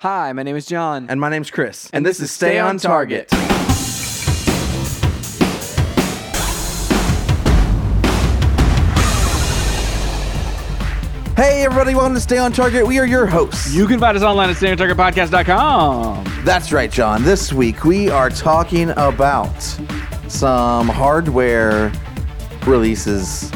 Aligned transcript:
Hi, 0.00 0.30
my 0.34 0.42
name 0.42 0.56
is 0.56 0.66
John. 0.66 1.06
And 1.08 1.18
my 1.18 1.30
name's 1.30 1.50
Chris. 1.50 1.88
And 1.90 2.04
this 2.04 2.20
is 2.20 2.30
Stay 2.30 2.58
on 2.58 2.76
Target. 2.76 3.30
Hey, 11.34 11.64
everybody, 11.64 11.94
welcome 11.94 12.12
to 12.12 12.20
Stay 12.20 12.36
on 12.36 12.52
Target. 12.52 12.86
We 12.86 12.98
are 12.98 13.06
your 13.06 13.24
hosts. 13.24 13.72
You 13.74 13.86
can 13.86 13.98
find 13.98 14.14
us 14.18 14.22
online 14.22 14.50
at 14.50 14.56
StayOnTargetPodcast.com. 14.56 16.44
That's 16.44 16.72
right, 16.72 16.92
John. 16.92 17.24
This 17.24 17.54
week 17.54 17.84
we 17.84 18.10
are 18.10 18.28
talking 18.28 18.90
about 18.90 19.58
some 20.28 20.88
hardware 20.88 21.90
releases 22.66 23.50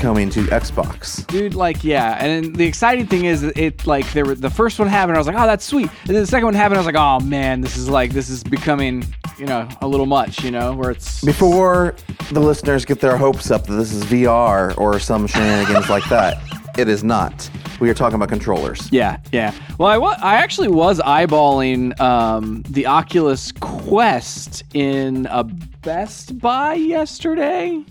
coming 0.00 0.28
to 0.30 0.40
Xbox. 0.46 1.26
Dude, 1.28 1.54
like, 1.54 1.84
yeah. 1.84 2.16
And 2.20 2.44
then 2.46 2.52
the 2.54 2.64
exciting 2.66 3.06
thing 3.06 3.26
is, 3.26 3.42
it 3.42 3.86
like 3.86 4.10
there 4.12 4.24
were 4.24 4.34
the 4.34 4.50
first 4.50 4.78
one 4.78 4.88
happened. 4.88 5.16
I 5.16 5.20
was 5.20 5.26
like, 5.26 5.36
oh, 5.36 5.46
that's 5.46 5.64
sweet. 5.64 5.88
And 6.06 6.08
then 6.16 6.22
the 6.22 6.26
second 6.26 6.46
one 6.46 6.54
happened. 6.54 6.78
I 6.78 6.80
was 6.80 6.86
like, 6.86 6.96
oh 6.96 7.20
man, 7.20 7.60
this 7.60 7.76
is 7.76 7.88
like 7.88 8.12
this 8.12 8.28
is 8.30 8.42
becoming, 8.42 9.04
you 9.38 9.46
know, 9.46 9.68
a 9.82 9.86
little 9.86 10.06
much. 10.06 10.42
You 10.42 10.50
know, 10.50 10.74
where 10.74 10.90
it's 10.90 11.22
Before 11.24 11.94
the 12.32 12.40
listeners 12.40 12.84
get 12.84 13.00
their 13.00 13.16
hopes 13.16 13.50
up 13.50 13.66
that 13.66 13.74
this 13.74 13.92
is 13.92 14.02
VR 14.04 14.76
or 14.78 14.98
some 14.98 15.26
shenanigans 15.26 15.88
like 15.88 16.08
that, 16.08 16.38
it 16.78 16.88
is 16.88 17.04
not. 17.04 17.48
We 17.80 17.88
are 17.88 17.94
talking 17.94 18.16
about 18.16 18.28
controllers. 18.28 18.92
Yeah, 18.92 19.18
yeah. 19.32 19.54
Well, 19.78 19.88
I 19.88 19.96
wa- 19.96 20.16
I 20.20 20.34
actually 20.36 20.68
was 20.68 21.00
eyeballing 21.00 21.98
um, 21.98 22.62
the 22.68 22.86
Oculus 22.86 23.52
Quest 23.52 24.64
in 24.74 25.26
a 25.30 25.44
Best 25.44 26.38
Buy 26.38 26.74
yesterday. 26.74 27.82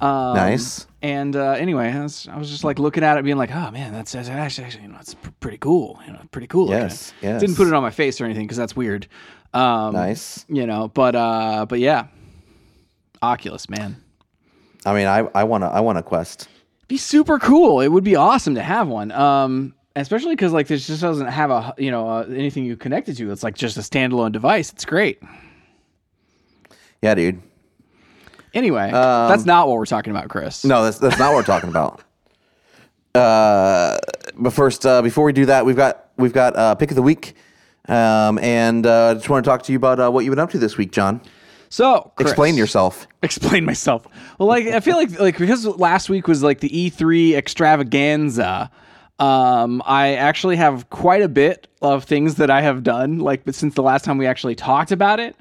Um, 0.00 0.34
Nice. 0.34 0.87
And 1.00 1.36
uh, 1.36 1.52
anyway, 1.52 1.92
I 1.92 2.02
was, 2.02 2.26
I 2.28 2.36
was 2.36 2.50
just 2.50 2.64
like 2.64 2.80
looking 2.80 3.04
at 3.04 3.16
it, 3.18 3.24
being 3.24 3.36
like, 3.36 3.52
"Oh 3.54 3.70
man, 3.70 3.92
that's, 3.92 4.10
that's 4.12 4.28
actually, 4.28 4.64
actually, 4.66 4.82
you 4.82 4.88
know, 4.88 4.98
it's 5.00 5.14
pr- 5.14 5.30
pretty 5.38 5.58
cool. 5.58 6.00
You 6.04 6.12
know, 6.12 6.20
pretty 6.32 6.48
cool." 6.48 6.66
looking. 6.66 6.80
Yes, 6.82 7.12
yes. 7.22 7.40
Didn't 7.40 7.54
put 7.56 7.68
it 7.68 7.72
on 7.72 7.82
my 7.82 7.90
face 7.90 8.20
or 8.20 8.24
anything 8.24 8.46
because 8.46 8.56
that's 8.56 8.74
weird. 8.74 9.06
Um, 9.54 9.92
Nice. 9.94 10.44
You 10.48 10.66
know, 10.66 10.88
but 10.88 11.14
uh, 11.14 11.66
but 11.68 11.78
yeah, 11.78 12.08
Oculus, 13.22 13.70
man, 13.70 13.96
I 14.84 14.92
mean, 14.92 15.06
I, 15.06 15.18
I 15.34 15.44
want 15.44 15.62
to 15.62 15.68
I 15.68 15.80
want 15.80 15.98
a 15.98 16.02
Quest. 16.02 16.48
be 16.88 16.96
super 16.96 17.38
cool. 17.38 17.80
It 17.80 17.88
would 17.88 18.04
be 18.04 18.16
awesome 18.16 18.56
to 18.56 18.62
have 18.62 18.88
one. 18.88 19.12
Um, 19.12 19.74
especially 19.94 20.34
because 20.34 20.52
like 20.52 20.66
this 20.66 20.86
just 20.86 21.00
doesn't 21.02 21.28
have 21.28 21.50
a 21.52 21.74
you 21.78 21.90
know 21.92 22.08
uh, 22.08 22.26
anything 22.28 22.64
you 22.64 22.76
connect 22.76 23.08
it 23.08 23.14
to. 23.18 23.30
It's 23.30 23.44
like 23.44 23.54
just 23.54 23.76
a 23.76 23.80
standalone 23.80 24.32
device. 24.32 24.72
It's 24.72 24.84
great. 24.84 25.22
Yeah, 27.02 27.14
dude. 27.14 27.40
Anyway, 28.54 28.90
that's 28.92 29.44
not 29.44 29.68
what 29.68 29.76
we're 29.76 29.86
talking 29.86 30.10
about, 30.10 30.28
Chris. 30.28 30.64
Um, 30.64 30.68
No, 30.70 30.84
that's 30.84 30.98
that's 30.98 31.18
not 31.18 31.32
what 31.32 31.36
we're 31.36 31.42
talking 31.54 31.70
about. 31.70 32.02
Uh, 33.14 33.98
but 34.36 34.52
first, 34.52 34.86
uh, 34.86 35.02
before 35.02 35.24
we 35.24 35.32
do 35.32 35.46
that, 35.46 35.64
we've 35.66 35.74
got 35.74 36.08
we've 36.18 36.32
got 36.32 36.54
uh, 36.56 36.74
pick 36.76 36.90
of 36.90 36.94
the 36.94 37.02
week, 37.02 37.34
um, 37.88 38.38
and 38.38 38.86
uh, 38.86 39.14
just 39.14 39.28
want 39.28 39.44
to 39.44 39.48
talk 39.48 39.62
to 39.64 39.72
you 39.72 39.76
about 39.76 39.98
uh, 39.98 40.10
what 40.10 40.24
you've 40.24 40.30
been 40.30 40.38
up 40.38 40.50
to 40.50 40.58
this 40.58 40.76
week, 40.76 40.92
John. 40.92 41.20
So 41.68 42.12
Chris, 42.16 42.30
Explain 42.30 42.56
yourself. 42.56 43.08
explain 43.22 43.64
myself. 43.64 44.06
Well, 44.38 44.48
like 44.48 44.66
I 44.66 44.80
feel 44.80 44.96
like 44.96 45.18
like 45.18 45.38
because 45.38 45.66
last 45.66 46.08
week 46.08 46.28
was 46.28 46.42
like 46.42 46.60
the 46.60 46.68
E3 46.68 47.32
extravaganza. 47.34 48.70
Um, 49.18 49.82
I 49.84 50.14
actually 50.14 50.56
have 50.56 50.88
quite 50.90 51.22
a 51.22 51.28
bit 51.28 51.66
of 51.82 52.04
things 52.04 52.36
that 52.36 52.50
I 52.50 52.60
have 52.60 52.84
done, 52.84 53.18
like 53.18 53.44
but 53.44 53.54
since 53.54 53.74
the 53.74 53.82
last 53.82 54.04
time 54.04 54.18
we 54.18 54.26
actually 54.26 54.54
talked 54.54 54.92
about 54.92 55.18
it. 55.18 55.34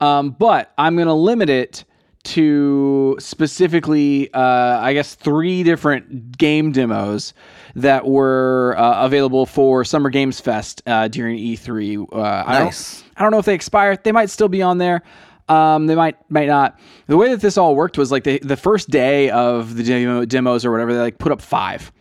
Um, 0.00 0.30
but 0.30 0.72
I'm 0.78 0.96
gonna 0.96 1.14
limit 1.14 1.50
it 1.50 1.84
to 2.24 3.16
specifically, 3.20 4.32
uh, 4.34 4.78
I 4.80 4.92
guess, 4.94 5.14
three 5.14 5.62
different 5.62 6.36
game 6.36 6.72
demos 6.72 7.34
that 7.76 8.06
were 8.06 8.74
uh, 8.78 9.04
available 9.04 9.46
for 9.46 9.84
Summer 9.84 10.10
Games 10.10 10.40
Fest 10.40 10.82
uh, 10.86 11.08
during 11.08 11.38
E3. 11.38 12.06
Uh, 12.12 12.44
I 12.46 12.54
don't- 12.58 12.64
Nice. 12.66 13.04
I 13.16 13.22
don't 13.22 13.30
know 13.30 13.38
if 13.38 13.44
they 13.46 13.54
expire. 13.54 13.96
They 13.96 14.12
might 14.12 14.30
still 14.30 14.48
be 14.48 14.62
on 14.62 14.78
there. 14.78 15.02
Um, 15.48 15.86
they 15.86 15.94
might 15.94 16.16
might 16.30 16.48
not. 16.48 16.80
The 17.06 17.16
way 17.18 17.28
that 17.28 17.40
this 17.42 17.58
all 17.58 17.76
worked 17.76 17.98
was 17.98 18.10
like 18.10 18.24
the 18.24 18.38
the 18.38 18.56
first 18.56 18.88
day 18.90 19.28
of 19.30 19.76
the 19.76 19.82
demo, 19.82 20.24
demos 20.24 20.64
or 20.64 20.70
whatever, 20.72 20.94
they 20.94 20.98
like 21.00 21.18
put 21.18 21.30
up 21.32 21.42
five, 21.42 21.92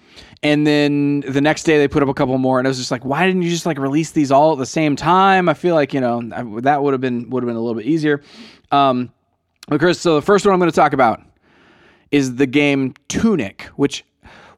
and 0.42 0.66
then 0.66 1.20
the 1.28 1.42
next 1.42 1.64
day 1.64 1.78
they 1.78 1.90
put 1.90 2.02
up 2.02 2.08
a 2.08 2.14
couple 2.14 2.38
more, 2.38 2.58
and 2.58 2.66
I 2.66 2.70
was 2.70 2.78
just 2.78 2.90
like, 2.90 3.04
why 3.04 3.28
didn't 3.28 3.42
you 3.42 3.50
just 3.50 3.66
like 3.66 3.78
release 3.78 4.12
these 4.12 4.32
all 4.32 4.54
at 4.54 4.60
the 4.60 4.66
same 4.66 4.96
time? 4.96 5.50
I 5.50 5.56
feel 5.56 5.76
like 5.76 5.94
you 5.94 6.00
know 6.00 6.22
I- 6.34 6.62
that 6.62 6.82
would 6.84 6.94
have 6.94 7.02
been 7.02 7.30
would 7.32 7.44
have 7.44 7.48
been 7.48 7.58
a 7.58 7.62
little 7.62 7.76
bit 7.76 7.86
easier. 7.86 8.22
Um, 8.72 9.12
Chris, 9.70 10.00
so 10.00 10.16
the 10.16 10.22
first 10.22 10.46
one 10.46 10.54
I'm 10.54 10.60
going 10.60 10.72
to 10.72 10.76
talk 10.76 10.94
about 10.94 11.22
is 12.12 12.36
the 12.36 12.46
game 12.46 12.94
Tunic, 13.08 13.64
which 13.76 14.06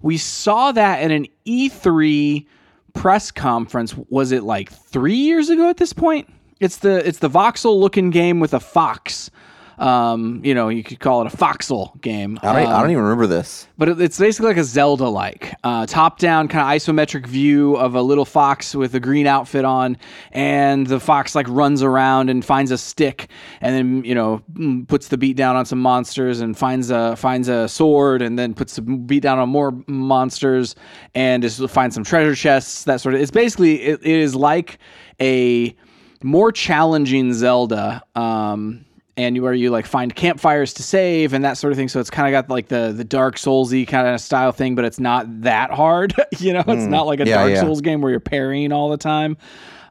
we 0.02 0.18
saw 0.18 0.72
that 0.72 1.02
in 1.02 1.12
an 1.12 1.28
E3 1.46 2.46
press 2.94 3.32
conference. 3.32 3.96
Was 4.10 4.32
it 4.32 4.44
like 4.44 4.72
three 4.72 5.16
years 5.16 5.50
ago 5.50 5.70
at 5.70 5.78
this 5.78 5.94
point? 5.94 6.28
It's 6.60 6.78
the 6.78 7.08
it's 7.08 7.20
the 7.20 7.30
voxel 7.30 7.80
looking 7.80 8.10
game 8.10 8.40
with 8.40 8.54
a 8.54 8.60
fox. 8.60 9.30
Um, 9.78 10.42
you 10.44 10.54
know, 10.56 10.70
you 10.70 10.84
could 10.84 11.00
call 11.00 11.26
it 11.26 11.34
a 11.34 11.36
foxel 11.36 12.00
game. 12.02 12.40
I 12.42 12.46
don't, 12.48 12.56
I 12.56 12.74
Um, 12.76 12.82
don't 12.82 12.92
even 12.92 13.04
remember 13.04 13.28
this. 13.28 13.68
but 13.78 13.90
it- 13.90 14.00
it's 14.02 14.18
basically 14.18 14.48
like 14.50 14.58
a 14.58 14.64
Zelda 14.64 15.08
like 15.10 15.54
uh, 15.64 15.86
top 15.86 16.18
down 16.20 16.48
kind 16.48 16.62
of 16.62 16.68
isometric 16.82 17.28
view 17.28 17.76
of 17.76 17.94
a 17.96 18.02
little 18.02 18.26
fox 18.26 18.74
with 18.74 18.96
a 18.96 19.00
green 19.00 19.28
outfit 19.28 19.66
on, 19.66 19.98
and 20.32 20.88
the 20.88 21.00
fox 21.00 21.36
like 21.36 21.48
runs 21.50 21.84
around 21.84 22.30
and 22.30 22.44
finds 22.46 22.72
a 22.72 22.78
stick, 22.78 23.28
and 23.62 23.76
then 23.76 24.04
you 24.06 24.16
know 24.16 24.42
puts 24.88 25.10
the 25.10 25.18
beat 25.18 25.36
down 25.36 25.56
on 25.56 25.66
some 25.66 25.80
monsters 25.82 26.40
and 26.40 26.58
finds 26.58 26.90
a 26.90 27.16
finds 27.18 27.50
a 27.50 27.68
sword, 27.68 28.22
and 28.22 28.40
then 28.40 28.54
puts 28.54 28.76
the 28.76 28.82
beat 28.82 29.24
down 29.24 29.40
on 29.40 29.50
more 29.50 29.74
monsters, 29.88 30.76
and 31.16 31.44
just 31.44 31.60
finds 31.70 31.96
some 31.96 32.04
treasure 32.04 32.36
chests. 32.36 32.84
That 32.86 33.02
sort 33.02 33.16
of. 33.16 33.22
It's 33.22 33.32
basically 33.32 33.82
it, 33.82 34.00
it 34.04 34.20
is 34.20 34.36
like 34.36 34.78
a 35.22 35.76
more 36.24 36.52
challenging 36.52 37.34
Zelda. 37.34 38.02
Um, 38.16 38.86
and 39.18 39.36
you 39.36 39.44
where 39.44 39.54
you 39.54 39.70
like 39.70 39.86
find 39.86 40.14
campfires 40.16 40.74
to 40.74 40.84
save 40.84 41.34
and 41.34 41.46
that 41.46 41.58
sort 41.58 41.72
of 41.72 41.78
thing. 41.78 41.88
So 41.88 42.00
it's 42.00 42.10
kind 42.10 42.28
of 42.28 42.32
got 42.32 42.50
like 42.50 42.68
the 42.68 42.94
the 42.96 43.04
Dark 43.04 43.38
Soulsy 43.38 43.88
kind 43.88 44.08
of 44.08 44.20
style 44.20 44.52
thing, 44.52 44.76
but 44.76 44.86
it's 44.86 45.00
not 45.00 45.26
that 45.42 45.72
hard. 45.72 46.14
you 46.38 46.54
know, 46.54 46.64
it's 46.68 46.86
not 46.86 47.06
like 47.08 47.20
a 47.20 47.26
Yeah, 47.26 47.36
Dark 47.36 47.52
yeah. 47.52 47.62
Souls 47.62 47.82
game 47.82 48.02
where 48.02 48.12
you're 48.12 48.20
parrying 48.20 48.72
all 48.72 48.90
the 48.90 48.98
time. 48.98 49.38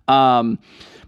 Um, 0.08 0.58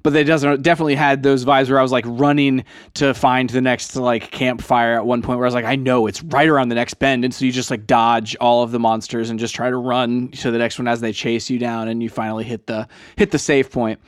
but 0.03 0.13
they 0.13 0.23
doesn't 0.23 0.63
definitely 0.63 0.95
had 0.95 1.25
those 1.25 1.45
vibes 1.45 1.69
where 1.69 1.81
I 1.81 1.83
was 1.83 1.91
like 1.91 2.05
running 2.07 2.65
to 2.95 3.13
find 3.13 3.51
the 3.51 3.61
next 3.61 3.97
like 3.97 4.31
campfire 4.31 4.95
at 4.95 5.05
one 5.05 5.21
point 5.21 5.39
where 5.39 5.47
I 5.47 5.49
was 5.49 5.55
like, 5.55 5.65
I 5.65 5.75
know 5.75 6.07
it's 6.07 6.23
right 6.23 6.49
around 6.49 6.69
the 6.69 6.77
next 6.77 6.95
bend, 6.95 7.25
and 7.25 7.35
so 7.35 7.45
you 7.45 7.51
just 7.51 7.73
like 7.73 7.89
dodge 7.89 8.37
all 8.37 8.63
of 8.63 8.71
the 8.71 8.79
monsters 8.79 9.31
and 9.31 9.41
just 9.41 9.53
try 9.53 9.69
to 9.69 9.77
run 9.77 10.29
to 10.29 10.53
the 10.53 10.59
next 10.59 10.79
one 10.79 10.87
as 10.87 11.01
they 11.01 11.13
chase 11.13 11.51
you 11.51 11.59
down, 11.59 11.89
and 11.89 12.05
you 12.05 12.09
finally 12.09 12.45
hit 12.45 12.69
the 12.69 12.87
hit 13.17 13.33
the 13.33 13.39
save 13.39 13.73
point. 13.73 13.99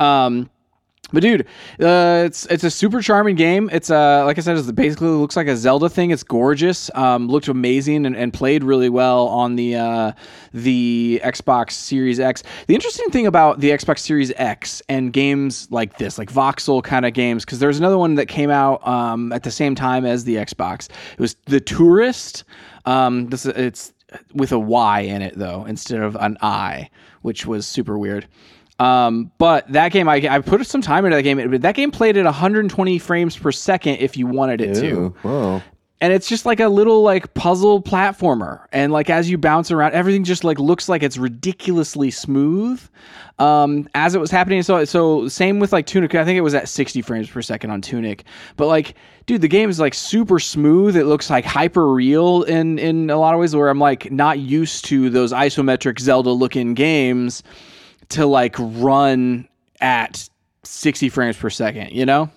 Um, 0.00 0.50
but 1.12 1.22
dude, 1.22 1.42
uh, 1.80 2.22
it's 2.26 2.46
it's 2.46 2.64
a 2.64 2.70
super 2.70 3.00
charming 3.00 3.36
game. 3.36 3.68
It's 3.72 3.90
uh 3.90 4.24
like 4.24 4.38
I 4.38 4.40
said, 4.40 4.56
it's 4.56 4.70
basically 4.72 5.08
looks 5.08 5.36
like 5.36 5.46
a 5.46 5.56
Zelda 5.56 5.88
thing. 5.88 6.10
It's 6.10 6.22
gorgeous. 6.22 6.90
Um, 6.94 7.28
looked 7.28 7.48
amazing 7.48 8.06
and, 8.06 8.16
and 8.16 8.32
played 8.32 8.64
really 8.64 8.88
well 8.88 9.28
on 9.28 9.56
the 9.56 9.76
uh, 9.76 10.12
the 10.52 11.20
Xbox 11.24 11.72
Series 11.72 12.18
X. 12.18 12.42
The 12.66 12.74
interesting 12.74 13.10
thing 13.10 13.26
about 13.26 13.60
the 13.60 13.70
Xbox 13.70 14.00
Series 14.00 14.32
X 14.36 14.82
and 14.88 15.12
games 15.12 15.68
like 15.70 15.98
this, 15.98 16.18
like 16.18 16.32
voxel 16.32 16.82
kind 16.82 17.06
of 17.06 17.12
games, 17.12 17.44
because 17.44 17.58
there's 17.58 17.78
another 17.78 17.98
one 17.98 18.14
that 18.16 18.26
came 18.26 18.50
out 18.50 18.86
um, 18.86 19.32
at 19.32 19.42
the 19.42 19.50
same 19.50 19.74
time 19.74 20.04
as 20.04 20.24
the 20.24 20.36
Xbox. 20.36 20.88
It 21.12 21.20
was 21.20 21.36
the 21.46 21.60
Touryst. 21.60 22.44
Um, 22.86 23.28
this 23.28 23.46
it's 23.46 23.92
with 24.32 24.52
a 24.52 24.58
Y 24.58 25.00
in 25.00 25.22
it 25.22 25.34
though 25.36 25.64
instead 25.64 26.00
of 26.00 26.16
an 26.16 26.38
I, 26.40 26.90
which 27.22 27.46
was 27.46 27.66
super 27.66 27.98
weird. 27.98 28.26
Um, 28.84 29.32
but 29.38 29.66
that 29.72 29.92
game, 29.92 30.10
I, 30.10 30.16
I 30.28 30.40
put 30.40 30.66
some 30.66 30.82
time 30.82 31.06
into 31.06 31.16
that 31.16 31.22
game. 31.22 31.58
That 31.60 31.74
game 31.74 31.90
played 31.90 32.18
at 32.18 32.26
120 32.26 32.98
frames 32.98 33.34
per 33.34 33.50
second 33.50 33.96
if 33.96 34.14
you 34.14 34.26
wanted 34.26 34.60
it 34.60 34.74
to. 34.74 35.08
Whoa. 35.22 35.62
And 36.02 36.12
it's 36.12 36.28
just 36.28 36.44
like 36.44 36.60
a 36.60 36.68
little 36.68 37.00
like 37.00 37.32
puzzle 37.32 37.82
platformer. 37.82 38.66
And 38.72 38.92
like 38.92 39.08
as 39.08 39.30
you 39.30 39.38
bounce 39.38 39.70
around, 39.70 39.94
everything 39.94 40.22
just 40.22 40.44
like 40.44 40.58
looks 40.58 40.86
like 40.86 41.02
it's 41.02 41.16
ridiculously 41.16 42.10
smooth. 42.10 42.82
Um, 43.38 43.88
as 43.94 44.14
it 44.14 44.20
was 44.20 44.30
happening. 44.30 44.62
So 44.62 44.84
so 44.84 45.28
same 45.28 45.60
with 45.60 45.72
like 45.72 45.86
Tunic. 45.86 46.14
I 46.14 46.22
think 46.26 46.36
it 46.36 46.42
was 46.42 46.54
at 46.54 46.68
60 46.68 47.00
frames 47.00 47.30
per 47.30 47.40
second 47.40 47.70
on 47.70 47.80
Tunic. 47.80 48.24
But 48.56 48.66
like, 48.66 48.96
dude, 49.24 49.40
the 49.40 49.48
game 49.48 49.70
is 49.70 49.80
like 49.80 49.94
super 49.94 50.38
smooth. 50.38 50.94
It 50.94 51.06
looks 51.06 51.30
like 51.30 51.46
hyper 51.46 51.90
real 51.90 52.42
in 52.42 52.78
in 52.78 53.08
a 53.08 53.16
lot 53.16 53.32
of 53.32 53.40
ways 53.40 53.56
where 53.56 53.70
I'm 53.70 53.80
like 53.80 54.12
not 54.12 54.40
used 54.40 54.84
to 54.86 55.08
those 55.08 55.32
isometric 55.32 56.00
Zelda 56.00 56.32
looking 56.32 56.74
games 56.74 57.42
to 58.10 58.26
like 58.26 58.56
run 58.58 59.48
at 59.80 60.28
60 60.62 61.08
frames 61.08 61.36
per 61.36 61.50
second, 61.50 61.92
you 61.92 62.06
know? 62.06 62.30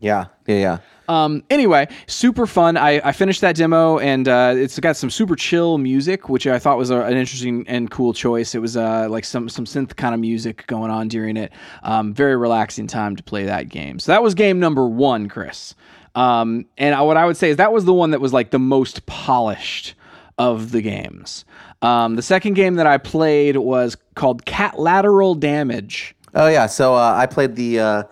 Yeah, 0.00 0.26
yeah, 0.46 0.56
yeah. 0.56 0.78
Um, 1.08 1.42
anyway, 1.50 1.88
super 2.06 2.46
fun. 2.46 2.76
I, 2.76 3.00
I 3.04 3.12
finished 3.12 3.40
that 3.42 3.56
demo 3.56 3.98
and 3.98 4.28
uh, 4.28 4.54
it's 4.56 4.78
got 4.78 4.96
some 4.96 5.10
super 5.10 5.36
chill 5.36 5.76
music, 5.76 6.28
which 6.28 6.46
I 6.46 6.58
thought 6.58 6.78
was 6.78 6.90
a, 6.90 7.00
an 7.00 7.16
interesting 7.16 7.64
and 7.68 7.90
cool 7.90 8.12
choice. 8.12 8.54
It 8.54 8.60
was 8.60 8.76
uh, 8.76 9.08
like 9.10 9.24
some 9.24 9.48
some 9.48 9.64
synth 9.64 9.96
kind 9.96 10.14
of 10.14 10.20
music 10.20 10.66
going 10.68 10.90
on 10.90 11.08
during 11.08 11.36
it. 11.36 11.52
Um, 11.82 12.14
very 12.14 12.36
relaxing 12.36 12.86
time 12.86 13.16
to 13.16 13.22
play 13.22 13.44
that 13.44 13.68
game. 13.68 13.98
So 13.98 14.12
that 14.12 14.22
was 14.22 14.34
game 14.34 14.60
number 14.60 14.86
one, 14.86 15.28
Chris. 15.28 15.74
Um, 16.14 16.66
and 16.78 16.94
I, 16.94 17.02
what 17.02 17.16
I 17.16 17.26
would 17.26 17.36
say 17.36 17.50
is 17.50 17.56
that 17.56 17.72
was 17.72 17.84
the 17.84 17.94
one 17.94 18.12
that 18.12 18.20
was 18.20 18.32
like 18.32 18.50
the 18.50 18.58
most 18.58 19.04
polished 19.06 19.94
of 20.38 20.70
the 20.70 20.80
games. 20.80 21.44
Um, 21.82 22.16
the 22.16 22.22
second 22.22 22.54
game 22.54 22.74
that 22.74 22.86
I 22.86 22.98
played 22.98 23.56
was 23.56 23.96
called 24.14 24.44
Catlateral 24.44 25.34
Damage. 25.34 26.14
Oh 26.34 26.46
yeah, 26.48 26.66
so 26.66 26.94
uh, 26.94 27.14
I 27.16 27.26
played 27.26 27.56
the 27.56 27.80
uh, 27.80 28.02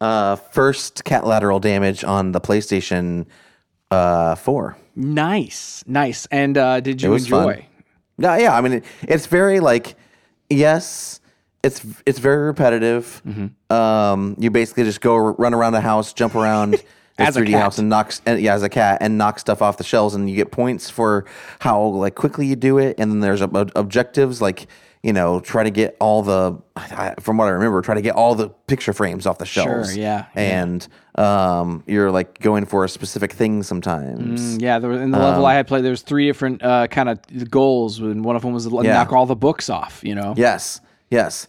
uh, 0.00 0.36
first 0.36 1.04
Catlateral 1.04 1.60
Damage 1.60 2.04
on 2.04 2.32
the 2.32 2.40
PlayStation 2.40 3.26
uh, 3.90 4.34
Four. 4.36 4.76
Nice, 4.94 5.82
nice. 5.86 6.26
And 6.30 6.56
uh, 6.56 6.80
did 6.80 7.02
you 7.02 7.10
was 7.10 7.24
enjoy? 7.24 7.54
fun. 7.54 7.64
No, 8.18 8.34
yeah, 8.34 8.56
I 8.56 8.60
mean 8.60 8.74
it, 8.74 8.84
it's 9.02 9.26
very 9.26 9.60
like 9.60 9.96
yes, 10.48 11.20
it's 11.62 11.84
it's 12.06 12.18
very 12.18 12.46
repetitive. 12.46 13.22
Mm-hmm. 13.26 13.72
Um, 13.74 14.36
you 14.38 14.50
basically 14.50 14.84
just 14.84 15.00
go 15.00 15.14
r- 15.14 15.32
run 15.32 15.54
around 15.54 15.72
the 15.72 15.80
house, 15.80 16.12
jump 16.12 16.34
around 16.34 16.82
As 17.20 17.36
a 17.36 17.40
3D 17.40 17.50
cat. 17.50 17.62
house, 17.62 17.78
and 17.78 17.88
knocks 17.88 18.20
and, 18.26 18.40
yeah, 18.40 18.54
as 18.54 18.62
a 18.62 18.68
cat, 18.68 18.98
and 19.00 19.16
knock 19.18 19.38
stuff 19.38 19.62
off 19.62 19.76
the 19.76 19.84
shelves, 19.84 20.14
and 20.14 20.28
you 20.28 20.36
get 20.36 20.50
points 20.50 20.90
for 20.90 21.24
how 21.60 21.82
like 21.82 22.14
quickly 22.14 22.46
you 22.46 22.56
do 22.56 22.78
it. 22.78 22.96
And 22.98 23.10
then 23.10 23.20
there's 23.20 23.42
ob- 23.42 23.56
ob- 23.56 23.72
objectives 23.74 24.40
like 24.40 24.66
you 25.02 25.12
know 25.14 25.40
try 25.40 25.64
to 25.64 25.70
get 25.70 25.96
all 26.00 26.22
the 26.22 26.58
I- 26.76 27.14
from 27.20 27.36
what 27.38 27.46
I 27.46 27.50
remember, 27.50 27.80
try 27.82 27.94
to 27.94 28.02
get 28.02 28.14
all 28.14 28.34
the 28.34 28.48
picture 28.48 28.92
frames 28.92 29.26
off 29.26 29.38
the 29.38 29.46
shelves. 29.46 29.96
yeah, 29.96 30.26
yeah. 30.34 30.40
and 30.62 30.88
um, 31.16 31.82
you're 31.86 32.10
like 32.10 32.38
going 32.40 32.64
for 32.66 32.84
a 32.84 32.88
specific 32.88 33.32
thing 33.32 33.62
sometimes. 33.62 34.56
Mm, 34.58 34.62
Yeah, 34.62 34.78
there, 34.78 34.92
in 34.92 35.10
the 35.10 35.18
Um, 35.18 35.24
level 35.24 35.46
I 35.46 35.54
had 35.54 35.66
played, 35.66 35.84
there 35.84 35.90
was 35.90 36.02
three 36.02 36.26
different 36.26 36.62
uh, 36.62 36.86
kind 36.86 37.08
of 37.08 37.18
goals, 37.50 37.98
and 37.98 38.24
one 38.24 38.36
of 38.36 38.42
them 38.42 38.52
was 38.52 38.66
to 38.66 38.80
Yeah. 38.82 38.94
knock 38.94 39.12
all 39.12 39.26
the 39.26 39.36
books 39.36 39.68
off. 39.70 40.00
You 40.04 40.14
know, 40.14 40.34
Yes, 40.36 40.80
yes. 41.10 41.48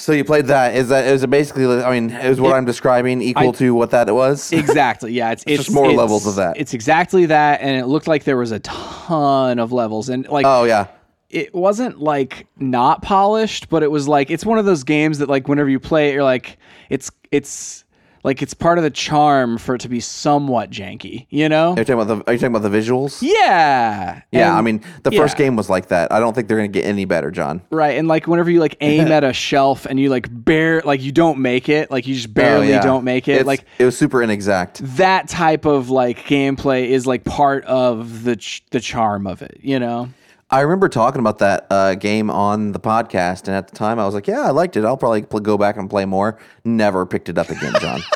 So 0.00 0.12
you 0.12 0.24
played 0.24 0.46
that. 0.46 0.74
Is 0.74 0.88
that 0.88 1.04
is 1.04 1.22
it 1.22 1.28
basically? 1.28 1.66
I 1.66 1.90
mean, 1.92 2.10
is 2.10 2.40
what 2.40 2.54
I'm 2.54 2.64
describing 2.64 3.20
equal 3.20 3.50
I- 3.50 3.52
to 3.52 3.74
what 3.74 3.90
that 3.90 4.12
was? 4.14 4.50
exactly. 4.50 5.12
Yeah, 5.12 5.32
it's, 5.32 5.44
it's 5.46 5.64
just 5.64 5.74
more 5.74 5.84
it's- 5.84 5.98
levels 5.98 6.26
of 6.26 6.36
that. 6.36 6.56
It's 6.58 6.72
exactly 6.72 7.26
that, 7.26 7.60
and 7.60 7.76
it 7.76 7.86
looked 7.86 8.08
like 8.08 8.24
there 8.24 8.38
was 8.38 8.50
a 8.50 8.60
ton 8.60 9.58
of 9.58 9.72
levels, 9.72 10.08
and 10.08 10.26
like 10.28 10.46
oh 10.46 10.64
yeah, 10.64 10.86
it 11.28 11.54
wasn't 11.54 12.00
like 12.00 12.46
not 12.56 13.02
polished, 13.02 13.68
but 13.68 13.82
it 13.82 13.90
was 13.90 14.08
like 14.08 14.30
it's 14.30 14.44
one 14.46 14.58
of 14.58 14.64
those 14.64 14.84
games 14.84 15.18
that 15.18 15.28
like 15.28 15.48
whenever 15.48 15.68
you 15.68 15.78
play 15.78 16.08
it, 16.08 16.14
you're 16.14 16.24
like 16.24 16.56
it's 16.88 17.10
it's 17.30 17.84
like 18.22 18.42
it's 18.42 18.54
part 18.54 18.78
of 18.78 18.84
the 18.84 18.90
charm 18.90 19.56
for 19.58 19.74
it 19.74 19.80
to 19.82 19.88
be 19.88 20.00
somewhat 20.00 20.70
janky, 20.70 21.26
you 21.30 21.48
know? 21.48 21.72
are 21.74 21.78
you 21.78 21.84
talking 21.84 21.94
about 22.00 22.08
the? 22.08 22.30
Are 22.30 22.32
you 22.34 22.38
talking 22.38 22.54
about 22.54 22.70
the 22.70 22.76
visuals? 22.76 23.22
Yeah. 23.22 24.22
Yeah, 24.32 24.48
And- 24.50 24.58
I 24.58 24.60
mean, 24.62 24.82
the 25.02 25.10
first 25.12 25.36
game 25.36 25.56
was 25.56 25.68
like 25.70 25.88
that. 25.88 26.12
I 26.12 26.20
don't 26.20 26.34
think 26.34 26.48
they're 26.48 26.56
gonna 26.56 26.68
get 26.68 26.84
any 26.84 27.04
better, 27.04 27.30
John. 27.30 27.62
Right, 27.70 27.96
and 27.96 28.08
like 28.08 28.26
whenever 28.26 28.50
you 28.50 28.60
like 28.60 28.76
aim 28.80 29.08
at 29.08 29.24
a 29.24 29.32
shelf 29.32 29.86
and 29.86 29.98
you 29.98 30.08
like 30.10 30.26
bare 30.30 30.82
like 30.84 31.02
you 31.02 31.12
don't 31.12 31.38
make 31.38 31.68
it, 31.68 31.90
like 31.90 32.06
you 32.06 32.14
just 32.14 32.32
barely 32.34 32.68
Oh, 32.68 32.76
yeah. 32.76 32.82
don't 32.82 33.04
make 33.04 33.28
it, 33.28 33.32
It's- 33.32 33.46
like 33.46 33.64
it 33.78 33.84
was 33.84 33.96
super 33.96 34.22
inexact. 34.22 34.80
that 34.96 35.28
type 35.28 35.64
of 35.64 35.90
like 35.90 36.18
gameplay 36.24 36.88
is 36.88 37.06
like 37.06 37.24
part 37.24 37.64
of 37.64 38.24
the 38.24 38.36
ch- 38.36 38.62
the 38.70 38.80
charm 38.80 39.26
of 39.26 39.42
it, 39.42 39.58
you 39.62 39.78
know. 39.78 40.08
I 40.52 40.60
remember 40.60 40.88
talking 40.88 41.20
about 41.20 41.38
that 41.38 41.66
uh, 41.70 41.94
game 41.94 42.28
on 42.30 42.72
the 42.72 42.80
podcast, 42.80 43.46
and 43.46 43.56
at 43.56 43.68
the 43.68 43.76
time 43.76 43.98
I 43.98 44.04
was 44.06 44.14
like, 44.14 44.26
"Yeah, 44.26 44.40
I 44.40 44.50
liked 44.50 44.76
it. 44.76 44.84
I'll 44.84 44.96
probably 44.96 45.22
pl- 45.22 45.40
go 45.40 45.56
back 45.56 45.76
and 45.76 45.88
play 45.88 46.04
more." 46.04 46.38
Never 46.64 47.06
picked 47.06 47.28
it 47.28 47.38
up 47.38 47.50
again, 47.50 47.74
John. 47.80 48.00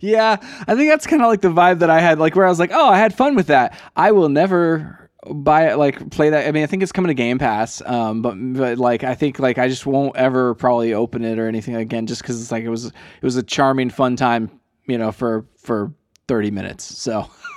Yeah, 0.00 0.36
I 0.66 0.74
think 0.74 0.90
that's 0.90 1.06
kind 1.06 1.22
of 1.22 1.28
like 1.28 1.40
the 1.40 1.48
vibe 1.48 1.80
that 1.80 1.90
I 1.90 2.00
had, 2.00 2.18
like 2.18 2.36
where 2.36 2.46
I 2.46 2.48
was 2.48 2.58
like, 2.58 2.70
oh, 2.72 2.88
I 2.88 2.98
had 2.98 3.14
fun 3.14 3.34
with 3.34 3.48
that. 3.48 3.78
I 3.96 4.12
will 4.12 4.28
never 4.28 5.10
buy 5.28 5.70
it, 5.70 5.76
like 5.76 6.10
play 6.10 6.30
that. 6.30 6.46
I 6.46 6.52
mean, 6.52 6.62
I 6.62 6.66
think 6.66 6.82
it's 6.82 6.92
coming 6.92 7.08
to 7.08 7.14
Game 7.14 7.38
Pass, 7.38 7.82
um, 7.84 8.22
but 8.22 8.34
but 8.36 8.78
like 8.78 9.04
I 9.04 9.14
think 9.14 9.38
like 9.38 9.58
I 9.58 9.68
just 9.68 9.86
won't 9.86 10.16
ever 10.16 10.54
probably 10.54 10.94
open 10.94 11.24
it 11.24 11.38
or 11.38 11.48
anything 11.48 11.74
again, 11.76 12.06
just 12.06 12.22
because 12.22 12.40
it's 12.40 12.52
like 12.52 12.64
it 12.64 12.68
was 12.68 12.86
it 12.86 12.92
was 13.22 13.36
a 13.36 13.42
charming, 13.42 13.90
fun 13.90 14.16
time, 14.16 14.50
you 14.86 14.98
know, 14.98 15.10
for 15.12 15.46
for 15.56 15.92
thirty 16.28 16.50
minutes. 16.50 16.84
So 16.84 17.28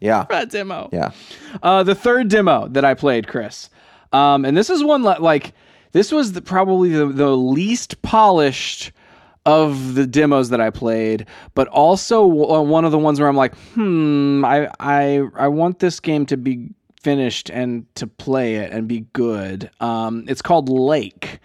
yeah, 0.00 0.26
that 0.30 0.50
demo. 0.50 0.88
yeah. 0.92 1.10
Uh, 1.62 1.82
the 1.82 1.94
third 1.94 2.28
demo 2.28 2.68
that 2.68 2.84
I 2.84 2.94
played, 2.94 3.28
Chris, 3.28 3.70
um, 4.12 4.44
and 4.44 4.56
this 4.56 4.70
is 4.70 4.82
one 4.82 5.02
li- 5.02 5.18
like 5.18 5.52
this 5.92 6.12
was 6.12 6.32
the, 6.32 6.42
probably 6.42 6.90
the, 6.90 7.06
the 7.06 7.36
least 7.36 8.00
polished 8.02 8.92
of 9.46 9.94
the 9.94 10.06
demos 10.06 10.50
that 10.50 10.60
I 10.60 10.70
played, 10.70 11.26
but 11.54 11.66
also 11.68 12.22
uh, 12.24 12.60
one 12.60 12.84
of 12.84 12.92
the 12.92 12.98
ones 12.98 13.18
where 13.20 13.28
I'm 13.28 13.36
like, 13.36 13.54
hmm, 13.74 14.44
I 14.44 14.70
I 14.78 15.22
I 15.34 15.48
want 15.48 15.78
this 15.78 16.00
game 16.00 16.26
to 16.26 16.36
be 16.36 16.70
finished 17.02 17.48
and 17.50 17.86
to 17.94 18.06
play 18.06 18.56
it 18.56 18.72
and 18.72 18.86
be 18.86 19.06
good. 19.12 19.70
Um, 19.80 20.24
it's 20.28 20.42
called 20.42 20.68
Lake. 20.68 21.38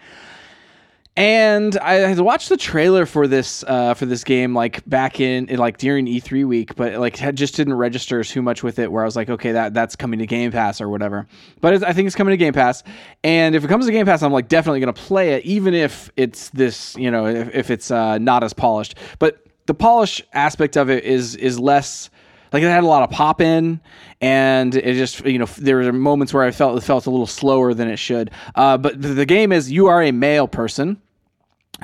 And 1.16 1.78
I 1.78 1.94
had 1.94 2.20
watched 2.20 2.50
the 2.50 2.58
trailer 2.58 3.06
for 3.06 3.26
this 3.26 3.64
uh, 3.66 3.94
for 3.94 4.04
this 4.04 4.22
game 4.22 4.54
like 4.54 4.86
back 4.86 5.18
in, 5.18 5.48
in 5.48 5.58
like 5.58 5.78
during 5.78 6.04
E3 6.04 6.46
week, 6.46 6.76
but 6.76 6.96
like 6.96 7.16
had, 7.16 7.36
just 7.36 7.56
didn't 7.56 7.72
register 7.72 8.22
too 8.22 8.42
much 8.42 8.62
with 8.62 8.78
it. 8.78 8.92
Where 8.92 9.02
I 9.02 9.06
was 9.06 9.16
like, 9.16 9.30
okay, 9.30 9.52
that 9.52 9.72
that's 9.72 9.96
coming 9.96 10.18
to 10.18 10.26
Game 10.26 10.52
Pass 10.52 10.78
or 10.78 10.90
whatever. 10.90 11.26
But 11.62 11.82
I 11.82 11.94
think 11.94 12.06
it's 12.06 12.16
coming 12.16 12.32
to 12.32 12.36
Game 12.36 12.52
Pass, 12.52 12.82
and 13.24 13.54
if 13.54 13.64
it 13.64 13.68
comes 13.68 13.86
to 13.86 13.92
Game 13.92 14.04
Pass, 14.04 14.22
I'm 14.22 14.32
like 14.32 14.48
definitely 14.48 14.80
gonna 14.80 14.92
play 14.92 15.32
it, 15.32 15.44
even 15.46 15.72
if 15.72 16.12
it's 16.16 16.50
this, 16.50 16.94
you 16.96 17.10
know, 17.10 17.26
if, 17.26 17.54
if 17.54 17.70
it's 17.70 17.90
uh, 17.90 18.18
not 18.18 18.44
as 18.44 18.52
polished. 18.52 18.96
But 19.18 19.46
the 19.64 19.74
polish 19.74 20.22
aspect 20.34 20.76
of 20.76 20.90
it 20.90 21.04
is 21.04 21.34
is 21.36 21.58
less 21.58 22.10
like 22.52 22.62
it 22.62 22.66
had 22.66 22.84
a 22.84 22.86
lot 22.86 23.02
of 23.02 23.10
pop 23.10 23.40
in 23.40 23.80
and 24.20 24.74
it 24.74 24.94
just 24.94 25.24
you 25.24 25.38
know 25.38 25.46
there 25.58 25.76
were 25.76 25.92
moments 25.92 26.32
where 26.32 26.44
i 26.44 26.50
felt 26.50 26.78
it 26.78 26.80
felt 26.82 27.06
a 27.06 27.10
little 27.10 27.26
slower 27.26 27.74
than 27.74 27.88
it 27.88 27.96
should 27.96 28.30
uh, 28.54 28.78
but 28.78 29.00
the, 29.00 29.08
the 29.08 29.26
game 29.26 29.52
is 29.52 29.70
you 29.70 29.88
are 29.88 30.02
a 30.02 30.12
male 30.12 30.48
person 30.48 30.96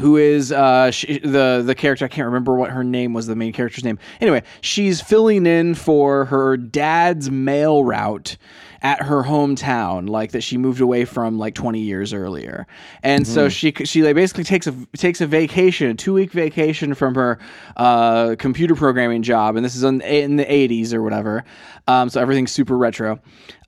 who 0.00 0.17
is 0.17 0.53
uh 0.53 0.91
she, 0.91 1.19
the 1.19 1.62
the 1.65 1.75
character 1.75 2.05
I 2.05 2.09
can't 2.09 2.27
remember 2.27 2.55
what 2.55 2.71
her 2.71 2.85
name 2.85 3.12
was 3.12 3.27
the 3.27 3.37
main 3.37 3.53
character's 3.53 3.85
name. 3.85 3.99
Anyway, 4.21 4.43
she's 4.61 5.00
filling 5.00 5.47
in 5.47 5.75
for 5.75 6.27
her 6.27 6.56
dad's 6.56 7.31
mail 7.31 7.85
route 7.85 8.37
at 8.82 9.00
her 9.02 9.23
hometown 9.23 10.08
like 10.08 10.32
that 10.32 10.43
she 10.43 10.58
moved 10.58 10.81
away 10.81 11.05
from 11.05 11.38
like 11.38 11.55
20 11.55 11.81
years 11.81 12.12
earlier. 12.12 12.67
And 13.02 13.26
so 13.26 13.49
she 13.49 13.73
she 13.84 14.02
like 14.02 14.14
basically 14.14 14.44
takes 14.44 14.67
a 14.67 14.75
takes 14.96 15.20
a 15.20 15.26
vacation, 15.26 15.90
a 15.90 15.94
2-week 15.94 16.32
vacation 16.32 16.94
from 16.94 17.14
her 17.14 17.38
uh 17.76 18.34
computer 18.38 18.75
programming 18.75 19.23
job 19.23 19.56
and 19.56 19.64
this 19.64 19.76
is 19.76 19.84
in, 19.84 20.00
in 20.02 20.37
the 20.37 20.44
80s 20.44 20.93
or 20.93 21.02
whatever. 21.02 21.44
Um 21.87 22.11
so 22.11 22.20
everything's 22.20 22.52
super 22.52 22.76
retro. 22.76 23.20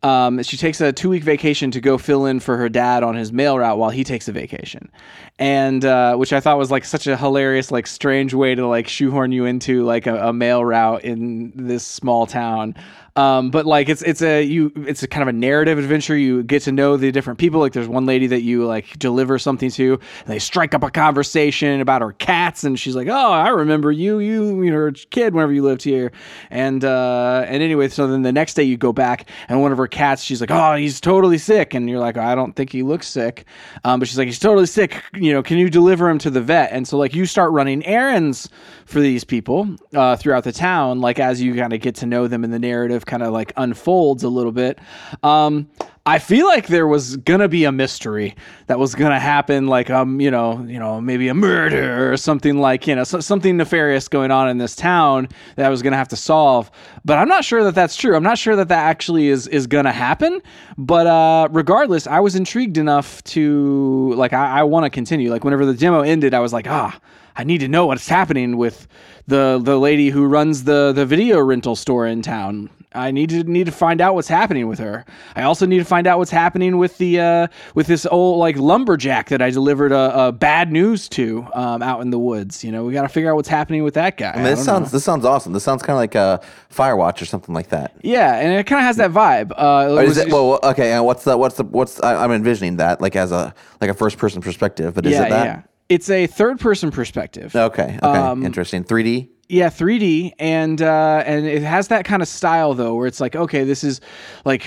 Um, 0.04 0.42
she 0.42 0.58
takes 0.58 0.82
a 0.82 0.92
two 0.92 1.08
week 1.08 1.24
vacation 1.24 1.70
to 1.70 1.80
go 1.80 1.96
fill 1.96 2.26
in 2.26 2.38
for 2.38 2.58
her 2.58 2.68
dad 2.68 3.02
on 3.02 3.14
his 3.14 3.32
mail 3.32 3.58
route 3.58 3.78
while 3.78 3.88
he 3.88 4.04
takes 4.04 4.28
a 4.28 4.32
vacation, 4.32 4.90
and 5.38 5.82
uh, 5.82 6.14
which 6.16 6.34
I 6.34 6.40
thought 6.40 6.58
was 6.58 6.70
like 6.70 6.84
such 6.84 7.06
a 7.06 7.16
hilarious, 7.16 7.70
like 7.70 7.86
strange 7.86 8.34
way 8.34 8.54
to 8.54 8.66
like 8.66 8.86
shoehorn 8.86 9.32
you 9.32 9.46
into 9.46 9.82
like 9.82 10.06
a, 10.06 10.28
a 10.28 10.32
mail 10.34 10.62
route 10.62 11.02
in 11.04 11.52
this 11.56 11.86
small 11.86 12.26
town. 12.26 12.74
Um, 13.16 13.50
but 13.50 13.64
like 13.64 13.88
it's 13.88 14.02
it's 14.02 14.22
a 14.22 14.42
you 14.42 14.72
it's 14.74 15.04
a 15.04 15.08
kind 15.08 15.22
of 15.22 15.28
a 15.28 15.32
narrative 15.32 15.78
adventure. 15.78 16.16
You 16.16 16.42
get 16.42 16.62
to 16.62 16.72
know 16.72 16.96
the 16.96 17.12
different 17.12 17.38
people. 17.38 17.60
Like 17.60 17.72
there's 17.72 17.86
one 17.86 18.06
lady 18.06 18.26
that 18.26 18.42
you 18.42 18.66
like 18.66 18.98
deliver 18.98 19.38
something 19.38 19.70
to, 19.70 19.92
and 19.92 20.26
they 20.26 20.40
strike 20.40 20.74
up 20.74 20.82
a 20.82 20.90
conversation 20.90 21.80
about 21.80 22.02
her 22.02 22.12
cats, 22.12 22.64
and 22.64 22.78
she's 22.78 22.96
like, 22.96 23.06
"Oh, 23.06 23.32
I 23.32 23.50
remember 23.50 23.92
you, 23.92 24.18
you, 24.18 24.64
you 24.64 24.70
know, 24.72 24.78
her 24.78 24.90
kid 24.90 25.32
whenever 25.32 25.52
you 25.52 25.62
lived 25.62 25.82
here." 25.84 26.10
And 26.50 26.84
uh, 26.84 27.44
and 27.46 27.62
anyway, 27.62 27.88
so 27.88 28.08
then 28.08 28.22
the 28.22 28.32
next 28.32 28.54
day 28.54 28.64
you 28.64 28.76
go 28.76 28.92
back, 28.92 29.30
and 29.48 29.62
one 29.62 29.70
of 29.70 29.78
her 29.78 29.86
cats, 29.86 30.22
she's 30.24 30.40
like, 30.40 30.50
"Oh, 30.50 30.74
he's 30.74 31.00
totally 31.00 31.38
sick," 31.38 31.72
and 31.72 31.88
you're 31.88 32.00
like, 32.00 32.16
"I 32.16 32.34
don't 32.34 32.56
think 32.56 32.72
he 32.72 32.82
looks 32.82 33.06
sick," 33.06 33.46
um, 33.84 34.00
but 34.00 34.08
she's 34.08 34.18
like, 34.18 34.26
"He's 34.26 34.40
totally 34.40 34.66
sick. 34.66 35.00
You 35.14 35.32
know, 35.32 35.42
can 35.42 35.58
you 35.58 35.70
deliver 35.70 36.08
him 36.08 36.18
to 36.18 36.30
the 36.30 36.40
vet?" 36.40 36.72
And 36.72 36.88
so 36.88 36.98
like 36.98 37.14
you 37.14 37.26
start 37.26 37.52
running 37.52 37.86
errands 37.86 38.48
for 38.86 38.98
these 38.98 39.22
people 39.22 39.68
uh, 39.94 40.16
throughout 40.16 40.42
the 40.42 40.52
town, 40.52 41.00
like 41.00 41.20
as 41.20 41.40
you 41.40 41.54
kind 41.54 41.72
of 41.72 41.80
get 41.80 41.94
to 41.96 42.06
know 42.06 42.26
them, 42.26 42.42
in 42.42 42.50
the 42.50 42.58
narrative 42.58 43.03
kind 43.04 43.22
of 43.22 43.32
like 43.32 43.52
unfolds 43.56 44.22
a 44.22 44.28
little 44.28 44.52
bit. 44.52 44.78
Um, 45.22 45.68
I 46.06 46.18
feel 46.18 46.46
like 46.46 46.66
there 46.66 46.86
was 46.86 47.16
gonna 47.16 47.48
be 47.48 47.64
a 47.64 47.72
mystery 47.72 48.36
that 48.66 48.78
was 48.78 48.94
gonna 48.94 49.18
happen, 49.18 49.68
like 49.68 49.88
um, 49.88 50.20
you 50.20 50.30
know, 50.30 50.62
you 50.64 50.78
know, 50.78 51.00
maybe 51.00 51.28
a 51.28 51.34
murder 51.34 52.12
or 52.12 52.18
something 52.18 52.58
like 52.58 52.86
you 52.86 52.94
know, 52.94 53.04
so, 53.04 53.20
something 53.20 53.56
nefarious 53.56 54.06
going 54.06 54.30
on 54.30 54.50
in 54.50 54.58
this 54.58 54.76
town 54.76 55.28
that 55.56 55.64
I 55.64 55.70
was 55.70 55.80
gonna 55.80 55.96
have 55.96 56.08
to 56.08 56.16
solve. 56.16 56.70
But 57.06 57.16
I'm 57.16 57.28
not 57.28 57.42
sure 57.42 57.64
that 57.64 57.74
that's 57.74 57.96
true. 57.96 58.16
I'm 58.16 58.22
not 58.22 58.36
sure 58.36 58.54
that 58.54 58.68
that 58.68 58.84
actually 58.84 59.28
is 59.28 59.46
is 59.46 59.66
gonna 59.66 59.92
happen. 59.92 60.42
But 60.76 61.06
uh, 61.06 61.48
regardless, 61.50 62.06
I 62.06 62.20
was 62.20 62.34
intrigued 62.34 62.76
enough 62.76 63.24
to 63.24 64.12
like 64.14 64.34
I, 64.34 64.60
I 64.60 64.62
want 64.64 64.84
to 64.84 64.90
continue. 64.90 65.30
Like 65.30 65.42
whenever 65.42 65.64
the 65.64 65.74
demo 65.74 66.02
ended, 66.02 66.34
I 66.34 66.40
was 66.40 66.52
like, 66.52 66.68
ah. 66.68 66.98
I 67.36 67.44
need 67.44 67.58
to 67.58 67.68
know 67.68 67.86
what's 67.86 68.08
happening 68.08 68.56
with 68.56 68.86
the 69.26 69.60
the 69.62 69.78
lady 69.78 70.10
who 70.10 70.26
runs 70.26 70.64
the 70.64 70.92
the 70.92 71.06
video 71.06 71.40
rental 71.40 71.76
store 71.76 72.06
in 72.06 72.22
town. 72.22 72.70
I 72.96 73.10
need 73.10 73.30
to 73.30 73.42
need 73.42 73.66
to 73.66 73.72
find 73.72 74.00
out 74.00 74.14
what's 74.14 74.28
happening 74.28 74.68
with 74.68 74.78
her. 74.78 75.04
I 75.34 75.42
also 75.42 75.66
need 75.66 75.78
to 75.78 75.84
find 75.84 76.06
out 76.06 76.18
what's 76.18 76.30
happening 76.30 76.78
with 76.78 76.96
the 76.98 77.18
uh, 77.18 77.46
with 77.74 77.88
this 77.88 78.06
old 78.06 78.38
like 78.38 78.56
lumberjack 78.56 79.30
that 79.30 79.42
I 79.42 79.50
delivered 79.50 79.90
a, 79.90 80.26
a 80.28 80.32
bad 80.32 80.70
news 80.70 81.08
to 81.08 81.44
um, 81.54 81.82
out 81.82 82.02
in 82.02 82.10
the 82.10 82.20
woods. 82.20 82.62
You 82.62 82.70
know, 82.70 82.84
we 82.84 82.92
got 82.92 83.02
to 83.02 83.08
figure 83.08 83.28
out 83.30 83.34
what's 83.34 83.48
happening 83.48 83.82
with 83.82 83.94
that 83.94 84.16
guy. 84.16 84.28
I 84.28 84.32
I 84.32 84.36
mean, 84.36 84.44
this 84.44 84.58
don't 84.58 84.64
sounds 84.66 84.92
know. 84.92 84.96
this 84.96 85.04
sounds 85.04 85.24
awesome. 85.24 85.52
This 85.52 85.64
sounds 85.64 85.82
kind 85.82 85.96
of 85.96 86.02
like 86.02 86.14
a 86.14 86.40
Firewatch 86.72 87.20
or 87.20 87.24
something 87.24 87.52
like 87.52 87.70
that. 87.70 87.96
yeah, 88.02 88.36
and 88.38 88.52
it 88.52 88.64
kind 88.64 88.78
of 88.78 88.84
has 88.86 88.96
that 88.98 89.10
vibe. 89.10 89.50
Uh, 89.50 89.92
was- 90.06 90.16
it, 90.16 90.28
well, 90.30 90.60
okay. 90.62 90.92
And 90.92 91.04
what's 91.04 91.24
the 91.24 91.36
what's 91.36 91.56
the 91.56 91.64
what's 91.64 92.00
I, 92.00 92.22
I'm 92.22 92.30
envisioning 92.30 92.76
that 92.76 93.00
like 93.00 93.16
as 93.16 93.32
a 93.32 93.52
like 93.80 93.90
a 93.90 93.94
first 93.94 94.18
person 94.18 94.40
perspective. 94.40 94.94
But 94.94 95.06
is 95.06 95.14
yeah, 95.14 95.26
it 95.26 95.30
that? 95.30 95.44
yeah. 95.46 95.62
It's 95.88 96.08
a 96.10 96.26
third 96.26 96.60
person 96.60 96.90
perspective. 96.90 97.54
Okay. 97.54 97.98
Okay. 98.02 98.06
Um, 98.06 98.44
Interesting. 98.44 98.84
3D. 98.84 99.28
Yeah, 99.46 99.68
3D, 99.68 100.32
and 100.38 100.80
uh, 100.80 101.22
and 101.26 101.44
it 101.46 101.62
has 101.62 101.88
that 101.88 102.06
kind 102.06 102.22
of 102.22 102.28
style 102.28 102.72
though, 102.72 102.94
where 102.94 103.06
it's 103.06 103.20
like, 103.20 103.36
okay, 103.36 103.64
this 103.64 103.84
is 103.84 104.00
like 104.46 104.64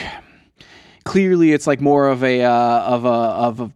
clearly 1.04 1.52
it's 1.52 1.66
like 1.66 1.82
more 1.82 2.08
of 2.08 2.24
a 2.24 2.44
uh, 2.44 2.52
of 2.82 3.04
a 3.06 3.08
of 3.08 3.60
a 3.60 3.72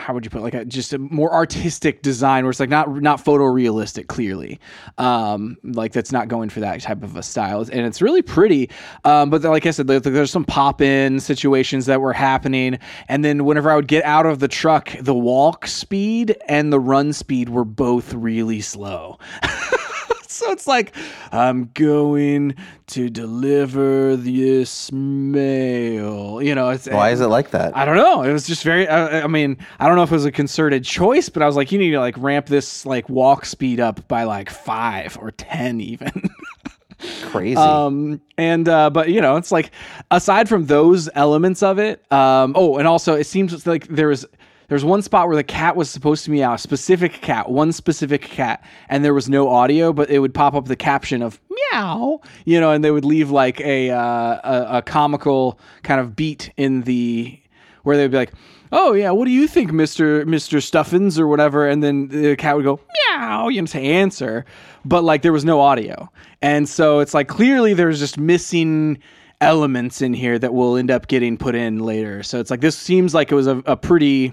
how 0.00 0.14
would 0.14 0.24
you 0.24 0.30
put 0.30 0.38
it? 0.38 0.42
like 0.42 0.54
a, 0.54 0.64
just 0.64 0.92
a 0.92 0.98
more 0.98 1.32
artistic 1.32 2.02
design 2.02 2.44
where 2.44 2.50
it's 2.50 2.60
like 2.60 2.68
not 2.70 2.88
not 3.02 3.24
photorealistic 3.24 4.06
clearly. 4.08 4.58
Um 4.98 5.56
like 5.62 5.92
that's 5.92 6.12
not 6.12 6.28
going 6.28 6.48
for 6.50 6.60
that 6.60 6.80
type 6.80 7.02
of 7.02 7.16
a 7.16 7.22
style. 7.22 7.60
And 7.60 7.80
it's 7.86 8.00
really 8.02 8.22
pretty 8.22 8.70
um 9.04 9.30
but 9.30 9.42
like 9.42 9.66
i 9.66 9.70
said 9.70 9.86
there- 9.86 10.00
there's 10.00 10.30
some 10.30 10.44
pop-in 10.44 11.20
situations 11.20 11.86
that 11.86 12.00
were 12.00 12.12
happening. 12.12 12.78
And 13.08 13.24
then 13.24 13.44
whenever 13.44 13.70
i 13.70 13.76
would 13.76 13.88
get 13.88 14.04
out 14.04 14.26
of 14.26 14.38
the 14.38 14.48
truck 14.48 14.90
the 15.00 15.14
walk 15.14 15.66
speed 15.66 16.36
and 16.48 16.72
the 16.72 16.80
run 16.80 17.12
speed 17.12 17.48
were 17.50 17.64
both 17.64 18.12
really 18.14 18.60
slow 18.60 19.18
so 20.40 20.50
it's 20.50 20.66
like 20.66 20.94
i'm 21.32 21.70
going 21.74 22.54
to 22.86 23.08
deliver 23.10 24.16
this 24.16 24.90
mail 24.90 26.42
you 26.42 26.54
know 26.54 26.70
it's 26.70 26.88
Why 26.88 27.10
is 27.10 27.20
it 27.20 27.26
like 27.26 27.50
that? 27.50 27.76
I 27.76 27.84
don't 27.84 27.96
know. 27.96 28.22
It 28.22 28.32
was 28.32 28.46
just 28.46 28.62
very. 28.64 28.88
I, 28.88 29.22
I 29.22 29.26
mean, 29.26 29.56
I 29.78 29.86
don't 29.86 29.96
know 29.96 30.02
if 30.02 30.10
it 30.10 30.14
was 30.14 30.24
a 30.24 30.32
concerted 30.32 30.84
choice, 30.84 31.28
but 31.28 31.42
I 31.42 31.46
was 31.46 31.56
like, 31.56 31.72
you 31.72 31.78
need 31.78 31.92
to 31.92 32.00
like 32.00 32.16
ramp 32.18 32.46
this 32.46 32.84
like 32.86 33.08
walk 33.08 33.44
speed 33.44 33.80
up 33.80 34.06
by 34.08 34.24
like 34.24 34.50
five 34.50 35.16
or 35.20 35.30
ten 35.30 35.80
even. 35.80 36.30
Crazy. 37.22 37.56
um, 37.56 38.20
and 38.36 38.68
uh, 38.68 38.90
but 38.90 39.08
you 39.08 39.20
know, 39.20 39.36
it's 39.36 39.50
like 39.52 39.70
aside 40.10 40.48
from 40.48 40.66
those 40.66 41.08
elements 41.14 41.62
of 41.62 41.78
it. 41.78 42.10
Um, 42.12 42.52
oh, 42.56 42.76
and 42.76 42.86
also 42.86 43.14
it 43.14 43.24
seems 43.24 43.66
like 43.66 43.86
there 43.88 44.08
was. 44.08 44.26
There's 44.70 44.84
one 44.84 45.02
spot 45.02 45.26
where 45.26 45.36
the 45.36 45.42
cat 45.42 45.74
was 45.74 45.90
supposed 45.90 46.24
to 46.26 46.30
meow, 46.30 46.54
a 46.54 46.58
specific 46.58 47.14
cat, 47.14 47.50
one 47.50 47.72
specific 47.72 48.22
cat, 48.22 48.62
and 48.88 49.04
there 49.04 49.12
was 49.12 49.28
no 49.28 49.48
audio, 49.48 49.92
but 49.92 50.08
it 50.10 50.20
would 50.20 50.32
pop 50.32 50.54
up 50.54 50.66
the 50.66 50.76
caption 50.76 51.22
of 51.22 51.40
meow, 51.50 52.20
you 52.44 52.60
know, 52.60 52.70
and 52.70 52.84
they 52.84 52.92
would 52.92 53.04
leave 53.04 53.32
like 53.32 53.60
a 53.62 53.90
uh, 53.90 53.98
a, 54.44 54.66
a 54.78 54.82
comical 54.82 55.58
kind 55.82 56.00
of 56.00 56.14
beat 56.14 56.52
in 56.56 56.82
the 56.82 57.36
where 57.82 57.96
they'd 57.96 58.12
be 58.12 58.16
like, 58.16 58.32
"Oh 58.70 58.92
yeah, 58.92 59.10
what 59.10 59.24
do 59.24 59.32
you 59.32 59.48
think, 59.48 59.72
Mister 59.72 60.24
Mister 60.24 60.60
Stuffins 60.60 61.18
or 61.18 61.26
whatever?" 61.26 61.68
And 61.68 61.82
then 61.82 62.06
the 62.06 62.36
cat 62.36 62.54
would 62.54 62.64
go 62.64 62.78
meow, 63.10 63.48
you 63.48 63.60
know, 63.60 63.66
to 63.66 63.80
answer, 63.80 64.44
but 64.84 65.02
like 65.02 65.22
there 65.22 65.32
was 65.32 65.44
no 65.44 65.60
audio, 65.60 66.08
and 66.42 66.68
so 66.68 67.00
it's 67.00 67.12
like 67.12 67.26
clearly 67.26 67.74
there's 67.74 67.98
just 67.98 68.18
missing 68.18 68.98
elements 69.40 70.00
in 70.00 70.14
here 70.14 70.38
that 70.38 70.54
will 70.54 70.76
end 70.76 70.92
up 70.92 71.08
getting 71.08 71.36
put 71.36 71.56
in 71.56 71.80
later. 71.80 72.22
So 72.22 72.38
it's 72.38 72.52
like 72.52 72.60
this 72.60 72.76
seems 72.78 73.14
like 73.14 73.32
it 73.32 73.34
was 73.34 73.48
a, 73.48 73.56
a 73.66 73.76
pretty 73.76 74.32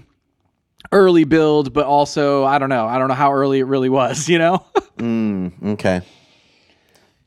early 0.92 1.24
build, 1.24 1.72
but 1.72 1.86
also 1.86 2.44
I 2.44 2.58
don't 2.58 2.68
know, 2.68 2.86
I 2.86 2.98
don't 2.98 3.08
know 3.08 3.14
how 3.14 3.32
early 3.32 3.60
it 3.60 3.64
really 3.64 3.88
was, 3.88 4.28
you 4.28 4.38
know. 4.38 4.64
mm, 4.98 5.52
okay. 5.72 6.02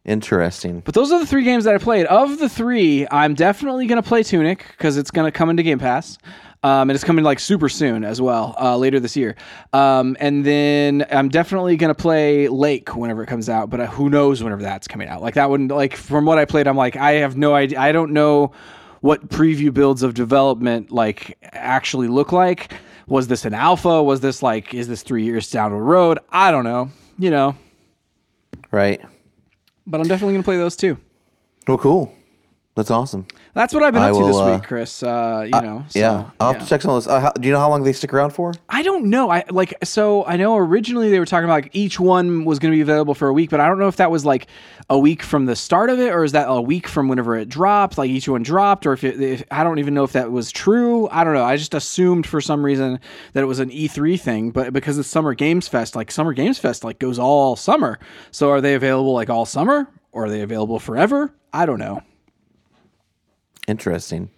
Interesting. 0.03 0.79
But 0.79 0.95
those 0.95 1.11
are 1.11 1.19
the 1.19 1.27
three 1.27 1.43
games 1.43 1.65
that 1.65 1.75
I 1.75 1.77
played. 1.77 2.07
Of 2.07 2.39
the 2.39 2.49
three, 2.49 3.05
I'm 3.11 3.35
definitely 3.35 3.85
going 3.85 4.01
to 4.01 4.07
play 4.07 4.23
Tunic 4.23 4.65
because 4.75 4.97
it's 4.97 5.11
going 5.11 5.25
to 5.25 5.31
come 5.31 5.49
into 5.51 5.61
Game 5.61 5.77
Pass. 5.77 6.17
Um, 6.63 6.89
and 6.89 6.91
it's 6.91 7.03
coming 7.03 7.23
like 7.25 7.39
super 7.39 7.69
soon 7.69 8.03
as 8.03 8.21
well, 8.21 8.55
uh, 8.59 8.77
later 8.77 8.99
this 8.99 9.15
year. 9.17 9.35
Um, 9.73 10.15
and 10.19 10.45
then 10.45 11.05
I'm 11.09 11.29
definitely 11.29 11.75
going 11.75 11.93
to 11.93 11.99
play 11.99 12.47
Lake 12.49 12.95
whenever 12.95 13.23
it 13.23 13.27
comes 13.27 13.49
out, 13.49 13.71
but 13.71 13.79
uh, 13.79 13.87
who 13.87 14.11
knows 14.11 14.43
whenever 14.43 14.61
that's 14.61 14.87
coming 14.87 15.07
out. 15.07 15.23
Like 15.23 15.33
that 15.35 15.49
one, 15.49 15.67
like 15.69 15.95
from 15.95 16.25
what 16.25 16.37
I 16.37 16.45
played, 16.45 16.67
I'm 16.67 16.77
like, 16.77 16.95
I 16.95 17.13
have 17.13 17.35
no 17.35 17.55
idea. 17.55 17.79
I 17.79 17.91
don't 17.91 18.11
know 18.11 18.51
what 19.01 19.27
preview 19.29 19.73
builds 19.73 20.03
of 20.03 20.13
development 20.13 20.91
like 20.91 21.37
actually 21.51 22.07
look 22.07 22.31
like. 22.31 22.73
Was 23.07 23.27
this 23.27 23.45
an 23.45 23.53
alpha? 23.53 24.01
Was 24.03 24.21
this 24.21 24.41
like, 24.43 24.73
is 24.73 24.87
this 24.87 25.01
three 25.03 25.23
years 25.23 25.49
down 25.51 25.71
the 25.71 25.77
road? 25.77 26.19
I 26.31 26.51
don't 26.51 26.63
know, 26.63 26.89
you 27.17 27.29
know, 27.31 27.55
Right. 28.71 29.01
but 29.87 29.99
I'm 29.99 30.07
definitely 30.07 30.33
going 30.33 30.43
to 30.43 30.45
play 30.45 30.57
those 30.57 30.75
too. 30.75 30.97
Well, 31.67 31.77
cool. 31.77 32.13
That's 32.73 32.89
awesome. 32.89 33.27
That's 33.53 33.73
what 33.73 33.83
I've 33.83 33.91
been 33.91 34.01
I 34.01 34.11
up 34.11 34.17
to 34.17 34.25
this 34.25 34.37
uh, 34.37 34.53
week, 34.53 34.63
Chris. 34.65 35.03
Uh, 35.03 35.43
you 35.43 35.51
know, 35.51 35.83
so, 35.89 35.99
yeah. 35.99 36.29
I'll 36.39 36.53
have 36.53 36.61
to 36.61 36.69
check 36.69 36.81
some 36.81 36.91
of 36.91 36.95
those. 36.95 37.07
Uh, 37.07 37.19
how, 37.19 37.31
do 37.33 37.45
you 37.45 37.53
know 37.53 37.59
how 37.59 37.69
long 37.69 37.83
they 37.83 37.91
stick 37.91 38.13
around 38.13 38.29
for? 38.29 38.53
I 38.69 38.81
don't 38.81 39.09
know. 39.09 39.29
I 39.29 39.43
like 39.49 39.73
so 39.83 40.25
I 40.25 40.37
know 40.37 40.55
originally 40.55 41.09
they 41.11 41.19
were 41.19 41.25
talking 41.25 41.43
about 41.43 41.63
like 41.63 41.75
each 41.75 41.99
one 41.99 42.45
was 42.45 42.59
going 42.59 42.71
to 42.71 42.77
be 42.77 42.81
available 42.81 43.13
for 43.13 43.27
a 43.27 43.33
week, 43.33 43.49
but 43.49 43.59
I 43.59 43.67
don't 43.67 43.77
know 43.77 43.89
if 43.89 43.97
that 43.97 44.09
was 44.09 44.23
like 44.23 44.47
a 44.89 44.97
week 44.97 45.21
from 45.21 45.47
the 45.47 45.55
start 45.55 45.89
of 45.89 45.99
it 45.99 46.13
or 46.13 46.23
is 46.23 46.31
that 46.31 46.45
a 46.47 46.61
week 46.61 46.87
from 46.87 47.09
whenever 47.09 47.35
it 47.35 47.49
dropped, 47.49 47.97
like 47.97 48.09
each 48.09 48.29
one 48.29 48.41
dropped, 48.41 48.85
or 48.85 48.93
if, 48.93 49.03
it, 49.03 49.19
if 49.19 49.43
I 49.51 49.65
don't 49.65 49.79
even 49.79 49.93
know 49.93 50.05
if 50.05 50.13
that 50.13 50.31
was 50.31 50.49
true. 50.49 51.09
I 51.09 51.25
don't 51.25 51.33
know. 51.33 51.43
I 51.43 51.57
just 51.57 51.73
assumed 51.73 52.25
for 52.25 52.39
some 52.39 52.63
reason 52.63 53.01
that 53.33 53.41
it 53.41 53.47
was 53.47 53.59
an 53.59 53.69
E3 53.69 54.17
thing, 54.17 54.51
but 54.51 54.71
because 54.71 54.97
it's 54.97 55.09
Summer 55.09 55.33
Games 55.33 55.67
Fest, 55.67 55.93
like 55.93 56.09
Summer 56.09 56.31
Games 56.31 56.57
Fest 56.57 56.85
like 56.85 56.99
goes 56.99 57.19
all 57.19 57.57
summer. 57.57 57.99
So 58.31 58.49
are 58.49 58.61
they 58.61 58.75
available 58.75 59.11
like 59.11 59.29
all 59.29 59.45
summer 59.45 59.89
or 60.13 60.25
are 60.25 60.29
they 60.29 60.39
available 60.39 60.79
forever? 60.79 61.33
I 61.51 61.65
don't 61.65 61.79
know. 61.79 62.01
Interesting. 63.71 64.29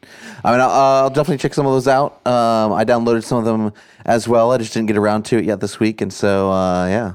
I 0.44 0.52
mean, 0.52 0.62
I'll, 0.62 0.70
I'll 0.70 1.10
definitely 1.10 1.40
check 1.40 1.56
some 1.56 1.66
of 1.66 1.74
those 1.74 1.88
out. 1.88 2.26
Um, 2.28 2.72
I 2.72 2.86
downloaded 2.86 3.24
some 3.24 3.40
of 3.40 3.46
them 3.46 3.74
as 4.06 4.28
well. 4.28 4.52
I 4.52 4.60
just 4.60 4.74
didn't 4.76 4.90
get 4.90 4.96
around 4.98 5.24
to 5.24 5.38
it 5.40 5.44
yet 5.46 5.60
this 5.60 5.80
week, 5.80 6.02
and 6.02 6.14
so 6.14 6.52
uh, 6.52 6.86
yeah. 6.88 7.14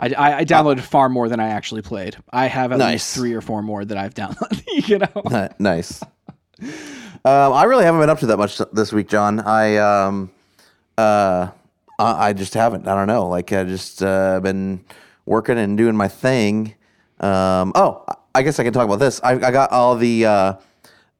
I, 0.00 0.08
I, 0.08 0.38
I 0.38 0.44
downloaded 0.44 0.80
far 0.80 1.08
more 1.08 1.28
than 1.28 1.38
I 1.38 1.50
actually 1.50 1.82
played. 1.82 2.16
I 2.32 2.46
have 2.46 2.72
at 2.72 2.78
Nice. 2.78 2.92
least 2.94 3.14
three 3.14 3.32
or 3.32 3.40
four 3.40 3.62
more 3.62 3.84
that 3.84 3.96
I've 3.96 4.12
downloaded. 4.14 4.64
you 4.88 4.98
know, 4.98 5.48
nice. 5.60 6.02
Um, 7.24 7.52
I 7.52 7.62
really 7.64 7.84
haven't 7.84 8.00
been 8.00 8.10
up 8.10 8.18
to 8.18 8.26
that 8.26 8.36
much 8.38 8.60
this 8.72 8.92
week, 8.92 9.08
John. 9.08 9.38
I 9.38 9.76
um, 9.76 10.32
uh, 10.98 11.50
I, 12.00 12.28
I 12.28 12.32
just 12.32 12.54
haven't. 12.54 12.88
I 12.88 12.96
don't 12.96 13.06
know. 13.06 13.28
Like 13.28 13.52
I 13.52 13.62
just 13.62 14.02
uh, 14.02 14.40
been 14.40 14.84
working 15.26 15.58
and 15.58 15.78
doing 15.78 15.94
my 15.94 16.08
thing. 16.08 16.74
Um, 17.20 17.70
oh, 17.76 18.04
I 18.34 18.42
guess 18.42 18.58
I 18.58 18.64
can 18.64 18.72
talk 18.72 18.86
about 18.86 18.98
this. 18.98 19.20
I, 19.22 19.34
I 19.34 19.52
got 19.52 19.70
all 19.70 19.94
the. 19.94 20.58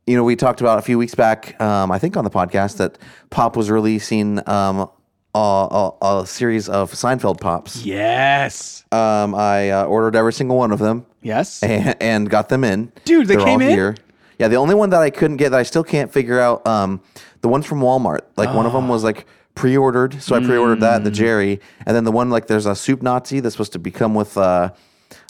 You 0.07 0.17
know, 0.17 0.25
we 0.25 0.35
talked 0.35 0.61
about 0.61 0.79
a 0.79 0.83
few 0.83 0.99
weeks 0.99 1.15
back. 1.15 1.61
Um, 1.61 1.93
I 1.93 1.99
think 1.99 2.17
on 2.17 2.25
the 2.25 2.31
podcast 2.31 2.79
that 2.79 2.99
Pop 3.31 3.57
was 3.57 3.71
releasing 3.71 4.39
um, 4.49 4.89
a, 5.35 5.39
a, 5.39 5.93
a 6.21 6.27
series 6.27 6.69
of 6.69 6.91
Seinfeld 6.93 7.41
pops. 7.41 7.85
yes, 7.85 8.85
Um, 8.91 9.35
I 9.35 9.71
uh, 9.71 9.85
ordered 9.85 10.17
every 10.17 10.33
single 10.33 10.57
one 10.57 10.73
of 10.73 10.81
them 10.81 11.07
yes. 11.23 11.63
and, 11.63 11.97
and 12.01 12.29
got 12.29 12.49
them 12.49 12.65
in. 12.65 12.91
Dude, 13.05 13.29
they 13.29 13.37
They're 13.37 13.45
came 13.45 13.61
all 13.63 13.69
in? 13.69 13.71
Here. 13.71 13.95
Yeah, 14.39 14.49
the 14.49 14.57
only 14.57 14.75
one 14.75 14.91
that 14.91 15.01
I 15.03 15.11
couldn't 15.11 15.37
get 15.37 15.51
that 15.51 15.61
I 15.61 15.63
still 15.63 15.85
can't 15.85 16.13
figure 16.13 16.41
out, 16.41 16.67
um, 16.67 17.01
the 17.43 17.49
ones 17.49 17.65
from 17.65 17.79
Walmart. 17.81 18.23
Like 18.37 18.53
one 18.55 18.67
of 18.67 18.73
them 18.73 18.89
was 18.89 19.05
like 19.05 19.27
pre-ordered, 19.55 20.21
so 20.21 20.35
I 20.35 20.41
pre-ordered 20.41 20.81
that, 20.81 21.05
the 21.05 21.11
Mm. 21.11 21.15
Jerry, 21.15 21.61
and 21.87 21.95
then 21.95 22.03
the 22.05 22.11
one 22.13 22.29
like 22.31 22.49
there's 22.49 22.67
a 22.67 22.75
soup 22.75 23.03
Nazi 23.03 23.39
that's 23.39 23.55
supposed 23.55 23.73
to 23.75 23.79
become 23.79 24.15
with 24.15 24.37
uh, 24.37 24.71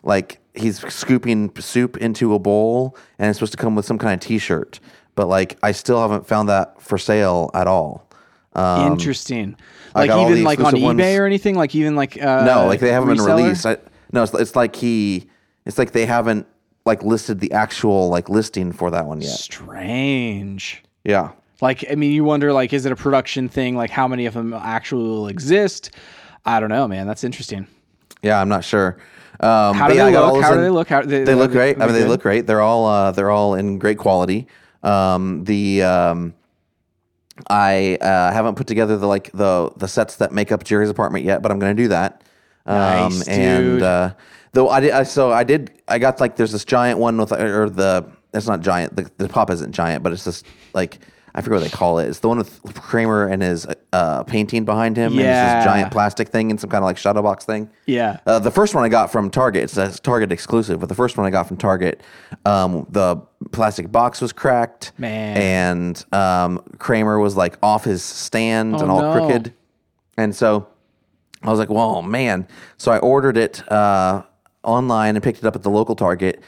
like 0.02 0.40
he's 0.54 0.80
scooping 0.92 1.54
soup 1.58 1.96
into 1.96 2.34
a 2.34 2.38
bowl, 2.38 2.96
and 3.18 3.28
it's 3.28 3.38
supposed 3.38 3.52
to 3.52 3.58
come 3.58 3.74
with 3.74 3.84
some 3.84 3.98
kind 3.98 4.14
of 4.14 4.20
T-shirt. 4.20 4.80
But 5.14 5.28
like 5.28 5.58
I 5.62 5.72
still 5.72 6.00
haven't 6.00 6.26
found 6.26 6.48
that 6.48 6.80
for 6.80 6.98
sale 6.98 7.50
at 7.54 7.66
all. 7.66 8.08
Um, 8.54 8.92
Interesting. 8.92 9.56
Like 9.94 10.10
even 10.10 10.44
like 10.44 10.60
on 10.60 10.74
eBay 10.74 10.82
ones. 10.82 11.00
or 11.00 11.26
anything. 11.26 11.54
Like 11.54 11.74
even 11.74 11.96
like 11.96 12.20
uh, 12.20 12.44
no, 12.44 12.66
like 12.66 12.80
they 12.80 12.92
haven't 12.92 13.16
been 13.16 13.24
released. 13.24 13.66
I, 13.66 13.76
no, 14.12 14.22
it's, 14.22 14.34
it's 14.34 14.56
like 14.56 14.76
he, 14.76 15.28
it's 15.64 15.78
like 15.78 15.92
they 15.92 16.06
haven't 16.06 16.46
like 16.84 17.02
listed 17.02 17.40
the 17.40 17.52
actual 17.52 18.08
like 18.08 18.28
listing 18.28 18.72
for 18.72 18.90
that 18.90 19.06
one 19.06 19.20
yet. 19.20 19.30
Strange. 19.30 20.82
Yeah. 21.04 21.32
Like 21.60 21.84
I 21.90 21.94
mean, 21.94 22.12
you 22.12 22.24
wonder 22.24 22.52
like, 22.52 22.72
is 22.72 22.86
it 22.86 22.92
a 22.92 22.96
production 22.96 23.48
thing? 23.48 23.76
Like 23.76 23.90
how 23.90 24.08
many 24.08 24.26
of 24.26 24.34
them 24.34 24.52
actually 24.52 25.08
will 25.08 25.28
exist? 25.28 25.90
I 26.44 26.58
don't 26.58 26.70
know, 26.70 26.88
man. 26.88 27.06
That's 27.06 27.24
interesting. 27.24 27.66
Yeah, 28.22 28.40
I'm 28.40 28.48
not 28.48 28.64
sure. 28.64 28.98
Um, 29.40 29.74
How 29.74 29.88
do 29.88 29.94
yeah, 29.94 30.04
they 30.04 30.12
look? 30.18 30.42
How 30.42 30.54
do 30.54 30.60
they 30.60 30.70
look? 30.70 30.88
How 30.88 31.02
They 31.02 31.34
look 31.34 31.50
great. 31.50 31.76
I 31.76 31.86
mean, 31.86 31.94
they 31.94 32.00
good? 32.00 32.08
look 32.08 32.22
great. 32.22 32.46
They're 32.46 32.60
all 32.60 32.86
uh, 32.86 33.10
they're 33.12 33.30
all 33.30 33.54
in 33.54 33.78
great 33.78 33.98
quality. 33.98 34.46
Um, 34.82 35.44
the 35.44 35.82
um, 35.82 36.34
I 37.48 37.96
uh, 38.00 38.32
haven't 38.32 38.56
put 38.56 38.66
together 38.66 38.96
the 38.96 39.06
like 39.06 39.32
the 39.32 39.70
the 39.76 39.88
sets 39.88 40.16
that 40.16 40.32
make 40.32 40.52
up 40.52 40.64
Jerry's 40.64 40.90
apartment 40.90 41.24
yet, 41.24 41.42
but 41.42 41.50
I'm 41.50 41.58
going 41.58 41.76
to 41.76 41.82
do 41.82 41.88
that. 41.88 42.22
Um, 42.66 42.76
Nice, 42.76 43.28
and 43.28 43.64
dude. 43.64 43.82
uh, 43.82 44.14
though 44.52 44.68
I 44.68 44.80
did, 44.80 44.90
I, 44.92 45.02
so 45.02 45.32
I 45.32 45.44
did. 45.44 45.72
I 45.88 45.98
got 45.98 46.20
like 46.20 46.36
there's 46.36 46.52
this 46.52 46.64
giant 46.64 46.98
one 46.98 47.16
with 47.16 47.32
or 47.32 47.68
the 47.68 48.06
it's 48.32 48.46
not 48.46 48.60
giant. 48.60 48.96
The, 48.96 49.10
the 49.18 49.28
pop 49.28 49.50
isn't 49.50 49.72
giant, 49.72 50.02
but 50.02 50.12
it's 50.12 50.24
just 50.24 50.46
like 50.74 50.98
I 51.34 51.40
forget 51.40 51.60
what 51.60 51.64
they 51.70 51.74
call 51.76 51.98
it. 51.98 52.08
It's 52.08 52.18
the 52.20 52.28
one 52.28 52.38
with 52.38 52.60
Kramer 52.74 53.26
and 53.26 53.42
his 53.42 53.66
uh, 53.92 54.22
painting 54.24 54.64
behind 54.66 54.96
him. 54.96 55.12
And 55.12 55.20
it's 55.20 55.26
this 55.26 55.64
giant 55.64 55.90
plastic 55.90 56.28
thing 56.28 56.50
and 56.50 56.60
some 56.60 56.68
kind 56.68 56.82
of 56.82 56.86
like 56.86 56.98
shadow 56.98 57.22
box 57.22 57.44
thing. 57.46 57.70
Yeah. 57.86 58.20
Uh, 58.26 58.38
the 58.38 58.50
first 58.50 58.74
one 58.74 58.84
I 58.84 58.88
got 58.90 59.10
from 59.10 59.30
Target. 59.30 59.64
It's 59.64 59.76
a 59.78 59.90
Target 60.00 60.30
exclusive, 60.30 60.78
but 60.80 60.88
the 60.90 60.94
first 60.94 61.16
one 61.16 61.26
I 61.26 61.30
got 61.30 61.48
from 61.48 61.56
Target, 61.56 62.02
um, 62.44 62.86
the 62.90 63.16
plastic 63.50 63.90
box 63.90 64.20
was 64.20 64.32
cracked, 64.32 64.92
Man. 64.98 65.36
and 65.38 66.04
um, 66.14 66.62
Kramer 66.78 67.18
was 67.18 67.34
like 67.36 67.56
off 67.62 67.84
his 67.84 68.02
stand 68.02 68.74
and 68.80 68.90
all 68.90 69.00
Oh, 69.00 69.14
no. 69.14 69.26
crooked, 69.26 69.54
and 70.18 70.36
so 70.36 70.68
I 71.42 71.50
was 71.50 71.58
like, 71.58 71.70
"Whoa, 71.70 72.02
man!" 72.02 72.46
So 72.76 72.92
I 72.92 72.98
ordered 72.98 73.36
it 73.38 73.66
uh, 73.72 74.22
online 74.62 75.16
and 75.16 75.22
picked 75.24 75.38
it 75.38 75.44
up 75.46 75.56
at 75.56 75.62
the 75.62 75.70
local 75.70 75.96
Target. 75.96 76.42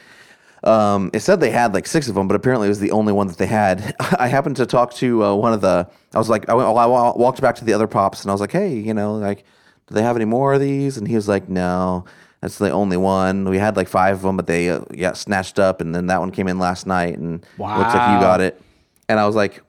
Um, 0.63 1.11
it 1.13 1.19
said 1.19 1.39
they 1.39 1.51
had 1.51 1.73
like 1.73 1.85
six 1.85 2.07
of 2.07 2.15
them, 2.15 2.27
but 2.27 2.35
apparently 2.35 2.67
it 2.67 2.69
was 2.69 2.79
the 2.79 2.91
only 2.91 3.13
one 3.13 3.27
that 3.27 3.37
they 3.37 3.45
had. 3.45 3.95
I 4.19 4.27
happened 4.27 4.55
to 4.57 4.65
talk 4.65 4.93
to 4.95 5.23
uh, 5.23 5.35
one 5.35 5.53
of 5.53 5.61
the. 5.61 5.87
I 6.13 6.17
was 6.17 6.29
like, 6.29 6.49
I, 6.49 6.53
went, 6.53 6.67
I 6.67 6.85
walked 6.85 7.41
back 7.41 7.55
to 7.55 7.65
the 7.65 7.73
other 7.73 7.87
pops, 7.87 8.21
and 8.21 8.31
I 8.31 8.33
was 8.33 8.41
like, 8.41 8.51
hey, 8.51 8.75
you 8.75 8.93
know, 8.93 9.15
like, 9.15 9.45
do 9.87 9.93
they 9.93 10.01
have 10.01 10.15
any 10.15 10.25
more 10.25 10.53
of 10.53 10.61
these? 10.61 10.97
And 10.97 11.07
he 11.07 11.15
was 11.15 11.27
like, 11.27 11.49
no. 11.49 12.05
That's 12.41 12.59
the 12.59 12.69
only 12.69 12.97
one. 12.97 13.49
We 13.49 13.57
had 13.57 13.75
like 13.75 13.87
five 13.87 14.17
of 14.17 14.21
them, 14.21 14.37
but 14.37 14.45
they 14.45 14.69
uh, 14.69 14.79
got 14.79 15.17
snatched 15.17 15.57
up, 15.57 15.81
and 15.81 15.95
then 15.95 16.07
that 16.07 16.19
one 16.19 16.29
came 16.29 16.47
in 16.47 16.59
last 16.59 16.85
night, 16.85 17.17
and 17.17 17.41
it 17.41 17.59
looks 17.59 17.93
like 17.93 18.13
you 18.13 18.19
got 18.19 18.39
it. 18.39 18.61
And 19.09 19.19
I 19.19 19.25
was 19.25 19.35
like, 19.35 19.63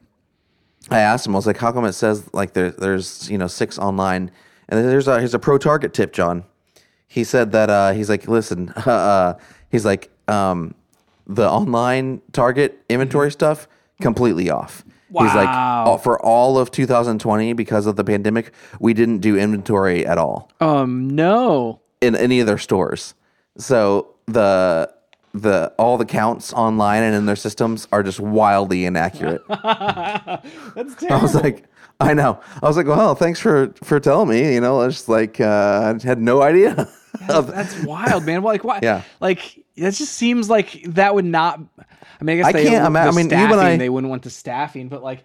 I 0.91 1.01
asked 1.01 1.27
him, 1.27 1.35
I 1.35 1.39
was 1.39 1.47
like, 1.47 1.57
how 1.57 1.73
come 1.73 1.85
it 1.85 1.95
says 1.95 2.29
like 2.35 2.53
there, 2.53 2.71
there's 2.71 3.31
you 3.31 3.39
know 3.39 3.47
six 3.47 3.79
online? 3.79 4.31
And 4.69 4.85
there's 4.85 5.09
a 5.09 5.19
here's 5.19 5.33
a 5.33 5.39
pro 5.39 5.59
target 5.59 5.95
tip, 5.95 6.13
John. 6.13 6.45
He 7.09 7.25
said 7.25 7.53
that 7.53 7.71
uh, 7.71 7.93
he's 7.93 8.11
like, 8.11 8.29
listen, 8.29 8.69
uh, 8.77 9.39
he's 9.71 9.85
like, 9.85 10.11
um, 10.29 10.75
the 11.27 11.49
online 11.49 12.21
target 12.33 12.79
inventory 12.89 13.31
stuff 13.31 13.67
completely 14.01 14.51
off. 14.51 14.85
Wow. 15.11 15.25
He's 15.25 15.35
like, 15.35 15.49
all- 15.49 15.99
for 15.99 16.21
all 16.21 16.59
of 16.59 16.71
2020 16.71 17.53
because 17.53 17.87
of 17.87 17.97
the 17.97 18.05
pandemic, 18.05 18.53
we 18.81 18.93
didn't 18.93 19.19
do 19.19 19.37
inventory 19.39 20.05
at 20.07 20.19
all 20.19 20.51
Um, 20.61 21.09
no. 21.11 21.81
in 22.01 22.15
any 22.17 22.41
of 22.41 22.47
their 22.47 22.59
stores. 22.59 23.15
So 23.59 24.09
the 24.27 24.91
the 25.33 25.71
all 25.79 25.99
the 25.99 26.07
counts 26.07 26.53
online 26.55 27.03
and 27.03 27.15
in 27.15 27.27
their 27.27 27.37
systems 27.37 27.87
are 27.93 28.03
just 28.03 28.19
wildly 28.21 28.85
inaccurate. 28.87 29.43
That's 29.49 30.95
terrible. 30.97 31.13
I 31.17 31.23
was 31.23 31.35
like, 31.35 31.65
I 32.01 32.15
know. 32.15 32.41
I 32.63 32.67
was 32.67 32.77
like, 32.77 32.87
well, 32.87 33.15
thanks 33.15 33.39
for 33.41 33.73
for 33.83 34.01
telling 34.01 34.29
me. 34.29 34.55
You 34.55 34.61
know, 34.61 34.81
it's 34.83 34.97
just 34.97 35.09
like 35.09 35.41
uh, 35.41 35.95
I 36.03 36.07
had 36.07 36.21
no 36.21 36.43
idea. 36.43 36.89
of- 37.29 37.47
That's 37.49 37.83
wild, 37.83 38.25
man. 38.25 38.43
Like 38.43 38.65
why? 38.65 38.81
Yeah. 38.83 39.03
Like 39.21 39.65
that 39.77 39.95
just 39.95 40.13
seems 40.15 40.49
like 40.51 40.83
that 40.89 41.15
would 41.15 41.25
not. 41.25 41.61
I 42.21 42.25
mean, 42.25 42.35
I 42.35 42.37
guess 42.39 42.47
I 42.47 42.53
they, 42.53 42.65
can't 42.65 42.97
I 42.97 43.11
mean, 43.11 43.27
staffing, 43.29 43.59
I- 43.59 43.77
they 43.77 43.89
wouldn't 43.89 44.11
want 44.11 44.23
the 44.23 44.31
staffing, 44.31 44.89
but 44.89 45.03
like, 45.03 45.25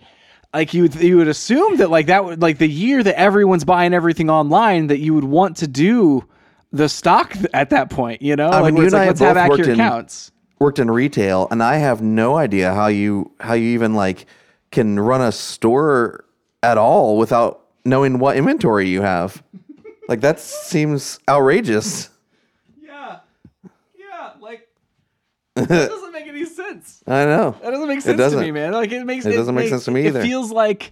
like 0.53 0.73
you 0.73 0.83
would 0.83 0.95
you 0.95 1.17
would 1.17 1.27
assume 1.29 1.77
that 1.77 1.89
like 1.89 2.07
that 2.07 2.25
would 2.25 2.41
like 2.41 2.57
the 2.57 2.67
year 2.67 3.01
that 3.03 3.17
everyone's 3.17 3.63
buying 3.63 3.93
everything 3.93 4.29
online 4.29 4.87
that 4.87 4.99
you 4.99 5.13
would 5.13 5.23
want 5.23 5.57
to 5.57 5.67
do 5.67 6.25
the 6.73 6.89
stock 6.89 7.33
at 7.53 7.69
that 7.69 7.89
point. 7.89 8.21
You 8.21 8.35
know, 8.35 8.49
I 8.49 8.59
like 8.61 8.73
mean, 8.73 8.81
you 8.81 8.87
and 8.87 8.93
like, 8.93 9.01
I 9.03 9.07
let's 9.07 9.19
have 9.21 9.35
have 9.37 9.47
both 9.47 9.49
worked 9.59 9.61
accurate 9.61 9.79
in- 9.79 9.85
counts. 9.85 10.31
worked 10.59 10.79
in 10.79 10.91
retail, 10.91 11.47
and 11.51 11.63
I 11.63 11.77
have 11.77 12.01
no 12.01 12.35
idea 12.37 12.73
how 12.73 12.87
you 12.87 13.31
how 13.39 13.53
you 13.53 13.69
even 13.69 13.93
like 13.93 14.25
can 14.71 14.99
run 14.99 15.21
a 15.21 15.31
store 15.31 16.25
at 16.63 16.77
all 16.77 17.17
without 17.17 17.61
knowing 17.85 18.19
what 18.19 18.37
inventory 18.37 18.87
you 18.89 19.01
have. 19.01 19.41
Like 20.11 20.19
that 20.19 20.41
seems 20.41 21.19
outrageous. 21.29 22.09
Yeah, 22.83 23.19
yeah, 23.97 24.31
like 24.41 24.67
that 25.55 25.69
doesn't 25.69 26.11
make 26.11 26.27
any 26.27 26.43
sense. 26.43 27.01
I 27.07 27.23
know. 27.23 27.55
That 27.63 27.71
doesn't 27.71 27.87
make 27.87 28.01
sense 28.01 28.17
to 28.17 28.17
doesn't. 28.17 28.41
me, 28.41 28.51
man. 28.51 28.73
Like 28.73 28.91
it 28.91 29.05
makes 29.05 29.25
It 29.25 29.31
doesn't 29.37 29.55
make 29.55 29.61
makes- 29.63 29.71
sense 29.71 29.85
to 29.85 29.91
me 29.91 30.01
it 30.01 30.07
either. 30.07 30.21
feels 30.21 30.51
like 30.51 30.91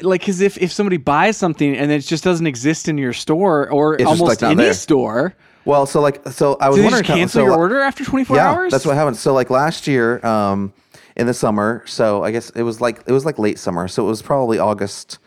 like 0.00 0.26
as 0.30 0.40
if 0.40 0.56
if 0.56 0.72
somebody 0.72 0.96
buys 0.96 1.36
something 1.36 1.76
and 1.76 1.92
it 1.92 1.98
just 2.00 2.24
doesn't 2.24 2.46
exist 2.46 2.88
in 2.88 2.96
your 2.96 3.12
store 3.12 3.68
or 3.70 3.98
just, 3.98 4.08
almost 4.08 4.40
like, 4.40 4.50
any 4.50 4.54
there. 4.64 4.72
store. 4.72 5.34
Well, 5.66 5.84
so 5.84 6.00
like 6.00 6.26
so 6.28 6.56
I 6.58 6.68
was 6.70 6.78
Do 6.78 6.84
wondering 6.84 7.04
cancel 7.04 7.40
so, 7.42 7.44
your 7.44 7.54
order 7.54 7.80
after 7.80 8.02
24 8.02 8.34
yeah, 8.34 8.50
hours? 8.50 8.72
that's 8.72 8.86
what 8.86 8.94
happened. 8.96 9.18
So 9.18 9.34
like 9.34 9.50
last 9.50 9.86
year, 9.86 10.24
um, 10.24 10.72
in 11.16 11.26
the 11.26 11.34
summer, 11.34 11.82
so 11.86 12.24
I 12.24 12.30
guess 12.30 12.48
it 12.48 12.62
was 12.62 12.80
like 12.80 13.02
it 13.06 13.12
was 13.12 13.26
like 13.26 13.38
late 13.38 13.58
summer, 13.58 13.88
so 13.88 14.04
it 14.04 14.08
was 14.08 14.22
probably 14.22 14.58
August, 14.58 15.18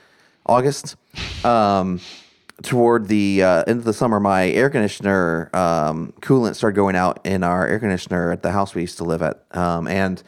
August, 0.48 0.96
um, 1.46 2.00
toward 2.64 3.08
the 3.08 3.44
uh, 3.44 3.64
end 3.68 3.80
of 3.80 3.86
the 3.86 3.94
summer. 3.94 4.20
My 4.20 4.50
air 4.50 4.70
conditioner 4.70 5.50
um, 5.54 6.14
coolant 6.22 6.56
started 6.56 6.76
going 6.76 6.96
out 6.96 7.20
in 7.26 7.44
our 7.44 7.68
air 7.68 7.80
conditioner 7.80 8.32
at 8.32 8.42
the 8.42 8.52
house 8.52 8.74
we 8.74 8.82
used 8.82 8.98
to 8.98 9.04
live 9.04 9.22
at, 9.22 9.44
um, 9.52 9.88
and 9.88 10.24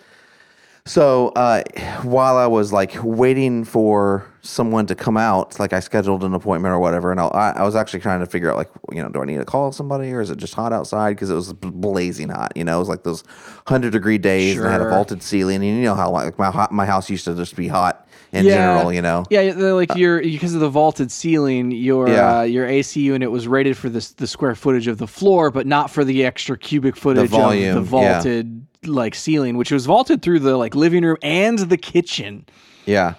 so 0.88 1.30
uh, 1.30 1.63
while 2.04 2.38
I 2.38 2.46
was 2.46 2.72
like 2.72 2.96
waiting 3.01 3.63
for 3.63 4.32
someone 4.42 4.86
to 4.86 4.94
come 4.94 5.18
out, 5.18 5.60
like 5.60 5.74
I 5.74 5.80
scheduled 5.80 6.24
an 6.24 6.36
appointment 6.36 6.74
or 6.74 6.80
whatever, 6.80 7.10
and 7.10 7.20
I, 7.20 7.54
I 7.56 7.63
was 7.63 7.75
actually 7.75 8.01
trying 8.01 8.20
to 8.20 8.27
figure 8.27 8.51
out 8.51 8.58
like, 8.58 8.70
you 8.92 9.01
know, 9.01 9.10
do 9.10 9.20
I 9.20 9.25
need 9.25 9.38
to 9.38 9.46
call 9.46 9.72
somebody 9.72 10.12
or 10.12 10.22
is 10.22 10.30
it 10.30 10.38
just 10.38 10.54
hot 10.54 10.72
outside? 10.72 11.15
Because 11.15 11.32
it 11.32 11.34
was 11.34 11.54
blazing 11.54 12.30
hot. 12.30 12.54
You 12.56 12.63
know, 12.63 12.75
it 12.75 12.80
was 12.80 12.89
like 12.89 13.01
those 13.01 13.24
hundred 13.65 13.94
degree 13.94 14.20
days, 14.20 14.58
and 14.58 14.68
I 14.68 14.72
had 14.72 14.82
a 14.82 14.89
vaulted 14.89 15.24
ceiling, 15.24 15.56
and 15.56 15.65
you 15.65 15.82
know 15.82 15.96
how 15.96 16.12
like 16.12 16.38
my 16.38 16.68
my 16.70 16.86
house 16.86 17.10
used 17.10 17.25
to 17.25 17.34
just 17.34 17.56
be 17.56 17.68
hot 17.68 18.04
in 18.36 18.46
general. 18.46 18.94
You 18.94 19.01
know, 19.01 19.24
Yeah, 19.30 19.54
they're 19.54 19.74
like 19.74 19.96
your 19.96 20.22
because 20.22 20.54
of 20.54 20.60
the 20.62 20.70
vaulted 20.70 21.12
ceiling, 21.12 21.72
your 21.72 22.10
Yeah. 22.10 22.39
uh, 22.39 22.42
your 22.44 22.65
AC 22.68 23.00
unit 23.01 23.32
was 23.32 23.48
rated 23.48 23.77
for 23.77 23.89
the 23.89 24.08
the 24.18 24.27
square 24.27 24.56
footage 24.56 24.88
of 24.88 24.98
the 24.98 25.07
floor, 25.07 25.51
but 25.51 25.66
not 25.68 25.90
for 25.90 26.03
the 26.03 26.25
extra 26.25 26.57
cubic 26.57 26.96
footage 26.96 27.29
volume, 27.29 27.77
of 27.77 27.90
the 27.90 27.98
yeah. 27.98 28.12
vaulted 28.14 28.66
like 28.86 29.16
ceiling, 29.16 29.57
which 29.57 29.72
was 29.72 29.86
vaulted 29.86 30.22
through 30.22 30.40
the 30.40 30.55
like 30.57 30.75
living 30.75 31.03
room 31.03 31.18
and 31.22 31.57
the 31.59 31.77
kitchen. 31.77 32.46
Yeah. 32.86 33.16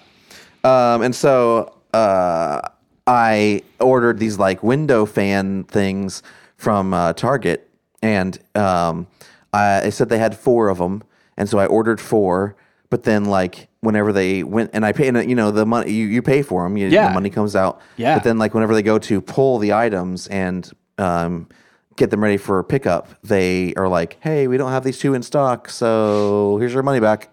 Um, 0.64 1.02
and 1.02 1.14
so 1.14 1.74
uh, 1.94 2.60
I 3.06 3.62
ordered 3.80 4.18
these 4.18 4.38
like 4.38 4.62
window 4.62 5.06
fan 5.06 5.64
things 5.64 6.22
from 6.56 6.92
uh, 6.94 7.12
Target, 7.12 7.68
and 8.02 8.38
um, 8.54 9.06
I, 9.52 9.78
it 9.78 9.92
said 9.92 10.08
they 10.08 10.18
had 10.18 10.36
four 10.36 10.68
of 10.68 10.78
them, 10.78 11.02
and 11.36 11.48
so 11.48 11.58
I 11.58 11.66
ordered 11.66 12.00
four. 12.00 12.56
But 12.88 13.02
then, 13.02 13.24
like, 13.24 13.68
whenever 13.80 14.12
they 14.12 14.42
went 14.44 14.70
and 14.72 14.84
I 14.86 14.92
pay, 14.92 15.08
and, 15.08 15.28
you 15.28 15.34
know, 15.34 15.50
the 15.50 15.66
money 15.66 15.90
you, 15.92 16.06
you 16.06 16.22
pay 16.22 16.42
for 16.42 16.62
them, 16.62 16.76
you, 16.76 16.88
Yeah. 16.88 17.08
the 17.08 17.14
money 17.14 17.30
comes 17.30 17.56
out. 17.56 17.80
Yeah. 17.96 18.14
But 18.14 18.24
then, 18.24 18.38
like, 18.38 18.54
whenever 18.54 18.74
they 18.74 18.82
go 18.82 18.98
to 18.98 19.20
pull 19.20 19.58
the 19.58 19.72
items 19.72 20.28
and 20.28 20.70
um, 20.98 21.48
get 21.96 22.10
them 22.10 22.22
ready 22.22 22.36
for 22.36 22.62
pickup, 22.62 23.08
they 23.24 23.74
are 23.74 23.88
like, 23.88 24.18
"Hey, 24.20 24.46
we 24.46 24.56
don't 24.56 24.70
have 24.70 24.84
these 24.84 24.98
two 24.98 25.14
in 25.14 25.22
stock, 25.22 25.68
so 25.68 26.56
here's 26.58 26.72
your 26.74 26.82
money 26.84 27.00
back." 27.00 27.28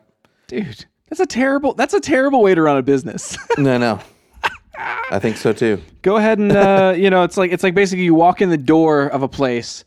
Dude, 0.47 0.85
that's 1.09 1.19
a 1.21 1.25
terrible 1.25 1.73
that's 1.75 1.93
a 1.93 1.99
terrible 2.01 2.41
way 2.41 2.55
to 2.55 2.61
run 2.61 2.77
a 2.77 2.81
business. 2.81 3.37
No, 3.57 3.77
no. 3.77 3.99
I 4.75 5.19
think 5.19 5.37
so 5.37 5.53
too. 5.53 5.79
Go 6.01 6.17
ahead 6.17 6.39
and 6.39 6.51
uh, 6.51 6.93
you 6.97 7.09
know, 7.09 7.23
it's 7.23 7.37
like 7.37 7.51
it's 7.51 7.63
like 7.63 7.75
basically 7.75 8.03
you 8.05 8.15
walk 8.15 8.41
in 8.41 8.49
the 8.49 8.57
door 8.57 9.05
of 9.05 9.21
a 9.21 9.27
place 9.27 9.85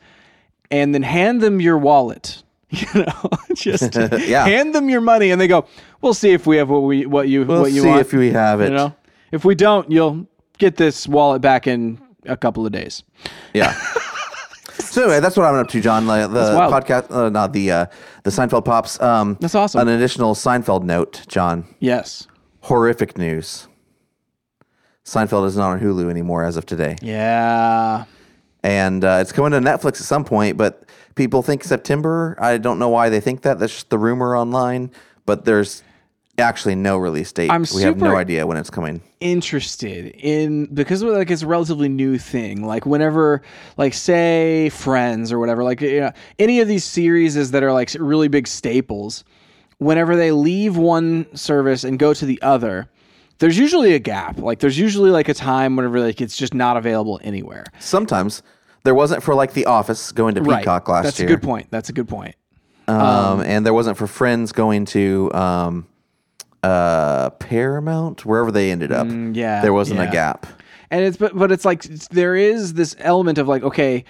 and 0.71 0.95
then 0.95 1.03
hand 1.03 1.41
them 1.41 1.61
your 1.61 1.77
wallet. 1.77 2.43
You 2.95 3.05
know, 3.05 3.31
just 3.55 3.95
Yeah. 4.27 4.45
hand 4.45 4.75
them 4.75 4.89
your 4.89 5.01
money 5.01 5.31
and 5.31 5.41
they 5.41 5.49
go, 5.49 5.67
"We'll 6.03 6.15
see 6.15 6.33
if 6.33 6.47
we 6.47 6.57
have 6.59 6.69
what 6.69 6.81
we 6.83 7.07
what 7.07 7.29
you 7.29 7.45
We'll 7.45 7.63
what 7.63 7.73
you 7.73 7.83
see 7.83 7.89
want." 7.89 8.01
if 8.01 8.13
we 8.13 8.31
have 8.31 8.61
it. 8.61 8.71
you 8.71 8.77
know, 8.77 8.95
if 9.33 9.45
we 9.45 9.55
don't, 9.55 9.91
you'll 9.91 10.27
get 10.59 10.77
this 10.77 11.07
wallet 11.09 11.41
back 11.43 11.67
in 11.67 11.99
a 12.25 12.37
couple 12.37 12.67
of 12.67 12.73
days. 12.73 13.03
Yeah. 13.55 13.73
so 14.79 15.03
anyway, 15.03 15.21
that's 15.21 15.37
what 15.37 15.47
I'm 15.47 15.55
up 15.55 15.69
to, 15.69 15.81
John. 15.81 16.07
Like, 16.07 16.31
The 16.31 16.53
podcast, 16.71 17.11
uh, 17.11 17.29
not 17.31 17.53
the 17.53 17.71
uh, 17.71 17.87
the 18.25 18.31
Seinfeld 18.31 18.65
pops. 18.65 19.01
Um, 19.01 19.37
That's 19.41 19.55
awesome. 19.55 19.81
An 19.81 19.89
additional 19.89 20.35
Seinfeld 20.35 20.83
note, 20.83 21.23
John. 21.29 21.65
Yes. 21.81 22.27
Horrific 22.63 23.17
news. 23.17 23.69
Seinfeld 25.05 25.47
is 25.47 25.57
not 25.57 25.71
on 25.71 25.81
Hulu 25.81 26.11
anymore 26.11 26.45
as 26.45 26.57
of 26.57 26.67
today, 26.67 26.97
Yeah. 27.01 28.05
and 28.65 29.05
uh, 29.05 29.19
it's 29.21 29.31
coming 29.31 29.53
to 29.53 29.59
Netflix 29.61 30.01
at 30.01 30.07
some 30.07 30.25
point. 30.25 30.57
But 30.57 30.83
people 31.17 31.43
think 31.43 31.65
September. 31.65 32.37
I 32.39 32.59
don't 32.59 32.79
know 32.79 32.89
why 32.89 33.09
they 33.09 33.21
think 33.21 33.43
that. 33.43 33.59
That's 33.59 33.73
just 33.73 33.91
the 33.91 33.99
rumor 33.99 34.37
online. 34.37 34.93
But 35.25 35.45
there's 35.45 35.83
actually 36.39 36.75
no 36.75 36.99
release 36.99 37.33
date. 37.33 37.51
I'm 37.51 37.65
we 37.75 37.83
have 37.83 37.97
no 37.97 38.17
idea 38.17 38.47
when 38.47 38.57
it's 38.57 38.71
coming. 38.71 39.03
interested 39.21 40.15
in 40.19 40.67
because 40.75 41.03
like 41.03 41.31
it's 41.31 41.43
a 41.43 41.47
relatively 41.47 41.89
new 41.89 42.19
thing 42.19 42.63
like 42.63 42.85
whenever 42.85 43.43
like 43.77 43.95
say 43.95 44.69
friends 44.69 45.33
or 45.33 45.39
whatever 45.39 45.65
like 45.65 45.81
you 45.81 46.01
know, 46.01 46.13
any 46.39 46.61
of 46.61 46.69
these 46.69 46.85
series 46.85 47.51
that 47.51 47.63
are 47.63 47.73
like 47.73 47.91
really 47.99 48.29
big 48.29 48.47
staples 48.47 49.25
whenever 49.79 50.15
they 50.17 50.31
leave 50.33 50.77
one 50.77 51.27
service 51.35 51.85
and 51.85 51.99
go 51.99 52.13
to 52.13 52.27
the 52.27 52.41
other 52.43 52.89
there's 53.39 53.59
usually 53.59 53.95
a 53.95 53.99
gap 53.99 54.39
like 54.39 54.59
there's 54.59 54.79
usually 54.79 55.11
like 55.11 55.29
a 55.31 55.35
time 55.35 55.77
whenever 55.77 56.01
like 56.01 56.21
it's 56.21 56.37
just 56.37 56.53
not 56.53 56.77
available 56.77 57.19
anywhere 57.25 57.65
Sometimes 57.79 58.43
there 58.87 58.95
wasn't 58.95 59.23
for 59.23 59.35
like 59.35 59.53
The 59.53 59.67
Office 59.67 60.13
going 60.13 60.35
to 60.37 60.43
Peacock 60.43 60.89
last 60.89 61.03
year. 61.03 61.03
that's 61.03 61.21
year. 61.21 61.29
a 61.29 61.33
good 61.33 61.43
point 61.43 61.67
that's 61.71 61.89
a 61.91 61.93
good 61.93 62.09
point 62.09 62.35
um, 62.89 63.41
and 63.41 63.67
there 63.67 63.75
wasn't 63.75 63.97
for 63.97 64.07
Friends 64.07 64.53
going 64.53 64.85
to 64.87 65.33
um, 65.35 65.87
uh, 66.63 67.31
Paramount, 67.31 68.25
wherever 68.25 68.51
they 68.51 68.71
ended 68.71 68.93
up. 68.93 69.07
Mm, 69.07 69.35
yeah, 69.35 69.61
there 69.63 69.73
wasn't 69.73 70.01
yeah. 70.01 70.09
a 70.09 70.13
gap. 70.13 70.47
and 70.91 71.05
it's 71.05 71.17
but 71.17 71.37
but 71.37 71.51
it's 71.51 71.65
like 71.65 71.83
there 71.83 72.37
is 72.37 72.75
this 72.75 72.95
element 72.99 73.39
of 73.39 73.49
like 73.49 73.63
okay 73.63 74.05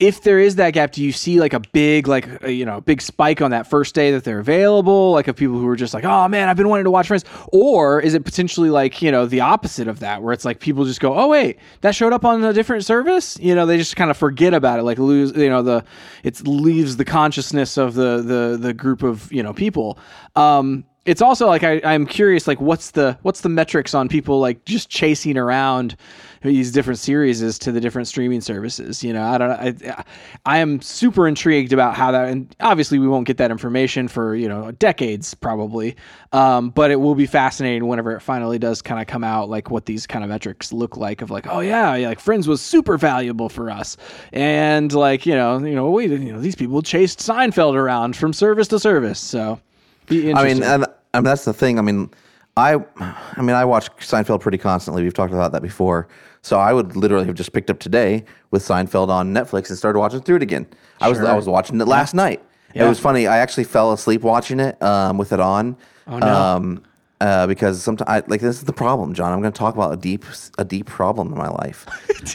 if 0.00 0.22
there 0.22 0.38
is 0.38 0.54
that 0.56 0.70
gap 0.70 0.92
do 0.92 1.02
you 1.02 1.10
see 1.10 1.40
like 1.40 1.52
a 1.52 1.58
big 1.58 2.06
like 2.06 2.44
uh, 2.44 2.46
you 2.46 2.64
know 2.64 2.80
big 2.80 3.02
spike 3.02 3.42
on 3.42 3.50
that 3.50 3.68
first 3.68 3.94
day 3.94 4.12
that 4.12 4.24
they're 4.24 4.38
available? 4.38 5.12
Like 5.12 5.26
of 5.26 5.36
people 5.36 5.58
who 5.58 5.66
are 5.66 5.76
just 5.76 5.92
like 5.92 6.04
oh 6.04 6.28
man 6.28 6.48
i've 6.48 6.56
been 6.56 6.68
wanting 6.68 6.84
to 6.84 6.90
watch 6.90 7.08
friends. 7.08 7.24
Or 7.52 8.00
is 8.00 8.14
it 8.14 8.24
potentially 8.24 8.70
like 8.70 9.02
you 9.02 9.10
know 9.10 9.26
the 9.26 9.40
opposite 9.40 9.88
of 9.88 10.00
that 10.00 10.22
where 10.22 10.32
it's 10.32 10.44
like 10.44 10.60
people 10.60 10.84
just 10.84 11.00
go 11.00 11.14
oh 11.18 11.28
wait 11.28 11.58
that 11.80 11.94
showed 11.94 12.12
up 12.12 12.24
on 12.24 12.44
a 12.44 12.52
different 12.52 12.84
service? 12.84 13.38
You 13.40 13.54
know 13.54 13.66
they 13.66 13.76
just 13.76 13.96
kind 13.96 14.10
of 14.10 14.16
forget 14.16 14.54
about 14.54 14.78
it 14.78 14.84
like 14.84 14.98
lose 14.98 15.32
you 15.32 15.48
know 15.48 15.62
the 15.62 15.84
it 16.22 16.46
leaves 16.46 16.96
the 16.96 17.04
consciousness 17.04 17.76
of 17.76 17.94
the 17.94 18.22
the 18.22 18.56
the 18.60 18.72
group 18.72 19.02
of 19.02 19.32
you 19.32 19.42
know 19.42 19.52
people. 19.52 19.98
Um 20.36 20.84
it's 21.08 21.22
also 21.22 21.46
like 21.46 21.64
I, 21.64 21.80
I'm 21.84 22.04
curious, 22.04 22.46
like 22.46 22.60
what's 22.60 22.90
the 22.90 23.18
what's 23.22 23.40
the 23.40 23.48
metrics 23.48 23.94
on 23.94 24.08
people 24.08 24.40
like 24.40 24.66
just 24.66 24.90
chasing 24.90 25.38
around 25.38 25.96
these 26.42 26.70
different 26.72 26.98
series 26.98 27.58
to 27.58 27.72
the 27.72 27.80
different 27.80 28.08
streaming 28.08 28.40
services. 28.40 29.02
You 29.02 29.12
know, 29.12 29.22
I 29.22 29.38
don't. 29.38 29.50
I, 29.50 30.04
I 30.46 30.58
am 30.58 30.80
super 30.80 31.26
intrigued 31.26 31.72
about 31.72 31.94
how 31.94 32.12
that, 32.12 32.28
and 32.28 32.54
obviously 32.60 32.98
we 32.98 33.08
won't 33.08 33.26
get 33.26 33.36
that 33.38 33.50
information 33.50 34.08
for 34.08 34.34
you 34.34 34.48
know 34.48 34.70
decades 34.72 35.34
probably, 35.34 35.96
um, 36.32 36.70
but 36.70 36.90
it 36.90 36.96
will 36.96 37.14
be 37.14 37.26
fascinating 37.26 37.86
whenever 37.86 38.12
it 38.12 38.20
finally 38.20 38.58
does 38.58 38.82
kind 38.82 39.00
of 39.00 39.06
come 39.06 39.24
out, 39.24 39.48
like 39.48 39.70
what 39.70 39.86
these 39.86 40.06
kind 40.06 40.24
of 40.24 40.30
metrics 40.30 40.72
look 40.72 40.96
like. 40.96 41.22
Of 41.22 41.30
like, 41.30 41.46
oh 41.48 41.60
yeah, 41.60 41.94
yeah, 41.94 42.08
like 42.08 42.20
Friends 42.20 42.48
was 42.48 42.60
super 42.60 42.96
valuable 42.96 43.48
for 43.48 43.70
us, 43.70 43.96
and 44.32 44.92
like 44.92 45.26
you 45.26 45.34
know, 45.34 45.58
you 45.58 45.74
know, 45.74 45.90
we 45.90 46.06
you 46.06 46.32
know 46.32 46.40
these 46.40 46.56
people 46.56 46.82
chased 46.82 47.18
Seinfeld 47.18 47.74
around 47.74 48.16
from 48.16 48.32
service 48.32 48.68
to 48.68 48.78
service, 48.78 49.18
so. 49.18 49.60
Be 50.06 50.32
I 50.32 50.42
mean, 50.42 50.62
and, 50.62 50.86
I 51.12 51.18
mean 51.18 51.24
that's 51.24 51.44
the 51.44 51.52
thing. 51.52 51.78
I 51.78 51.82
mean, 51.82 52.10
I, 52.56 52.76
I 52.98 53.42
mean, 53.42 53.54
I 53.54 53.64
watch 53.64 53.88
Seinfeld 53.98 54.40
pretty 54.40 54.58
constantly. 54.58 55.02
We've 55.02 55.14
talked 55.14 55.32
about 55.32 55.52
that 55.52 55.62
before. 55.62 56.08
So 56.42 56.58
I 56.58 56.72
would 56.72 56.96
literally 56.96 57.26
have 57.26 57.34
just 57.34 57.52
picked 57.52 57.70
up 57.70 57.78
today 57.78 58.24
with 58.50 58.62
Seinfeld 58.62 59.08
on 59.08 59.34
Netflix 59.34 59.68
and 59.68 59.78
started 59.78 59.98
watching 59.98 60.20
through 60.20 60.36
it 60.36 60.42
again. 60.42 60.66
I 61.00 61.08
was 61.08 61.20
I 61.20 61.34
was 61.34 61.48
watching 61.48 61.80
it 61.80 61.88
last 61.88 62.14
night. 62.14 62.42
It 62.74 62.84
was 62.84 63.00
funny. 63.00 63.26
I 63.26 63.38
actually 63.38 63.64
fell 63.64 63.92
asleep 63.92 64.22
watching 64.22 64.60
it 64.60 64.80
um, 64.82 65.18
with 65.18 65.32
it 65.32 65.40
on. 65.40 65.76
Oh 66.06 66.18
no. 66.18 66.26
Um, 66.26 66.82
uh, 67.20 67.46
because 67.48 67.82
sometimes, 67.82 68.28
like, 68.28 68.40
this 68.40 68.56
is 68.56 68.62
the 68.62 68.72
problem, 68.72 69.12
John. 69.12 69.32
I'm 69.32 69.40
going 69.40 69.52
to 69.52 69.58
talk 69.58 69.74
about 69.74 69.92
a 69.92 69.96
deep, 69.96 70.24
a 70.56 70.64
deep 70.64 70.86
problem 70.86 71.32
in 71.32 71.38
my 71.38 71.48
life. 71.48 71.86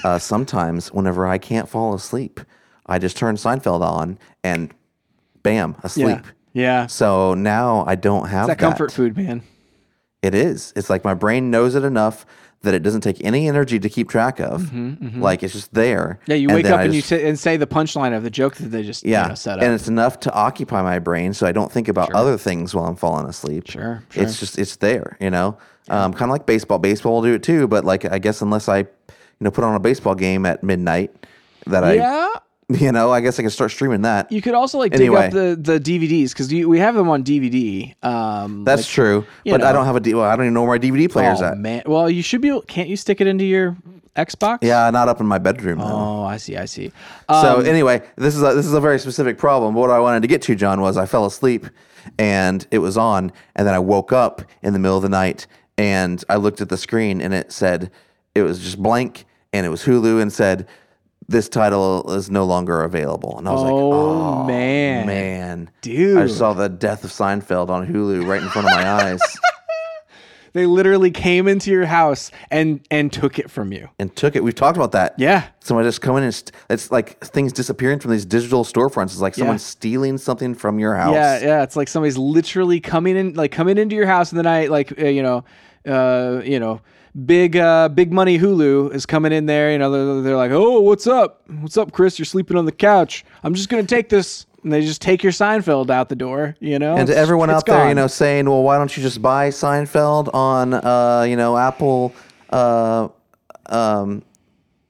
uh, 0.06 0.20
sometimes, 0.20 0.92
whenever 0.92 1.26
I 1.26 1.38
can't 1.38 1.70
fall 1.70 1.94
asleep, 1.94 2.42
I 2.86 3.00
just 3.00 3.16
turn 3.16 3.36
Seinfeld 3.36 3.82
on 3.82 4.20
and, 4.44 4.74
bam, 5.42 5.78
asleep. 5.84 6.20
yeah, 6.52 6.82
yeah. 6.82 6.88
So 6.88 7.34
now 7.34 7.86
I 7.88 7.96
don't 7.96 8.28
have 8.28 8.48
that 8.48 8.58
that. 8.58 8.64
comfort 8.64 8.92
food, 8.92 9.16
man. 9.16 9.42
It 10.22 10.36
is. 10.36 10.74
It's 10.76 10.90
like 10.90 11.04
my 11.04 11.14
brain 11.14 11.50
knows 11.50 11.76
it 11.76 11.84
enough 11.84 12.26
that 12.64 12.74
it 12.74 12.82
doesn't 12.82 13.02
take 13.02 13.24
any 13.24 13.48
energy 13.48 13.78
to 13.80 13.90
keep 13.90 14.10
track 14.10 14.40
of. 14.40 14.74
Like 14.74 15.44
it's 15.44 15.54
just 15.54 15.74
there. 15.74 16.20
Mm-hmm, 16.24 16.32
Yeah, 16.32 16.38
you 16.38 16.48
And 16.50 16.56
wake 16.56 16.66
up 16.66 16.80
I 16.80 16.84
and 16.86 16.94
you 16.94 17.02
just- 17.02 17.10
t- 17.10 17.24
and 17.28 17.38
say 17.40 17.58
the 17.58 17.68
punchline 17.68 18.16
of 18.16 18.24
the 18.24 18.30
joke 18.30 18.56
that 18.56 18.70
they 18.70 18.84
just 18.84 19.06
yeah, 19.06 19.24
you 19.24 19.30
know, 19.30 19.36
set 19.36 19.60
up. 19.60 19.64
and 19.64 19.74
it's 19.74 19.88
enough 19.88 20.20
to 20.22 20.34
occupy 20.34 20.82
my 20.82 20.98
brain, 21.00 21.34
so 21.34 21.46
I 21.46 21.52
don't 21.52 21.72
think 21.72 21.88
about 21.88 22.12
other 22.14 22.38
things 22.38 22.74
while 22.74 22.86
I'm 22.86 22.96
falling 22.96 23.28
asleep. 23.28 23.70
Sure, 23.70 24.04
sure. 24.10 24.24
It's 24.24 24.40
just 24.40 24.58
it's 24.58 24.78
there, 24.78 25.18
you 25.20 25.30
know. 25.30 25.58
Um, 25.90 26.14
kind 26.14 26.24
of 26.24 26.30
like 26.30 26.46
baseball. 26.46 26.80
Baseball 26.80 27.16
will 27.16 27.22
do 27.22 27.34
it 27.34 27.44
too, 27.44 27.68
but 27.68 27.84
like 27.86 28.06
I 28.06 28.18
guess 28.18 28.42
unless 28.42 28.70
I, 28.70 28.80
you 28.80 28.86
know, 29.42 29.52
put 29.52 29.64
on 29.66 29.76
a 29.76 29.80
baseball 29.80 30.16
game 30.16 30.46
at 30.46 30.64
midnight, 30.64 31.14
that 31.68 31.96
yeah, 31.96 32.30
I, 32.34 32.40
you 32.70 32.92
know, 32.92 33.12
I 33.12 33.22
guess 33.22 33.38
I 33.40 33.42
can 33.44 33.52
start 33.52 33.72
streaming 33.72 34.02
that. 34.04 34.32
you 34.32 34.42
could 34.42 34.54
also 34.54 34.78
like 34.78 34.94
Anyway. 34.94 35.30
dig 35.30 35.36
up 35.56 35.64
the 35.64 35.74
the 35.74 35.80
DVDs 35.80 36.30
because 36.30 36.52
we 36.52 36.80
have 36.80 36.96
them 36.96 37.10
on 37.10 37.24
DVD. 37.24 37.94
Um, 38.04 38.64
That's 38.64 38.84
like- 38.84 38.90
true, 38.90 39.26
but 39.46 39.64
I 39.64 39.72
don't 39.74 39.86
have 39.86 39.96
a. 39.96 40.00
D- 40.00 40.14
well, 40.14 40.24
I 40.26 40.36
don't 40.36 40.46
even 40.46 40.54
know 40.54 40.64
where 40.64 40.72
my 40.72 40.80
DVD 40.80 41.12
player's 41.12 41.42
oh 41.42 41.46
at. 41.48 41.58
man, 41.58 41.84
well 41.86 42.10
you 42.10 42.22
should 42.24 42.42
be. 42.42 42.50
able- 42.50 42.62
Can't 42.62 42.90
you 42.90 42.96
stick 42.98 43.20
it 43.22 43.28
into 43.28 43.46
your 43.46 43.76
Xbox? 44.16 44.60
Yeah, 44.62 44.90
not 44.92 45.10
up 45.10 45.20
in 45.20 45.26
my 45.26 45.40
bedroom. 45.40 45.80
though. 45.80 45.86
Oh, 45.86 46.24
I 46.24 46.38
see. 46.38 46.56
I 46.56 46.66
see. 46.66 46.92
So 47.30 47.60
Um, 47.60 47.66
anyway, 47.66 48.04
this 48.16 48.36
is 48.36 48.44
a, 48.44 48.54
this 48.54 48.66
is 48.66 48.74
a 48.74 48.80
very 48.82 49.00
specific 49.00 49.38
problem. 49.38 49.74
What 49.74 49.90
I 49.90 50.00
wanted 50.00 50.22
to 50.22 50.28
get 50.28 50.42
to, 50.44 50.56
John, 50.56 50.82
was 50.82 50.98
I 50.98 51.06
fell 51.08 51.26
asleep 51.26 51.66
and 52.20 52.66
it 52.72 52.80
was 52.80 52.96
on, 52.98 53.32
and 53.56 53.66
then 53.68 53.74
I 53.74 53.80
woke 53.80 54.12
up 54.14 54.42
in 54.62 54.74
the 54.74 54.80
middle 54.80 54.98
of 54.98 55.04
the 55.04 55.10
night 55.10 55.48
and 55.78 56.24
I 56.30 56.36
looked 56.36 56.62
at 56.62 56.70
the 56.70 56.78
screen 56.78 57.22
and 57.22 57.34
it 57.34 57.52
said 57.52 57.90
it 58.36 58.44
was 58.44 58.60
just 58.60 58.78
blank 58.82 59.26
and 59.52 59.66
it 59.66 59.70
was 59.70 59.84
Hulu 59.86 60.22
and 60.22 60.32
said 60.32 60.68
this 61.34 61.50
title 61.50 62.10
is 62.14 62.32
no 62.32 62.46
longer 62.46 62.84
available. 62.84 63.38
And 63.38 63.50
I 63.50 63.52
was 63.52 63.62
like, 63.64 63.72
Oh, 63.74 63.92
oh 63.92 64.44
man. 64.46 65.06
man, 65.06 65.70
Dude. 65.82 66.18
I 66.18 66.28
saw 66.28 66.54
the 66.54 66.70
death 66.70 67.04
of 67.04 67.10
Seinfeld 67.12 67.68
on 67.70 67.86
Hulu 67.86 68.26
right 68.26 68.42
in 68.42 68.48
front 68.48 68.68
of 68.70 68.74
my 68.74 68.88
eyes 68.90 69.20
they 70.54 70.68
literally 70.68 71.10
came 71.10 71.48
into 71.48 71.72
your 71.72 71.86
house 71.86 72.30
and 72.52 72.80
and 72.92 73.12
took 73.12 73.40
it 73.40 73.50
from 73.50 73.74
you. 73.74 73.90
and 73.98 74.16
took 74.16 74.36
it. 74.36 74.44
We've 74.44 74.54
talked 74.54 74.78
about 74.78 74.92
that. 74.92 75.16
Yeah. 75.18 75.48
Someone 75.62 75.84
just 75.84 76.02
coming 76.02 76.24
and 76.24 76.34
st- 76.34 76.52
it's 76.70 76.92
like 76.92 77.20
things 77.26 77.52
disappearing 77.52 78.00
from 78.00 78.12
these 78.12 78.24
digital 78.26 78.64
storefronts. 78.64 79.06
It's 79.06 79.20
like 79.22 79.34
someone 79.34 79.56
Yeah. 79.56 79.58
stealing 79.58 80.20
something 80.20 80.54
from 80.54 80.78
your 80.78 80.96
house. 80.96 81.16
Yeah, 81.16 81.40
yeah. 81.40 81.64
It's 81.64 81.76
like 81.76 81.88
somebody's 81.88 82.20
literally 82.20 82.80
coming 82.80 83.18
in, 83.18 83.34
like 83.34 83.52
coming 83.52 83.80
into 83.80 83.96
your 83.96 84.06
house 84.06 84.32
in 84.32 84.38
the 84.38 84.44
night, 84.44 84.70
like 84.70 84.94
uh, 85.02 85.08
you 85.08 85.24
know, 85.24 85.44
uh, 85.88 86.42
you 86.46 86.60
know, 86.60 86.82
big, 87.26 87.56
uh, 87.56 87.90
big 87.90 88.12
money 88.12 88.40
Hulu 88.40 88.94
is 88.94 89.06
coming 89.06 89.32
in 89.32 89.46
there. 89.46 89.72
You 89.72 89.78
know, 89.78 89.92
they're, 89.92 90.22
they're 90.22 90.38
like, 90.38 90.52
oh, 90.52 90.82
what's 90.82 91.08
up? 91.08 91.42
What's 91.48 91.78
up, 91.78 91.92
Chris? 91.92 92.18
You're 92.18 92.26
sleeping 92.26 92.58
on 92.58 92.66
the 92.66 92.72
couch. 92.72 93.26
I'm 93.44 93.54
just 93.54 93.70
gonna 93.70 93.84
take 93.84 94.10
this, 94.10 94.46
and 94.64 94.72
they 94.72 94.82
just 94.82 95.02
take 95.02 95.24
your 95.24 95.32
Seinfeld 95.32 95.90
out 95.90 96.10
the 96.10 96.16
door. 96.16 96.56
You 96.60 96.80
know, 96.80 96.96
And 96.96 97.08
to 97.08 97.16
everyone 97.16 97.50
out 97.50 97.66
there, 97.66 97.88
you 97.88 97.96
know, 97.96 98.08
saying, 98.08 98.50
"Well, 98.50 98.64
why 98.64 98.78
don't 98.78 98.96
you 98.96 99.04
just 99.04 99.22
buy 99.22 99.50
Seinfeld 99.50 100.34
on, 100.34 100.74
uh, 100.74 101.26
you 101.28 101.36
know, 101.36 101.58
Apple, 101.58 102.14
uh, 102.50 103.10
um, 103.68 104.24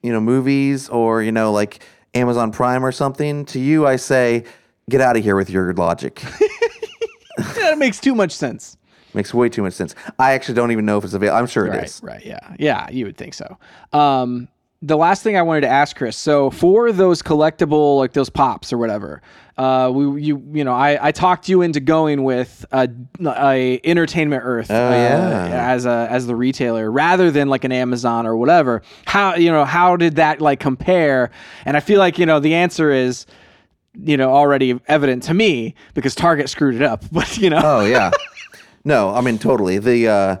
you 0.02 0.12
know, 0.12 0.20
movies 0.20 0.88
or 0.88 1.22
you 1.22 1.32
know, 1.32 1.52
like 1.52 1.82
Amazon 2.14 2.52
Prime 2.52 2.84
or 2.84 2.92
something?" 2.92 3.44
To 3.46 3.58
you, 3.58 3.86
I 3.86 3.96
say, 3.96 4.44
get 4.88 5.00
out 5.00 5.16
of 5.16 5.22
here 5.22 5.36
with 5.36 5.50
your 5.50 5.72
logic. 5.74 6.22
that 7.36 7.78
makes 7.78 8.00
too 8.00 8.14
much 8.14 8.32
sense. 8.32 8.76
Makes 9.14 9.32
way 9.32 9.48
too 9.48 9.62
much 9.62 9.74
sense. 9.74 9.94
I 10.18 10.32
actually 10.32 10.54
don't 10.56 10.72
even 10.72 10.84
know 10.86 10.98
if 10.98 11.04
it's 11.04 11.14
available. 11.14 11.38
I'm 11.38 11.46
sure 11.46 11.66
it 11.66 11.84
is. 11.84 12.00
Right, 12.02 12.14
right, 12.14 12.26
yeah, 12.26 12.54
yeah, 12.58 12.90
you 12.90 13.06
would 13.06 13.16
think 13.16 13.34
so. 13.34 13.58
Um, 13.92 14.48
the 14.82 14.96
last 14.96 15.22
thing 15.22 15.36
I 15.36 15.42
wanted 15.42 15.62
to 15.62 15.68
ask 15.68 15.96
Chris, 15.96 16.16
so 16.16 16.50
for 16.50 16.92
those 16.92 17.22
collectible, 17.22 17.96
like 17.98 18.12
those 18.12 18.28
pops 18.28 18.70
or 18.70 18.76
whatever, 18.76 19.22
uh, 19.56 19.90
we, 19.94 20.20
you, 20.20 20.42
you 20.52 20.62
know, 20.64 20.74
I, 20.74 21.08
I 21.08 21.12
talked 21.12 21.48
you 21.48 21.62
into 21.62 21.80
going 21.80 22.22
with 22.22 22.66
a, 22.70 22.88
a 23.24 23.80
Entertainment 23.84 24.42
Earth, 24.44 24.70
uh, 24.70 24.74
Oh, 24.74 24.90
yeah. 24.90 25.70
as 25.72 25.86
a 25.86 26.06
as 26.10 26.26
the 26.26 26.34
retailer 26.36 26.90
rather 26.90 27.30
than 27.30 27.48
like 27.48 27.64
an 27.64 27.72
Amazon 27.72 28.26
or 28.26 28.36
whatever. 28.36 28.82
How 29.06 29.36
you 29.36 29.50
know 29.50 29.64
how 29.64 29.96
did 29.96 30.16
that 30.16 30.40
like 30.42 30.60
compare? 30.60 31.30
And 31.64 31.76
I 31.76 31.80
feel 31.80 31.98
like 32.00 32.18
you 32.18 32.26
know 32.26 32.40
the 32.40 32.54
answer 32.54 32.90
is. 32.90 33.26
You 33.96 34.16
know, 34.16 34.32
already 34.34 34.80
evident 34.88 35.22
to 35.24 35.34
me 35.34 35.76
because 35.94 36.16
Target 36.16 36.48
screwed 36.48 36.74
it 36.74 36.82
up. 36.82 37.04
But 37.12 37.38
you 37.38 37.48
know, 37.48 37.60
Oh 37.62 37.84
yeah. 37.84 38.10
no, 38.84 39.10
I 39.14 39.20
mean 39.20 39.38
totally. 39.38 39.78
The 39.78 40.08
uh, 40.08 40.36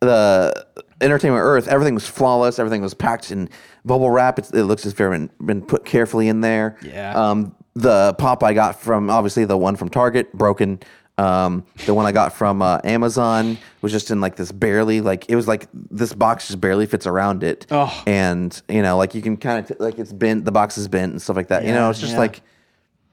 the 0.00 0.66
Entertainment 1.00 1.42
Earth, 1.42 1.68
everything 1.68 1.94
was 1.94 2.06
flawless. 2.06 2.58
Everything 2.58 2.82
was 2.82 2.94
packed 2.94 3.30
in 3.30 3.48
bubble 3.84 4.10
wrap. 4.10 4.38
It's, 4.38 4.50
it 4.50 4.64
looks 4.64 4.84
as 4.84 4.92
if 4.92 5.00
it's 5.00 5.10
been, 5.10 5.30
been 5.46 5.62
put 5.62 5.84
carefully 5.84 6.28
in 6.28 6.40
there. 6.40 6.76
Yeah. 6.82 7.14
Um, 7.14 7.54
the 7.74 8.14
pop 8.14 8.42
I 8.42 8.54
got 8.54 8.80
from 8.80 9.08
obviously 9.08 9.44
the 9.44 9.56
one 9.56 9.76
from 9.76 9.88
Target 9.88 10.32
broken. 10.32 10.80
Um, 11.16 11.64
the 11.86 11.94
one 11.94 12.06
I 12.06 12.12
got 12.12 12.32
from 12.32 12.62
uh, 12.62 12.80
Amazon 12.84 13.58
was 13.82 13.90
just 13.90 14.10
in 14.12 14.20
like 14.20 14.36
this 14.36 14.52
barely 14.52 15.00
like 15.00 15.28
it 15.28 15.34
was 15.34 15.48
like 15.48 15.66
this 15.72 16.12
box 16.12 16.46
just 16.46 16.60
barely 16.60 16.86
fits 16.86 17.06
around 17.06 17.42
it. 17.42 17.66
Oh. 17.70 18.02
And 18.06 18.60
you 18.68 18.82
know 18.82 18.96
like 18.96 19.14
you 19.14 19.22
can 19.22 19.36
kind 19.36 19.58
of 19.58 19.76
t- 19.76 19.82
like 19.82 19.98
it's 19.98 20.12
bent 20.12 20.44
the 20.44 20.52
box 20.52 20.78
is 20.78 20.86
bent 20.86 21.12
and 21.12 21.22
stuff 21.22 21.36
like 21.36 21.48
that. 21.48 21.62
Yeah, 21.62 21.68
you 21.68 21.74
know 21.74 21.90
it's 21.90 22.00
just 22.00 22.12
yeah. 22.12 22.20
like 22.20 22.42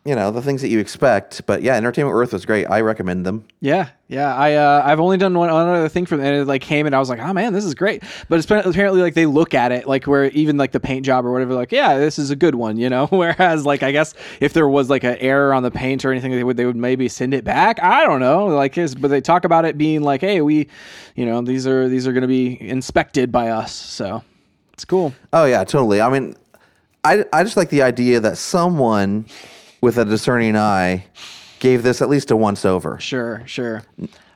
you 0.06 0.14
know 0.14 0.30
the 0.30 0.42
things 0.42 0.62
that 0.62 0.70
you 0.70 0.80
expect. 0.80 1.46
But 1.48 1.64
yeah, 1.64 1.76
Entertainment 1.76 2.16
Earth 2.16 2.32
was 2.32 2.46
great. 2.46 2.66
I 2.68 2.82
recommend 2.82 3.26
them. 3.26 3.44
Yeah, 3.60 3.90
yeah. 4.08 4.36
I 4.36 4.54
uh, 4.54 4.84
I've 4.86 5.00
only 5.00 5.18
done 5.18 5.34
one, 5.34 5.52
one 5.52 5.68
other 5.68 5.90
thing 5.90 6.06
for 6.06 6.16
them, 6.16 6.26
and 6.26 6.36
it 6.36 6.46
like 6.46 6.62
came 6.62 6.86
and 6.86 6.96
I 6.96 7.00
was 7.00 7.10
like, 7.10 7.20
oh 7.20 7.34
man, 7.34 7.54
this 7.54 7.66
is 7.66 7.74
great. 7.74 8.04
But 8.30 8.38
it's 8.38 8.46
apparently, 8.46 8.72
apparently 8.72 9.02
like 9.02 9.16
they 9.16 9.26
look 9.26 9.56
at 9.56 9.72
it 9.72 9.88
like 9.88 10.06
where 10.06 10.26
even 10.26 10.58
like 10.58 10.72
the 10.72 10.80
paint 10.80 11.08
job 11.08 11.26
or 11.26 11.32
whatever, 11.32 11.56
like 11.56 11.72
yeah, 11.72 11.98
this 11.98 12.20
is 12.20 12.30
a 12.30 12.36
good 12.36 12.54
one, 12.54 12.78
you 12.78 12.88
know. 12.88 13.08
Whereas 13.12 13.66
like 13.66 13.82
I 13.82 13.92
guess 13.92 14.14
if 14.40 14.54
there 14.54 14.70
was 14.70 14.92
like 14.92 15.04
an 15.04 15.18
error 15.18 15.54
on 15.54 15.64
the 15.64 15.72
paint 15.72 16.06
or 16.06 16.12
anything, 16.12 16.32
they 16.32 16.44
would 16.44 16.56
they 16.56 16.68
would 16.68 16.76
maybe 16.76 17.10
send 17.10 17.34
it 17.34 17.44
back. 17.44 17.82
I 17.82 18.06
don't 18.06 18.20
know. 18.20 18.46
Like, 18.46 18.78
is 18.78 18.94
but 18.94 19.08
they 19.08 19.22
talk 19.22 19.44
about 19.44 19.66
it 19.66 19.76
being 19.76 20.04
like, 20.04 20.22
hey, 20.22 20.40
we, 20.42 20.68
you 21.16 21.26
know, 21.26 21.42
these 21.42 21.66
are 21.66 21.90
these 21.90 22.06
are 22.06 22.14
going 22.14 22.22
to 22.22 22.28
be 22.28 22.62
inspected 22.62 23.32
by 23.32 23.50
us, 23.50 23.74
so 23.74 24.24
it's 24.74 24.86
cool. 24.86 25.16
Oh 25.34 25.46
yeah, 25.46 25.64
totally. 25.64 26.00
I 26.00 26.12
mean, 26.12 26.36
I 27.04 27.26
I 27.34 27.44
just 27.44 27.58
like 27.58 27.70
the 27.70 27.82
idea 27.82 28.20
that 28.20 28.38
someone 28.38 29.26
with 29.86 29.98
a 29.98 30.06
discerning 30.06 30.58
eye 30.58 31.06
gave 31.60 31.84
this 31.84 32.02
at 32.02 32.10
least 32.10 32.32
a 32.32 32.36
once 32.36 32.66
over, 32.66 33.00
Sure, 33.00 33.42
sure. 33.46 33.84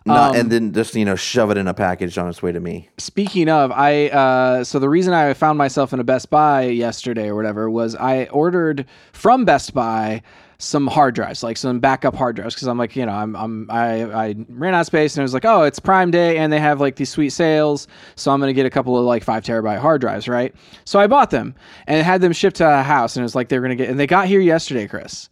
not 0.05 0.31
Um, 0.31 0.35
and 0.35 0.51
then 0.51 0.71
just 0.73 0.95
you 0.95 1.03
know 1.05 1.15
shove 1.15 1.51
it 1.51 1.57
in 1.57 1.67
a 1.67 1.73
package 1.73 2.17
on 2.17 2.29
its 2.29 2.41
way 2.41 2.51
to 2.51 2.59
me. 2.59 2.89
Speaking 2.97 3.49
of, 3.49 3.71
I 3.71 4.07
uh, 4.09 4.63
so 4.63 4.79
the 4.79 4.89
reason 4.89 5.13
I 5.13 5.33
found 5.33 5.57
myself 5.57 5.91
in 5.93 5.99
a 5.99 6.03
Best 6.03 6.29
Buy 6.29 6.63
yesterday 6.63 7.27
or 7.27 7.35
whatever 7.35 7.69
was 7.69 7.95
I 7.95 8.25
ordered 8.25 8.85
from 9.11 9.43
Best 9.45 9.73
Buy 9.73 10.21
some 10.61 10.87
hard 10.87 11.15
drives, 11.15 11.41
like 11.41 11.55
some 11.55 11.79
backup 11.79 12.13
hard 12.13 12.35
drives, 12.35 12.53
because 12.53 12.67
I'm 12.67 12.77
like, 12.77 12.93
you 12.93 13.05
know, 13.05 13.13
I'm, 13.13 13.33
I'm 13.35 13.71
I, 13.71 14.03
I 14.03 14.35
ran 14.49 14.73
out 14.73 14.81
of 14.81 14.87
space 14.87 15.15
and 15.15 15.21
I 15.21 15.23
was 15.23 15.33
like, 15.33 15.45
oh, 15.45 15.63
it's 15.63 15.79
Prime 15.79 16.11
Day 16.11 16.37
and 16.37 16.51
they 16.51 16.59
have 16.59 16.81
like 16.81 16.97
these 16.97 17.09
sweet 17.09 17.29
sales, 17.29 17.87
so 18.15 18.31
I'm 18.31 18.39
gonna 18.41 18.51
get 18.53 18.65
a 18.65 18.69
couple 18.69 18.97
of 18.97 19.05
like 19.05 19.23
five 19.23 19.43
terabyte 19.43 19.79
hard 19.79 20.01
drives, 20.01 20.27
right? 20.27 20.53
So 20.83 20.99
I 20.99 21.07
bought 21.07 21.31
them 21.31 21.55
and 21.87 22.05
had 22.05 22.19
them 22.21 22.33
shipped 22.33 22.57
to 22.57 22.67
a 22.79 22.83
house, 22.83 23.15
and 23.15 23.21
it 23.21 23.23
was 23.23 23.35
like 23.35 23.47
they 23.49 23.57
were 23.57 23.63
gonna 23.63 23.75
get, 23.75 23.89
and 23.89 23.97
they 23.99 24.07
got 24.07 24.27
here 24.27 24.41
yesterday, 24.41 24.85
Chris, 24.87 25.29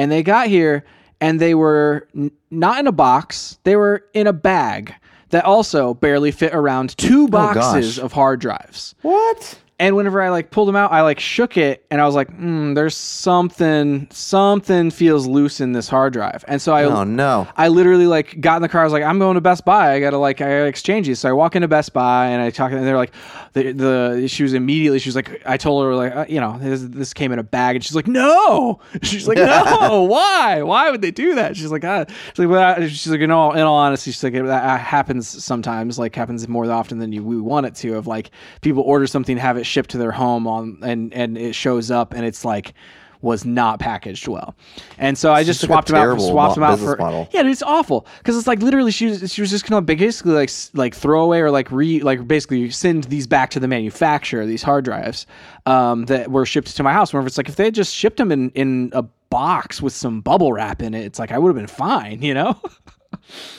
and 0.00 0.10
they 0.10 0.22
got 0.22 0.46
here 0.46 0.82
and 1.20 1.38
they 1.38 1.54
were 1.54 2.08
n- 2.16 2.30
not 2.50 2.80
in 2.80 2.86
a 2.86 2.92
box, 2.92 3.58
they 3.64 3.76
were 3.76 4.06
in 4.14 4.26
a 4.26 4.32
bag 4.32 4.94
that 5.28 5.44
also 5.44 5.92
barely 5.92 6.30
fit 6.30 6.54
around 6.54 6.96
two 6.96 7.24
oh, 7.24 7.28
boxes 7.28 7.96
gosh. 7.96 8.04
of 8.04 8.12
hard 8.12 8.40
drives. 8.40 8.94
What? 9.02 9.58
And 9.80 9.96
whenever 9.96 10.20
I 10.20 10.28
like 10.28 10.50
pulled 10.50 10.68
them 10.68 10.76
out, 10.76 10.92
I 10.92 11.00
like 11.00 11.18
shook 11.18 11.56
it 11.56 11.86
and 11.90 12.02
I 12.02 12.04
was 12.04 12.14
like, 12.14 12.28
mm, 12.30 12.74
there's 12.74 12.94
something, 12.94 14.08
something 14.10 14.90
feels 14.90 15.26
loose 15.26 15.58
in 15.58 15.72
this 15.72 15.88
hard 15.88 16.12
drive. 16.12 16.44
And 16.46 16.60
so 16.60 16.74
I, 16.74 16.84
Oh 16.84 17.02
no. 17.02 17.48
I 17.56 17.68
literally 17.68 18.06
like 18.06 18.40
got 18.42 18.56
in 18.56 18.62
the 18.62 18.68
car. 18.68 18.82
I 18.82 18.84
was 18.84 18.92
like, 18.92 19.02
I'm 19.02 19.18
going 19.18 19.36
to 19.36 19.40
Best 19.40 19.64
Buy. 19.64 19.94
I 19.94 20.00
gotta 20.00 20.18
like, 20.18 20.42
I 20.42 20.44
gotta 20.44 20.66
exchange 20.66 21.06
these. 21.06 21.18
So 21.18 21.30
I 21.30 21.32
walk 21.32 21.56
into 21.56 21.66
Best 21.66 21.94
Buy 21.94 22.26
and 22.26 22.42
I 22.42 22.50
talk, 22.50 22.72
and 22.72 22.86
they're 22.86 22.98
like, 22.98 23.12
the, 23.54 23.72
the 23.72 24.28
she 24.28 24.42
was 24.42 24.52
immediately, 24.52 24.98
she 24.98 25.08
was 25.08 25.16
like, 25.16 25.42
I 25.46 25.56
told 25.56 25.82
her 25.84 25.94
like, 25.94 26.14
uh, 26.14 26.26
you 26.28 26.40
know, 26.40 26.58
this, 26.58 26.82
this 26.82 27.14
came 27.14 27.32
in 27.32 27.38
a 27.38 27.42
bag, 27.42 27.76
and 27.76 27.84
she's 27.84 27.96
like, 27.96 28.06
no. 28.06 28.80
She's 29.02 29.26
like, 29.26 29.38
no, 29.38 30.02
why? 30.10 30.62
Why 30.62 30.90
would 30.90 31.00
they 31.00 31.10
do 31.10 31.36
that? 31.36 31.56
She's 31.56 31.70
like, 31.70 31.84
ah. 31.84 32.04
she's 32.06 32.38
like, 32.38 32.48
well, 32.48 32.86
she's 32.86 33.08
like, 33.08 33.20
in 33.20 33.30
all, 33.30 33.52
in 33.52 33.60
all 33.60 33.76
honesty, 33.76 34.10
she's 34.10 34.22
like, 34.22 34.34
that 34.34 34.80
happens 34.80 35.26
sometimes, 35.42 35.98
like 35.98 36.14
happens 36.14 36.46
more 36.48 36.70
often 36.70 36.98
than 36.98 37.12
you 37.12 37.24
we 37.24 37.40
want 37.40 37.66
it 37.66 37.74
to. 37.76 37.96
Of 37.96 38.06
like 38.06 38.30
people 38.60 38.82
order 38.82 39.06
something, 39.06 39.36
have 39.36 39.56
it 39.56 39.64
shipped 39.70 39.90
to 39.90 39.98
their 39.98 40.12
home 40.12 40.46
on, 40.46 40.78
and 40.82 41.14
and 41.14 41.38
it 41.38 41.54
shows 41.54 41.90
up, 41.90 42.12
and 42.12 42.24
it's 42.26 42.44
like 42.44 42.74
was 43.22 43.44
not 43.44 43.78
packaged 43.78 44.26
well. 44.28 44.54
And 44.98 45.16
so 45.16 45.32
I 45.32 45.44
just 45.44 45.60
swapped 45.60 45.88
them 45.88 45.96
out 45.96 46.16
for 46.16 46.20
swapped 46.20 46.54
them 46.54 46.64
out 46.64 46.78
for 46.78 46.96
model. 46.96 47.28
yeah, 47.32 47.42
dude, 47.42 47.52
it's 47.52 47.62
awful 47.62 48.06
because 48.18 48.36
it's 48.36 48.46
like 48.46 48.60
literally 48.62 48.90
she 48.90 49.06
was 49.06 49.32
she 49.32 49.40
was 49.40 49.50
just 49.50 49.68
gonna 49.68 49.82
basically 49.82 50.32
like 50.32 50.50
like 50.74 50.94
throw 50.94 51.22
away 51.22 51.40
or 51.40 51.50
like 51.50 51.70
re 51.70 52.00
like 52.00 52.26
basically 52.26 52.70
send 52.70 53.04
these 53.04 53.26
back 53.26 53.50
to 53.50 53.60
the 53.60 53.68
manufacturer 53.68 54.46
these 54.46 54.62
hard 54.62 54.84
drives 54.84 55.26
um, 55.66 56.06
that 56.06 56.30
were 56.30 56.46
shipped 56.46 56.74
to 56.76 56.82
my 56.82 56.92
house. 56.92 57.12
Whenever 57.12 57.26
it's 57.26 57.36
like 57.36 57.48
if 57.48 57.56
they 57.56 57.64
had 57.64 57.74
just 57.74 57.94
shipped 57.94 58.16
them 58.16 58.32
in 58.32 58.50
in 58.50 58.90
a 58.94 59.02
box 59.28 59.82
with 59.82 59.92
some 59.92 60.20
bubble 60.22 60.52
wrap 60.52 60.82
in 60.82 60.94
it, 60.94 61.04
it's 61.04 61.18
like 61.18 61.30
I 61.30 61.38
would 61.38 61.48
have 61.48 61.56
been 61.56 61.66
fine, 61.66 62.22
you 62.22 62.34
know. 62.34 62.60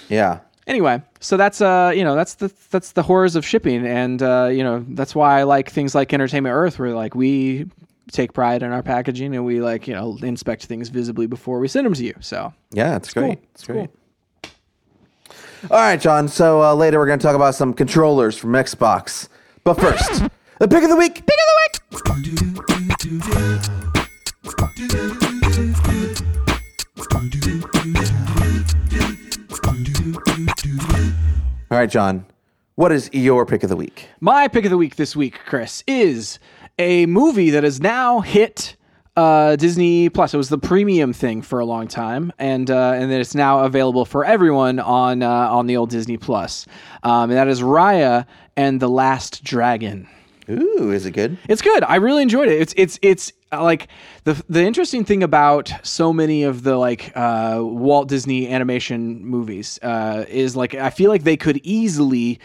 Yeah. 0.10 0.40
Anyway, 0.72 1.02
so 1.20 1.38
that's 1.38 1.62
uh 1.62 1.92
you 1.96 2.04
know 2.04 2.16
that's 2.16 2.36
the 2.36 2.52
that's 2.72 2.94
the 2.94 3.04
horrors 3.04 3.36
of 3.36 3.46
shipping, 3.46 3.86
and 3.86 4.24
uh, 4.24 4.50
you 4.52 4.64
know 4.64 4.84
that's 4.90 5.14
why 5.14 5.40
I 5.40 5.44
like 5.44 5.70
things 5.70 5.94
like 5.94 6.14
Entertainment 6.14 6.54
Earth, 6.54 6.80
where 6.80 6.94
like 6.96 7.14
we 7.14 7.68
take 8.12 8.34
pride 8.34 8.64
in 8.64 8.72
our 8.72 8.82
packaging 8.82 9.36
and 9.36 9.46
we 9.46 9.62
like 9.62 9.88
you 9.88 9.94
know 9.94 10.18
inspect 10.24 10.66
things 10.66 10.90
visibly 10.90 11.28
before 11.28 11.60
we 11.60 11.68
send 11.68 11.86
them 11.86 11.94
to 11.94 12.04
you. 12.04 12.16
So 12.22 12.54
Yeah, 12.72 12.96
it's 12.96 13.14
great. 13.14 13.38
cool. 13.38 13.46
It's 13.54 13.66
great. 13.68 13.90
All 15.70 15.78
right, 15.78 16.00
John. 16.02 16.28
So 16.28 16.64
uh, 16.64 16.74
later 16.74 16.98
we're 16.98 17.06
going 17.06 17.20
to 17.20 17.24
talk 17.24 17.36
about 17.36 17.54
some 17.54 17.74
controllers 17.74 18.36
from 18.36 18.52
Xbox. 18.54 19.28
But 19.64 19.76
first, 19.76 20.24
the 20.60 20.68
pick 20.68 20.84
of 20.84 20.90
the 20.90 20.96
week. 20.96 21.14
Pick 21.14 21.38
of 21.38 21.48
the 21.52 21.58
week. 21.62 22.82
All 31.72 31.78
right, 31.78 31.90
John. 31.90 32.26
What 32.76 32.92
is 32.92 33.10
your 33.14 33.46
pick 33.46 33.64
of 33.64 33.70
the 33.70 33.78
week? 33.78 34.10
My 34.20 34.50
pick 34.50 34.66
of 34.66 34.72
the 34.72 34.78
week 34.78 34.98
this 34.98 35.16
week, 35.16 35.40
Chris, 35.46 35.86
is 35.88 36.38
a 36.78 37.06
movie 37.06 37.50
that 37.52 37.64
has 37.64 37.80
now 37.80 38.20
hit 38.20 38.76
uh, 39.16 39.56
Disney 39.56 40.10
Plus. 40.10 40.34
It 40.34 40.38
was 40.38 40.50
the 40.50 40.58
premium 40.58 41.14
thing 41.14 41.42
for 41.42 41.62
a 41.62 41.66
long 41.66 41.88
time, 41.88 42.34
and 42.38 42.70
uh, 42.70 42.92
and 42.96 43.10
then 43.10 43.22
it's 43.22 43.36
now 43.36 43.64
available 43.64 44.04
for 44.04 44.26
everyone 44.26 44.80
on 44.80 45.24
uh, 45.24 45.30
on 45.30 45.68
the 45.68 45.78
old 45.78 45.92
Disney 45.92 46.18
Plus. 46.18 46.66
Um, 47.04 47.30
and 47.30 47.38
that 47.40 47.48
is 47.48 47.62
Raya 47.62 48.26
and 48.58 48.82
the 48.82 48.90
Last 48.90 49.42
Dragon. 49.42 50.10
Ooh, 50.50 50.92
is 50.92 51.06
it 51.06 51.12
good? 51.12 51.38
It's 51.48 51.62
good. 51.62 51.84
I 51.84 51.96
really 51.96 52.24
enjoyed 52.24 52.48
it. 52.48 52.60
It's 52.60 52.74
it's 52.76 53.00
it's 53.02 53.34
uh, 53.52 53.64
like 53.64 53.88
the 54.24 54.42
the 54.50 54.64
interesting 54.64 55.06
thing 55.06 55.24
about 55.24 55.72
so 55.84 56.12
many 56.12 56.44
of 56.44 56.64
the 56.64 56.78
like 56.78 57.12
uh, 57.16 57.60
Walt 57.62 58.08
Disney 58.08 58.52
animation 58.52 59.24
movies 59.26 59.80
uh, 59.84 60.26
is 60.28 60.56
like 60.56 60.74
I 60.74 60.90
feel 60.90 61.10
like 61.10 61.24
they 61.24 61.38
could 61.38 61.62
easily 61.64 62.40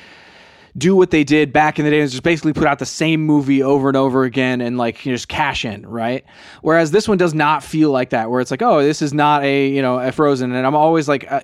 do 0.77 0.95
what 0.95 1.11
they 1.11 1.25
did 1.25 1.53
back 1.53 1.79
in 1.79 1.85
the 1.85 1.91
day 1.91 2.01
and 2.01 2.11
just 2.11 2.23
basically 2.23 2.53
put 2.53 2.65
out 2.65 2.79
the 2.79 2.87
same 2.87 3.25
movie 3.25 3.63
over 3.63 3.89
and 3.89 3.97
over 3.97 4.25
again 4.25 4.61
and 4.61 4.77
like 4.77 5.05
you 5.05 5.13
know, 5.13 5.17
just 5.17 5.29
cash 5.29 5.65
in, 5.65 5.87
right? 5.87 6.25
Whereas 6.63 6.91
this 6.91 7.09
one 7.09 7.19
does 7.19 7.35
not 7.35 7.65
feel 7.65 7.91
like 7.91 8.11
that, 8.11 8.31
where 8.31 8.41
it's 8.41 8.51
like, 8.51 8.63
oh, 8.63 8.83
this 8.83 9.01
is 9.01 9.15
not 9.15 9.43
a 9.43 9.69
you 9.69 9.81
know 9.81 9.99
a 9.99 10.13
Frozen, 10.13 10.53
and 10.53 10.67
I'm 10.67 10.75
always 10.75 11.09
like 11.09 11.31
uh, 11.31 11.41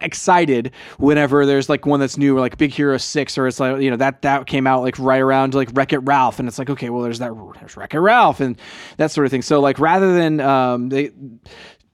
excited 0.00 0.72
whenever 0.98 1.46
there's 1.46 1.68
like 1.68 1.86
one 1.86 2.00
that's 2.00 2.16
new, 2.16 2.36
or 2.36 2.40
like 2.40 2.56
Big 2.58 2.72
Hero 2.72 2.96
Six, 2.98 3.38
or 3.38 3.46
it's 3.46 3.60
like 3.60 3.80
you 3.80 3.90
know 3.90 3.96
that 3.96 4.22
that 4.22 4.46
came 4.46 4.66
out 4.66 4.82
like 4.82 4.98
right 4.98 5.20
around 5.20 5.54
like 5.54 5.68
Wreck 5.72 5.92
It 5.92 5.98
Ralph, 5.98 6.38
and 6.38 6.48
it's 6.48 6.58
like 6.58 6.70
okay, 6.70 6.90
well 6.90 7.02
there's 7.02 7.18
that 7.20 7.32
there's 7.60 7.76
Wreck 7.76 7.94
It 7.94 8.00
Ralph 8.00 8.40
and 8.40 8.58
that 8.96 9.10
sort 9.10 9.26
of 9.26 9.30
thing. 9.30 9.42
So 9.42 9.60
like 9.60 9.78
rather 9.78 10.14
than 10.14 10.40
um 10.40 10.88
they 10.88 11.12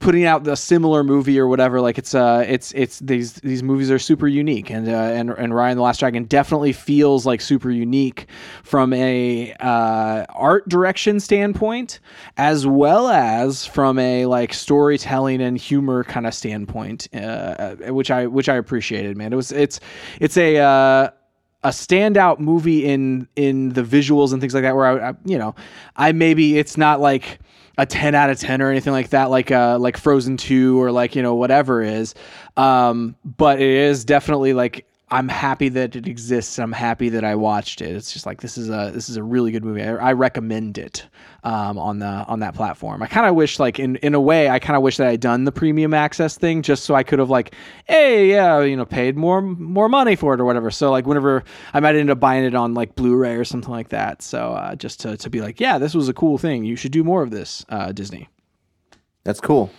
putting 0.03 0.25
out 0.25 0.45
a 0.47 0.55
similar 0.57 1.01
movie 1.01 1.39
or 1.39 1.47
whatever 1.47 1.79
like 1.79 1.97
it's 1.97 2.13
uh 2.13 2.43
it's 2.45 2.73
it's 2.73 2.99
these 2.99 3.35
these 3.35 3.63
movies 3.63 3.89
are 3.89 3.97
super 3.97 4.27
unique. 4.27 4.69
And 4.69 4.87
uh 4.87 4.91
and 4.91 5.29
and 5.29 5.53
Raya 5.53 5.69
and 5.69 5.79
the 5.79 5.83
Last 5.83 5.99
Dragon 5.99 6.25
definitely 6.25 6.73
feels 6.73 7.25
like 7.25 7.39
super 7.39 7.71
unique 7.71 8.27
from 8.63 8.91
a 8.91 9.53
uh 9.61 10.25
art 10.29 10.67
direction 10.67 11.21
standpoint 11.21 12.01
as 12.35 12.67
well 12.67 13.07
as 13.07 13.65
from 13.65 13.97
a 13.97 14.25
like 14.25 14.53
storytelling 14.53 15.41
and 15.41 15.57
humor 15.57 16.03
kind 16.03 16.27
of 16.27 16.33
standpoint 16.33 17.07
uh 17.15 17.75
which 17.87 18.11
I 18.11 18.27
which 18.27 18.49
I 18.49 18.55
appreciated 18.55 19.15
man. 19.15 19.31
It 19.31 19.37
was 19.37 19.53
it's 19.53 19.79
it's 20.19 20.35
a 20.35 20.57
uh 20.57 21.09
a 21.63 21.69
standout 21.69 22.39
movie 22.39 22.85
in 22.85 23.27
in 23.37 23.69
the 23.69 23.83
visuals 23.83 24.33
and 24.33 24.41
things 24.41 24.53
like 24.53 24.63
that 24.63 24.75
where 24.75 24.85
I, 24.85 25.11
I 25.11 25.13
you 25.23 25.37
know 25.37 25.55
I 25.95 26.11
maybe 26.11 26.57
it's 26.57 26.75
not 26.75 26.99
like 26.99 27.39
a 27.77 27.85
10 27.85 28.15
out 28.15 28.29
of 28.29 28.39
10 28.39 28.61
or 28.61 28.69
anything 28.69 28.93
like 28.93 29.09
that 29.09 29.29
like 29.29 29.51
uh 29.51 29.77
like 29.79 29.97
Frozen 29.97 30.37
2 30.37 30.81
or 30.81 30.91
like 30.91 31.15
you 31.15 31.21
know 31.23 31.35
whatever 31.35 31.81
is. 31.81 32.13
Um 32.57 33.15
but 33.23 33.59
it 33.59 33.69
is 33.69 34.05
definitely 34.05 34.53
like 34.53 34.85
I'm 35.09 35.27
happy 35.27 35.69
that 35.69 35.95
it 35.95 36.07
exists. 36.07 36.57
I'm 36.57 36.71
happy 36.71 37.09
that 37.09 37.23
I 37.23 37.35
watched 37.35 37.81
it. 37.81 37.95
It's 37.95 38.11
just 38.11 38.25
like 38.25 38.41
this 38.41 38.57
is 38.57 38.69
a 38.69 38.89
this 38.93 39.09
is 39.09 39.17
a 39.17 39.21
really 39.21 39.51
good 39.51 39.63
movie. 39.63 39.83
I, 39.83 39.95
I 39.95 40.13
recommend 40.13 40.77
it 40.77 41.05
um, 41.43 41.77
on 41.77 41.99
the 41.99 42.07
on 42.07 42.39
that 42.39 42.55
platform. 42.55 43.03
I 43.03 43.07
kind 43.07 43.27
of 43.27 43.35
wish 43.35 43.59
like 43.59 43.79
in 43.79 43.97
in 43.97 44.15
a 44.15 44.19
way 44.19 44.49
I 44.49 44.57
kind 44.59 44.75
of 44.75 44.81
wish 44.81 44.97
that 44.97 45.07
I'd 45.07 45.19
done 45.19 45.43
the 45.43 45.51
premium 45.51 45.93
access 45.93 46.37
thing 46.37 46.63
just 46.63 46.85
so 46.85 46.95
I 46.95 47.03
could 47.03 47.19
have 47.19 47.29
like 47.29 47.53
hey 47.85 48.29
yeah 48.29 48.61
you 48.61 48.75
know 48.75 48.85
paid 48.85 49.15
more 49.15 49.41
more 49.41 49.87
money 49.87 50.15
for 50.15 50.33
it 50.33 50.41
or 50.41 50.45
whatever. 50.45 50.71
So 50.71 50.89
like 50.89 51.05
whenever 51.05 51.43
I 51.73 51.79
might 51.79 51.95
end 51.95 52.09
up 52.09 52.19
buying 52.19 52.43
it 52.43 52.55
on 52.55 52.73
like 52.73 52.95
Blu-ray 52.95 53.35
or 53.35 53.45
something 53.45 53.71
like 53.71 53.89
that. 53.89 54.21
So 54.23 54.53
uh, 54.53 54.75
just 54.75 54.99
to 55.01 55.17
to 55.17 55.29
be 55.29 55.41
like 55.41 55.59
yeah 55.59 55.77
this 55.77 55.93
was 55.93 56.09
a 56.09 56.13
cool 56.13 56.37
thing. 56.37 56.63
You 56.63 56.75
should 56.75 56.91
do 56.91 57.03
more 57.03 57.21
of 57.21 57.29
this 57.29 57.65
uh, 57.69 57.91
Disney. 57.91 58.29
That's 59.25 59.39
cool. 59.39 59.71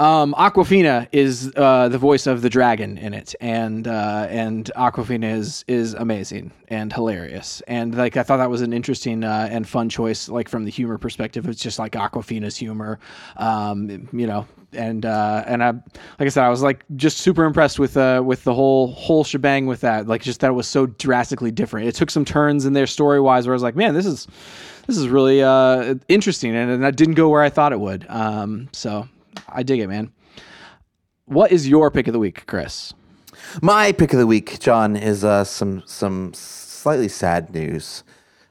Um, 0.00 0.32
Awkwafina 0.32 1.08
is 1.12 1.52
uh, 1.56 1.90
the 1.90 1.98
voice 1.98 2.26
of 2.26 2.40
the 2.40 2.48
dragon 2.48 2.96
in 2.96 3.12
it, 3.12 3.34
and 3.38 3.86
uh, 3.86 4.28
and 4.30 4.70
Awkwafina 4.74 5.30
is 5.30 5.62
is 5.68 5.92
amazing 5.92 6.52
and 6.68 6.90
hilarious, 6.90 7.60
and 7.68 7.94
like 7.94 8.16
I 8.16 8.22
thought 8.22 8.38
that 8.38 8.48
was 8.48 8.62
an 8.62 8.72
interesting 8.72 9.24
uh, 9.24 9.48
and 9.50 9.68
fun 9.68 9.90
choice, 9.90 10.30
like 10.30 10.48
from 10.48 10.64
the 10.64 10.70
humor 10.70 10.96
perspective. 10.96 11.46
It's 11.46 11.60
just 11.60 11.78
like 11.78 11.92
Awkwafina's 11.92 12.56
humor, 12.56 12.98
um, 13.36 14.08
you 14.10 14.26
know, 14.26 14.46
and 14.72 15.04
uh, 15.04 15.44
and 15.46 15.62
I 15.62 15.72
like 15.72 15.82
I 16.20 16.28
said, 16.28 16.44
I 16.44 16.48
was 16.48 16.62
like 16.62 16.82
just 16.96 17.18
super 17.18 17.44
impressed 17.44 17.78
with 17.78 17.98
uh, 17.98 18.22
with 18.24 18.42
the 18.44 18.54
whole 18.54 18.92
whole 18.92 19.22
shebang 19.22 19.66
with 19.66 19.82
that, 19.82 20.06
like 20.06 20.22
just 20.22 20.40
that 20.40 20.48
it 20.48 20.54
was 20.54 20.66
so 20.66 20.86
drastically 20.86 21.50
different. 21.50 21.88
It 21.88 21.94
took 21.94 22.10
some 22.10 22.24
turns 22.24 22.64
in 22.64 22.72
there 22.72 22.86
story 22.86 23.20
wise, 23.20 23.46
where 23.46 23.52
I 23.52 23.56
was 23.56 23.62
like, 23.62 23.76
man, 23.76 23.92
this 23.92 24.06
is 24.06 24.26
this 24.86 24.96
is 24.96 25.08
really 25.08 25.42
uh, 25.42 25.96
interesting, 26.08 26.56
and, 26.56 26.70
and 26.70 26.82
that 26.84 26.96
didn't 26.96 27.16
go 27.16 27.28
where 27.28 27.42
I 27.42 27.50
thought 27.50 27.74
it 27.74 27.80
would. 27.80 28.06
Um, 28.08 28.70
so 28.72 29.06
I 29.48 29.62
dig 29.62 29.80
it, 29.80 29.88
man. 29.88 30.12
What 31.26 31.52
is 31.52 31.68
your 31.68 31.90
pick 31.90 32.06
of 32.06 32.12
the 32.12 32.18
week, 32.18 32.46
Chris? 32.46 32.92
My 33.62 33.92
pick 33.92 34.12
of 34.12 34.18
the 34.18 34.26
week, 34.26 34.58
John, 34.60 34.96
is 34.96 35.24
uh, 35.24 35.44
some 35.44 35.82
some 35.86 36.34
slightly 36.34 37.08
sad 37.08 37.52
news. 37.52 38.04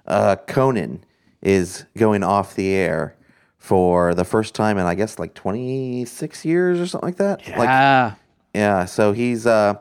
Uh, 0.07 0.35
Conan 0.47 1.03
is 1.41 1.85
going 1.97 2.23
off 2.23 2.55
the 2.55 2.69
air 2.69 3.15
for 3.57 4.13
the 4.15 4.25
first 4.25 4.55
time 4.55 4.77
in 4.77 4.85
I 4.85 4.95
guess 4.95 5.19
like 5.19 5.33
26 5.33 6.45
years 6.45 6.79
or 6.79 6.87
something 6.87 7.07
like 7.07 7.17
that. 7.17 7.47
Like 7.57 7.69
ah, 7.69 8.17
yeah, 8.53 8.85
so 8.85 9.11
he's 9.11 9.45
uh, 9.45 9.75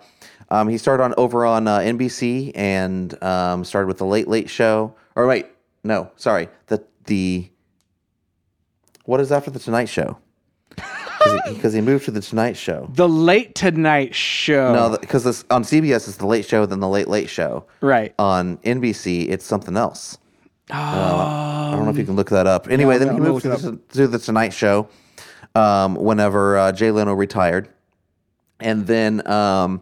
um, 0.51 0.69
he 0.69 0.79
started 0.79 1.03
on 1.03 1.15
over 1.17 1.47
on 1.47 1.67
uh, 1.67 1.79
NBC 1.79 2.53
and 2.55 3.21
um, 3.23 3.65
started 3.65 3.87
with 3.87 3.99
the 3.99 4.07
Late 4.07 4.29
Late 4.29 4.51
Show. 4.51 4.95
Or 5.17 5.27
wait, 5.27 5.47
no, 5.85 6.11
sorry, 6.17 6.49
the 6.67 6.85
the 7.05 7.49
what 9.05 9.21
is 9.21 9.33
after 9.33 9.51
the 9.51 9.59
Tonight 9.59 9.89
Show? 9.89 10.19
Because 11.49 11.73
he, 11.73 11.81
moved 11.81 12.05
to 12.07 12.11
the 12.11 12.21
Tonight 12.21 12.57
Show. 12.57 12.89
the 12.95 13.09
Late 13.09 13.55
Tonight 13.55 14.15
Show. 14.15 14.73
No, 14.75 14.97
because 14.99 15.25
this 15.25 15.45
on 15.51 15.63
CBS 15.63 16.09
it's 16.09 16.17
the 16.17 16.27
Late 16.27 16.45
Show, 16.45 16.67
then 16.67 16.81
the 16.81 16.89
Late 16.89 17.09
Late 17.09 17.29
Show. 17.29 17.67
right. 17.81 18.15
On 18.19 18.57
NBC, 18.59 19.29
it's 19.29 19.45
something 19.45 19.77
else. 19.77 20.19
I 20.71 21.73
don't 21.75 21.85
know 21.85 21.91
if 21.91 21.97
you 21.99 22.05
can 22.05 22.17
look 22.17 22.31
that 22.31 22.47
up. 22.47 22.69
Anyway, 22.69 22.95
Yeah, 22.95 22.99
then 22.99 23.09
I'm 23.09 23.15
he 23.15 23.21
gonna 23.21 23.33
moved 23.33 23.43
to 23.45 23.71
the, 23.71 23.77
to 23.95 24.07
the 24.09 24.19
Tonight 24.19 24.53
Show 24.53 24.89
um, 25.55 25.95
whenever 25.95 26.59
uh, 26.59 26.73
Jay 26.73 26.91
Leno 26.91 27.15
retired, 27.15 27.69
and 28.61 28.87
then 28.87 29.27
um, 29.27 29.81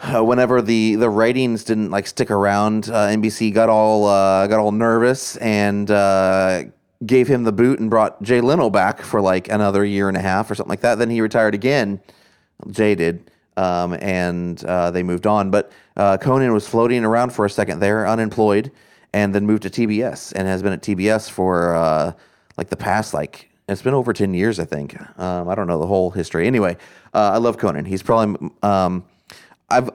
uh, 0.00 0.22
whenever 0.22 0.62
the 0.62 0.94
the 0.96 1.10
ratings 1.10 1.64
didn't 1.64 1.90
like 1.90 2.06
stick 2.06 2.30
around, 2.30 2.88
uh, 2.88 3.08
NBC 3.08 3.52
got 3.52 3.68
all 3.68 4.06
uh, 4.06 4.46
got 4.46 4.60
all 4.60 4.72
nervous 4.72 5.36
and 5.38 5.90
uh, 5.90 6.64
gave 7.06 7.28
him 7.28 7.44
the 7.44 7.52
boot 7.52 7.80
and 7.80 7.90
brought 7.90 8.22
Jay 8.22 8.40
Leno 8.40 8.70
back 8.70 9.00
for 9.00 9.20
like 9.20 9.48
another 9.48 9.84
year 9.84 10.08
and 10.08 10.16
a 10.16 10.20
half 10.20 10.50
or 10.50 10.54
something 10.54 10.70
like 10.70 10.80
that. 10.80 10.98
Then 10.98 11.10
he 11.10 11.20
retired 11.20 11.54
again. 11.54 12.00
Jay 12.70 12.94
did. 12.94 13.30
Um, 13.56 13.94
and 13.94 14.62
uh, 14.64 14.90
they 14.90 15.02
moved 15.02 15.26
on. 15.26 15.50
But 15.50 15.72
uh, 15.96 16.18
Conan 16.18 16.52
was 16.52 16.66
floating 16.66 17.04
around 17.04 17.30
for 17.30 17.44
a 17.44 17.50
second 17.50 17.78
there, 17.80 18.06
unemployed, 18.06 18.72
and 19.12 19.34
then 19.34 19.46
moved 19.46 19.62
to 19.62 19.70
TBS 19.70 20.32
and 20.34 20.48
has 20.48 20.62
been 20.62 20.72
at 20.72 20.82
TBS 20.82 21.30
for 21.30 21.74
uh, 21.74 22.12
like 22.56 22.68
the 22.68 22.76
past 22.76 23.14
like 23.14 23.50
it's 23.68 23.80
been 23.80 23.94
over 23.94 24.12
ten 24.12 24.34
years, 24.34 24.58
I 24.58 24.64
think. 24.64 24.96
Um, 25.18 25.48
I 25.48 25.54
don't 25.54 25.68
know 25.68 25.78
the 25.78 25.86
whole 25.86 26.10
history. 26.10 26.46
Anyway, 26.46 26.76
uh, 27.14 27.30
I 27.34 27.38
love 27.38 27.58
Conan. 27.58 27.84
He's 27.84 28.02
probably 28.02 28.50
um, 28.62 29.04
I've 29.70 29.90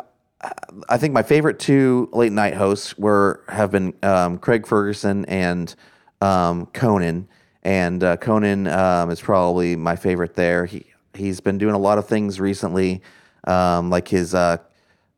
I 0.88 0.98
think 0.98 1.14
my 1.14 1.24
favorite 1.24 1.60
two 1.60 2.10
late 2.14 2.32
night 2.32 2.54
hosts 2.54 2.98
were 2.98 3.44
have 3.50 3.72
been 3.72 3.94
um, 4.04 4.38
Craig 4.38 4.66
Ferguson 4.66 5.26
and 5.26 5.76
um, 6.22 6.66
Conan, 6.68 7.28
and 7.64 8.04
uh, 8.04 8.18
Conan 8.18 8.68
um, 8.68 9.12
is 9.12 9.22
probably 9.22 9.76
my 9.76 9.96
favorite 9.96 10.36
there. 10.36 10.66
He 10.66 10.86
he's 11.14 11.40
been 11.40 11.58
doing 11.58 11.76
a 11.76 11.80
lot 11.80 11.98
of 11.98 12.08
things 12.08 12.40
recently, 12.40 13.02
um, 13.46 13.90
like 13.90 14.08
his 14.08 14.34
uh, 14.34 14.58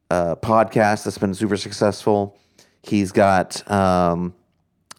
uh, 0.09 0.35
podcast 0.35 1.03
that's 1.03 1.17
been 1.17 1.33
super 1.33 1.57
successful. 1.57 2.37
He's 2.83 3.11
got 3.11 3.69
um, 3.69 4.33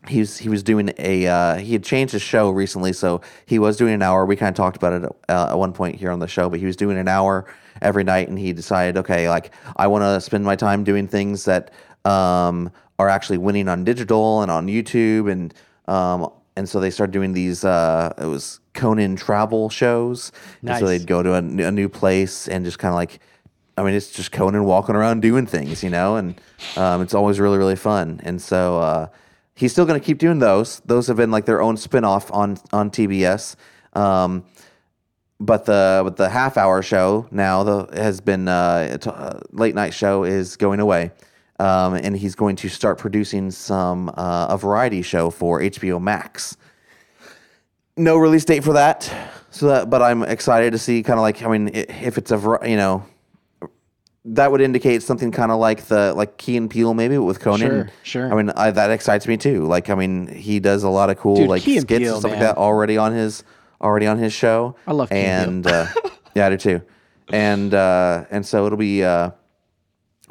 he 0.08 0.20
was 0.20 0.38
he 0.38 0.48
was 0.48 0.62
doing 0.62 0.92
a 0.98 1.26
uh, 1.26 1.56
he 1.56 1.72
had 1.72 1.84
changed 1.84 2.12
his 2.12 2.22
show 2.22 2.50
recently, 2.50 2.92
so 2.92 3.20
he 3.46 3.58
was 3.58 3.76
doing 3.76 3.94
an 3.94 4.02
hour. 4.02 4.24
We 4.26 4.36
kind 4.36 4.50
of 4.50 4.56
talked 4.56 4.76
about 4.76 4.92
it 4.92 5.10
uh, 5.28 5.48
at 5.50 5.58
one 5.58 5.72
point 5.72 5.96
here 5.96 6.10
on 6.10 6.18
the 6.18 6.28
show, 6.28 6.48
but 6.48 6.58
he 6.58 6.66
was 6.66 6.76
doing 6.76 6.98
an 6.98 7.08
hour 7.08 7.46
every 7.80 8.04
night, 8.04 8.28
and 8.28 8.38
he 8.38 8.52
decided, 8.52 8.96
okay, 8.98 9.28
like 9.28 9.52
I 9.76 9.86
want 9.86 10.02
to 10.02 10.20
spend 10.20 10.44
my 10.44 10.56
time 10.56 10.84
doing 10.84 11.06
things 11.06 11.44
that 11.44 11.72
um, 12.04 12.70
are 12.98 13.08
actually 13.08 13.38
winning 13.38 13.68
on 13.68 13.84
digital 13.84 14.42
and 14.42 14.50
on 14.50 14.66
YouTube, 14.66 15.30
and 15.30 15.54
um, 15.88 16.30
and 16.56 16.68
so 16.68 16.80
they 16.80 16.90
started 16.90 17.12
doing 17.12 17.32
these. 17.32 17.64
Uh, 17.64 18.12
it 18.18 18.26
was 18.26 18.60
Conan 18.74 19.16
travel 19.16 19.70
shows, 19.70 20.32
and 20.60 20.78
so 20.78 20.86
they'd 20.86 21.06
go 21.06 21.22
to 21.22 21.34
a 21.34 21.42
new 21.42 21.88
place 21.88 22.48
and 22.48 22.64
just 22.64 22.78
kind 22.78 22.92
of 22.92 22.96
like. 22.96 23.20
I 23.78 23.82
mean, 23.82 23.94
it's 23.94 24.10
just 24.10 24.32
Conan 24.32 24.64
walking 24.64 24.94
around 24.94 25.22
doing 25.22 25.46
things, 25.46 25.82
you 25.82 25.88
know, 25.88 26.16
and 26.16 26.38
um, 26.76 27.00
it's 27.00 27.14
always 27.14 27.40
really, 27.40 27.56
really 27.56 27.74
fun. 27.74 28.20
And 28.22 28.40
so 28.40 28.78
uh, 28.78 29.06
he's 29.54 29.72
still 29.72 29.86
going 29.86 29.98
to 29.98 30.04
keep 30.04 30.18
doing 30.18 30.40
those. 30.40 30.80
Those 30.80 31.06
have 31.06 31.16
been 31.16 31.30
like 31.30 31.46
their 31.46 31.62
own 31.62 31.78
spin-off 31.78 32.30
on 32.32 32.58
on 32.70 32.90
TBS. 32.90 33.56
Um, 33.94 34.44
but 35.40 35.64
the 35.64 36.02
but 36.04 36.16
the 36.16 36.28
half 36.28 36.56
hour 36.56 36.82
show 36.82 37.26
now 37.30 37.62
the 37.64 38.00
has 38.00 38.20
been 38.20 38.46
uh, 38.46 38.96
t- 38.98 39.10
uh, 39.10 39.40
late 39.50 39.74
night 39.74 39.92
show 39.92 40.24
is 40.24 40.56
going 40.56 40.80
away, 40.80 41.10
um, 41.62 41.94
and 41.94 42.16
he's 42.16 42.34
going 42.34 42.56
to 42.56 42.68
start 42.68 42.98
producing 42.98 43.50
some 43.52 44.08
uh, 44.16 44.48
a 44.50 44.58
variety 44.58 45.00
show 45.00 45.30
for 45.30 45.60
HBO 45.60 46.02
Max. 46.02 46.56
No 47.96 48.16
release 48.16 48.44
date 48.44 48.64
for 48.64 48.72
that, 48.72 49.12
so 49.50 49.68
that 49.68 49.90
but 49.90 50.02
I'm 50.02 50.24
excited 50.24 50.72
to 50.72 50.78
see 50.78 51.02
kind 51.02 51.18
of 51.18 51.22
like 51.22 51.42
I 51.42 51.48
mean 51.48 51.70
if 51.72 52.18
it's 52.18 52.32
a 52.32 52.58
you 52.64 52.76
know 52.76 53.04
that 54.24 54.50
would 54.50 54.60
indicate 54.60 55.02
something 55.02 55.30
kind 55.30 55.52
of 55.52 55.58
like 55.58 55.84
the 55.84 56.14
like 56.14 56.36
Key 56.36 56.56
and 56.56 56.68
Peele 56.68 56.94
maybe 56.94 57.16
with 57.18 57.38
Conan. 57.38 57.60
Sure, 57.60 57.90
sure. 58.02 58.32
I 58.32 58.34
mean 58.34 58.50
I, 58.56 58.70
that 58.72 58.90
excites 58.90 59.28
me 59.28 59.36
too. 59.36 59.66
Like 59.66 59.88
I 59.88 59.94
mean 59.94 60.26
he 60.26 60.58
does 60.58 60.82
a 60.82 60.88
lot 60.88 61.10
of 61.10 61.18
cool 61.18 61.36
Dude, 61.36 61.48
like 61.48 61.62
Key 61.62 61.76
and 61.76 61.82
skits 61.82 62.00
Peele, 62.00 62.14
and 62.14 62.20
stuff 62.20 62.32
man. 62.32 62.40
like 62.40 62.48
that 62.48 62.58
already 62.58 62.96
on 62.96 63.12
his 63.12 63.44
already 63.80 64.06
on 64.06 64.18
his 64.18 64.32
show. 64.32 64.74
I 64.86 64.92
love 64.92 65.10
Key 65.10 65.16
and 65.16 65.66
and 65.66 65.66
uh, 65.66 65.86
yeah, 66.34 66.46
I 66.46 66.50
do 66.50 66.56
too. 66.56 66.82
And 67.30 67.72
uh, 67.72 68.24
and 68.30 68.44
so 68.44 68.66
it'll 68.66 68.78
be 68.78 69.04
uh, 69.04 69.30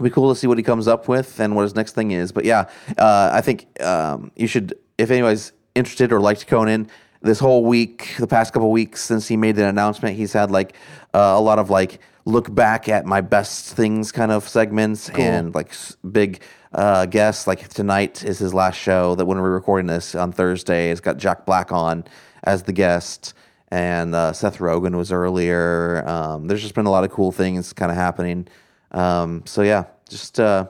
it'll 0.02 0.10
be 0.10 0.14
cool 0.14 0.34
to 0.34 0.40
see 0.40 0.48
what 0.48 0.58
he 0.58 0.64
comes 0.64 0.88
up 0.88 1.08
with 1.08 1.40
and 1.40 1.56
what 1.56 1.62
his 1.62 1.76
next 1.76 1.94
thing 1.94 2.12
is. 2.12 2.32
But 2.32 2.46
yeah, 2.46 2.70
uh, 2.98 3.30
I 3.32 3.42
think 3.42 3.68
um, 3.82 4.32
you 4.36 4.48
should 4.48 4.74
if 4.98 5.12
anybody's 5.12 5.54
interested 5.76 6.12
or 6.12 6.20
liked 6.20 6.48
Conan. 6.48 6.90
This 7.24 7.38
whole 7.38 7.64
week, 7.66 8.16
the 8.18 8.26
past 8.26 8.52
couple 8.52 8.72
weeks 8.72 9.04
since 9.04 9.28
he 9.28 9.38
made 9.38 9.56
the 9.56 9.68
announcement, 9.68 10.16
he's 10.16 10.34
had 10.34 10.50
like 10.50 10.76
uh, 11.14 11.36
a 11.38 11.40
lot 11.40 11.60
of 11.60 11.70
like 11.70 12.00
look 12.26 12.54
back 12.54 12.90
at 12.90 13.06
my 13.06 13.22
best 13.22 13.76
things 13.76 14.12
kind 14.12 14.32
of 14.32 14.48
segments 14.50 15.08
and 15.10 15.54
like 15.54 15.70
s- 15.70 15.96
big 16.12 16.42
uh, 16.74 17.06
guests. 17.06 17.46
Like 17.46 17.68
tonight 17.68 18.24
is 18.24 18.40
his 18.40 18.56
last 18.56 18.76
show. 18.78 19.14
That 19.14 19.26
when 19.26 19.40
we're 19.40 19.54
recording 19.54 19.86
this 19.86 20.16
on 20.16 20.32
Thursday, 20.32 20.90
it's 20.90 21.00
got 21.02 21.18
Jack 21.18 21.46
Black 21.46 21.72
on 21.72 22.06
as 22.44 22.64
the 22.64 22.74
guest 22.74 23.36
and 23.72 24.14
uh, 24.14 24.34
Seth 24.34 24.58
Rogen 24.58 24.96
was 24.96 25.12
earlier. 25.12 26.04
Um, 26.08 26.48
there's 26.48 26.62
just 26.62 26.76
been 26.76 26.88
a 26.88 26.92
lot 26.92 27.04
of 27.04 27.12
cool 27.12 27.32
things 27.32 27.72
kind 27.72 27.92
of 27.92 27.98
happening. 27.98 28.48
Um, 28.92 29.44
so 29.46 29.62
yeah, 29.62 29.86
just 30.10 30.40
uh, 30.40 30.68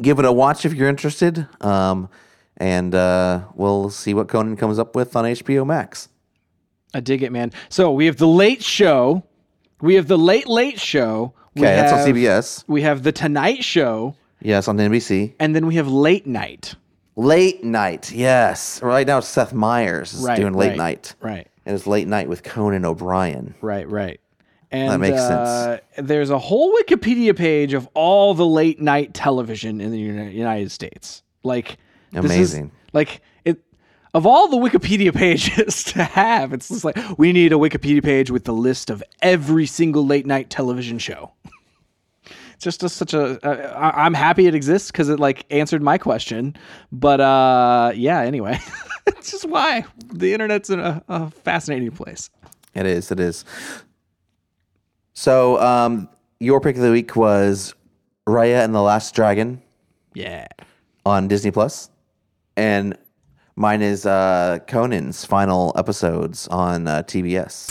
give 0.00 0.18
it 0.18 0.24
a 0.24 0.32
watch 0.32 0.64
if 0.64 0.74
you're 0.74 0.88
interested, 0.88 1.46
um, 1.60 2.08
and 2.56 2.94
uh, 2.94 3.42
we'll 3.54 3.90
see 3.90 4.14
what 4.14 4.28
Conan 4.28 4.56
comes 4.56 4.78
up 4.78 4.94
with 4.94 5.16
on 5.16 5.24
HBO 5.24 5.66
Max. 5.66 6.08
I 6.92 7.00
dig 7.00 7.22
it, 7.22 7.32
man. 7.32 7.52
So 7.68 7.90
we 7.92 8.06
have 8.06 8.16
the 8.18 8.28
late 8.28 8.62
show. 8.62 9.24
We 9.80 9.94
have 9.94 10.06
the 10.06 10.18
late 10.18 10.46
late 10.48 10.78
show. 10.80 11.34
We 11.56 11.62
Okay, 11.62 11.74
that's 11.76 11.92
on 11.92 11.98
have- 11.98 12.08
CBS. 12.08 12.64
We 12.68 12.82
have 12.82 13.02
the 13.02 13.12
Tonight 13.12 13.62
Show, 13.64 14.14
Yes, 14.40 14.66
on 14.68 14.76
NBC. 14.76 15.34
and 15.38 15.54
then 15.54 15.66
we 15.66 15.76
have 15.76 15.88
late 15.88 16.26
night. 16.26 16.74
Late 17.16 17.62
night. 17.62 18.10
Yes, 18.12 18.82
right 18.82 19.06
now 19.06 19.20
Seth 19.20 19.52
Meyers 19.52 20.14
is 20.14 20.22
Right, 20.22 20.36
doing 20.36 20.54
late 20.54 20.70
right, 20.70 20.76
night. 20.76 21.14
Right. 21.20 21.46
And 21.64 21.74
it's 21.76 21.86
late 21.86 22.08
night 22.08 22.28
with 22.28 22.42
Conan 22.42 22.84
O'Brien. 22.84 23.54
Right, 23.60 23.88
right. 23.88 24.20
And 24.74 25.00
makes 25.00 25.20
uh, 25.20 25.78
There's 25.98 26.30
a 26.30 26.38
whole 26.38 26.74
Wikipedia 26.76 27.36
page 27.36 27.74
of 27.74 27.88
all 27.94 28.34
the 28.34 28.46
late 28.46 28.80
night 28.80 29.14
television 29.14 29.80
in 29.80 29.90
the 29.90 29.98
United 29.98 30.70
States. 30.70 31.22
Like 31.42 31.76
this 32.12 32.24
is- 32.24 32.30
Amazing. 32.30 32.70
like 32.92 33.20
it 33.44 33.60
of 34.14 34.26
all 34.26 34.48
the 34.48 34.56
Wikipedia 34.56 35.14
pages 35.24 35.84
to 35.84 36.02
have, 36.04 36.52
it's 36.52 36.68
just 36.68 36.84
like 36.84 36.96
we 37.18 37.32
need 37.32 37.52
a 37.52 37.56
Wikipedia 37.56 38.02
page 38.02 38.30
with 38.30 38.44
the 38.44 38.52
list 38.52 38.90
of 38.90 39.02
every 39.22 39.66
single 39.66 40.06
late 40.06 40.26
night 40.26 40.50
television 40.50 40.98
show. 40.98 41.32
It's 42.54 42.62
just 42.62 42.84
a, 42.84 42.88
such 42.88 43.14
a. 43.14 43.44
Uh, 43.44 43.92
I'm 43.96 44.14
happy 44.14 44.46
it 44.46 44.54
exists 44.54 44.90
because 44.92 45.08
it 45.08 45.18
like 45.18 45.44
answered 45.50 45.82
my 45.82 45.98
question. 45.98 46.54
But 46.92 47.20
uh, 47.20 47.90
yeah, 47.96 48.20
anyway, 48.20 48.60
it's 49.08 49.32
just 49.32 49.44
why 49.48 49.84
the 50.12 50.32
internet's 50.32 50.70
in 50.70 50.78
a, 50.78 51.02
a 51.08 51.30
fascinating 51.30 51.90
place. 51.90 52.30
It 52.72 52.86
is. 52.86 53.10
It 53.10 53.18
is. 53.18 53.44
So, 55.14 55.60
um, 55.60 56.08
your 56.40 56.60
pick 56.60 56.76
of 56.76 56.82
the 56.82 56.90
week 56.90 57.14
was 57.16 57.74
Raya 58.28 58.64
and 58.64 58.74
the 58.74 58.82
Last 58.82 59.14
Dragon 59.14 59.62
Yeah. 60.14 60.46
on 61.06 61.28
Disney 61.28 61.50
Plus, 61.52 61.88
and 62.56 62.98
mine 63.56 63.80
is 63.80 64.06
uh, 64.06 64.58
Conan's 64.66 65.24
final 65.24 65.72
episodes 65.76 66.48
on 66.48 66.88
uh, 66.88 67.02
TBS. 67.04 67.70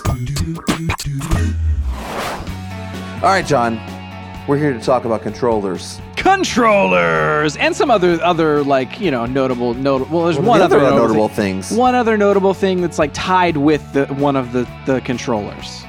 All 3.22 3.30
right, 3.30 3.46
John, 3.46 3.76
we're 4.48 4.58
here 4.58 4.74
to 4.74 4.80
talk 4.80 5.04
about 5.06 5.22
controllers. 5.22 6.00
controllers 6.16 7.58
and 7.58 7.76
some 7.76 7.92
other 7.92 8.22
other 8.24 8.64
like 8.64 9.00
you 9.02 9.12
know 9.12 9.26
notable 9.26 9.74
notable 9.74 10.18
well 10.20 10.26
there's 10.26 10.40
one 10.40 10.60
the 10.60 10.66
other 10.66 10.80
notable, 10.80 11.28
thing, 11.28 11.62
things? 11.62 11.78
one 11.78 11.96
other 11.96 12.16
notable 12.16 12.54
thing 12.54 12.80
that's 12.82 12.98
like 12.98 13.12
tied 13.14 13.58
with 13.58 13.82
the 13.92 14.06
one 14.16 14.38
of 14.38 14.54
the 14.54 14.66
the 14.86 15.02
controllers 15.02 15.84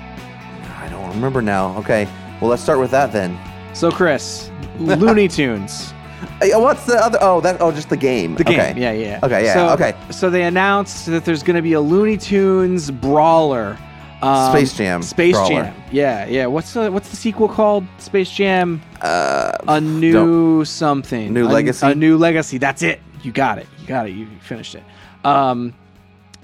remember 1.15 1.41
now. 1.43 1.77
Okay, 1.79 2.09
well, 2.41 2.51
let's 2.51 2.63
start 2.63 2.79
with 2.79 2.91
that 2.91 3.13
then. 3.13 3.39
so 3.75 3.91
chris 3.91 4.51
looney 4.79 5.29
tunes 5.39 5.93
Hey, 6.41 6.53
oh, 6.53 6.61
what's 6.61 6.87
the 6.87 6.95
other? 6.97 7.19
Oh, 7.21 7.41
that. 7.43 7.59
Oh, 7.61 7.71
just 7.71 7.91
the 7.91 7.97
game. 7.99 8.35
the 8.35 8.45
game 8.45 8.59
Okay. 8.59 8.81
yeah 8.81 8.93
yeah 8.93 9.21
Okay, 9.23 9.45
yeah, 9.45 9.53
so, 9.55 9.69
okay. 9.75 9.95
so 10.11 10.31
they 10.31 10.45
announced 10.45 11.07
that 11.07 11.25
there's 11.25 11.43
going 11.43 11.57
to 11.57 11.63
be 11.63 11.75
a 11.75 11.81
looney 11.81 12.17
tunes 12.17 12.91
brawler 12.91 13.77
um, 14.23 14.51
Space 14.57 14.75
Jam 14.75 15.03
Space 15.03 15.35
brawler. 15.35 15.49
Jam. 15.65 15.75
Yeah, 15.93 16.25
yeah. 16.27 16.47
What's 16.47 16.73
the 16.73 16.91
what's 16.91 17.11
the 17.11 17.17
sequel 17.17 17.47
called? 17.47 17.85
Space 17.99 18.31
Jam. 18.31 18.81
Uh, 19.03 19.53
A 19.69 19.79
new 19.83 20.65
something. 20.65 21.35
New 21.35 21.47
A- 21.47 21.51
Legacy? 21.51 21.87
A 21.87 21.95
new 21.95 22.17
legacy. 22.17 22.57
That's 22.57 22.83
it. 22.83 23.03
You 23.23 23.31
got 23.33 23.59
it. 23.59 23.67
You 23.83 23.87
got 23.87 24.09
it. 24.09 24.13
You 24.13 24.27
finished 24.41 24.77
it. 24.77 24.83
Um, 25.27 25.75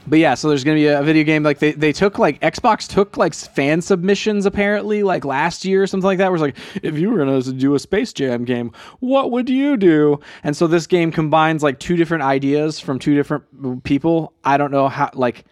but 0.07 0.19
yeah, 0.19 0.35
so 0.35 0.49
there's 0.49 0.65
gonna 0.65 0.77
be 0.77 0.87
a 0.87 1.03
video 1.03 1.25
game 1.25 1.43
like 1.43 1.59
they, 1.59 1.73
they 1.73 1.93
took 1.93 2.19
like 2.19 2.41
Xbox 2.41 2.89
took 2.89 3.17
like 3.17 3.35
fan 3.35 3.81
submissions 3.81 4.47
apparently 4.47 5.03
like 5.03 5.25
last 5.25 5.65
year 5.65 5.83
or 5.83 5.87
something 5.87 6.07
like 6.07 6.19
that. 6.19 6.31
Where 6.31 6.37
it's 6.37 6.43
like 6.43 6.57
if 6.83 6.99
you 6.99 7.11
were 7.11 7.19
gonna 7.19 7.43
do 7.43 7.75
a 7.75 7.79
Space 7.79 8.13
Jam 8.13 8.45
game, 8.45 8.73
what 9.01 9.31
would 9.31 9.49
you 9.49 9.77
do? 9.77 10.21
And 10.43 10.57
so 10.57 10.67
this 10.67 10.87
game 10.87 11.13
combines 11.13 11.63
like 11.63 11.79
two 11.79 11.97
different 11.97 12.25
ideas 12.25 12.81
from 12.81 12.99
two 12.99 13.15
different 13.15 13.85
people. 13.85 14.33
I 14.45 14.57
don't 14.57 14.71
know 14.71 14.89
how 14.89 15.11
like 15.15 15.45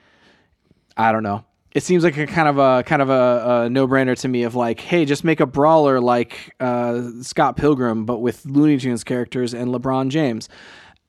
I 0.97 1.13
don't 1.13 1.23
know. 1.23 1.45
It 1.75 1.83
seems 1.83 2.03
like 2.03 2.17
a 2.17 2.27
kind 2.27 2.49
of 2.49 2.59
a 2.59 2.83
kind 2.83 3.03
of 3.03 3.11
a, 3.11 3.65
a 3.65 3.71
no 3.71 3.87
brainer 3.87 4.19
to 4.21 4.29
me 4.29 4.43
of 4.43 4.55
like, 4.55 4.81
hey, 4.81 5.05
just 5.05 5.23
make 5.23 5.39
a 5.39 5.47
brawler 5.47 6.01
like 6.01 6.55
uh, 6.59 7.03
Scott 7.23 7.57
Pilgrim, 7.57 8.05
but 8.05 8.19
with 8.19 8.45
Looney 8.47 8.79
Tunes 8.79 9.05
characters 9.05 9.55
and 9.55 9.69
LeBron 9.73 10.09
James. 10.09 10.49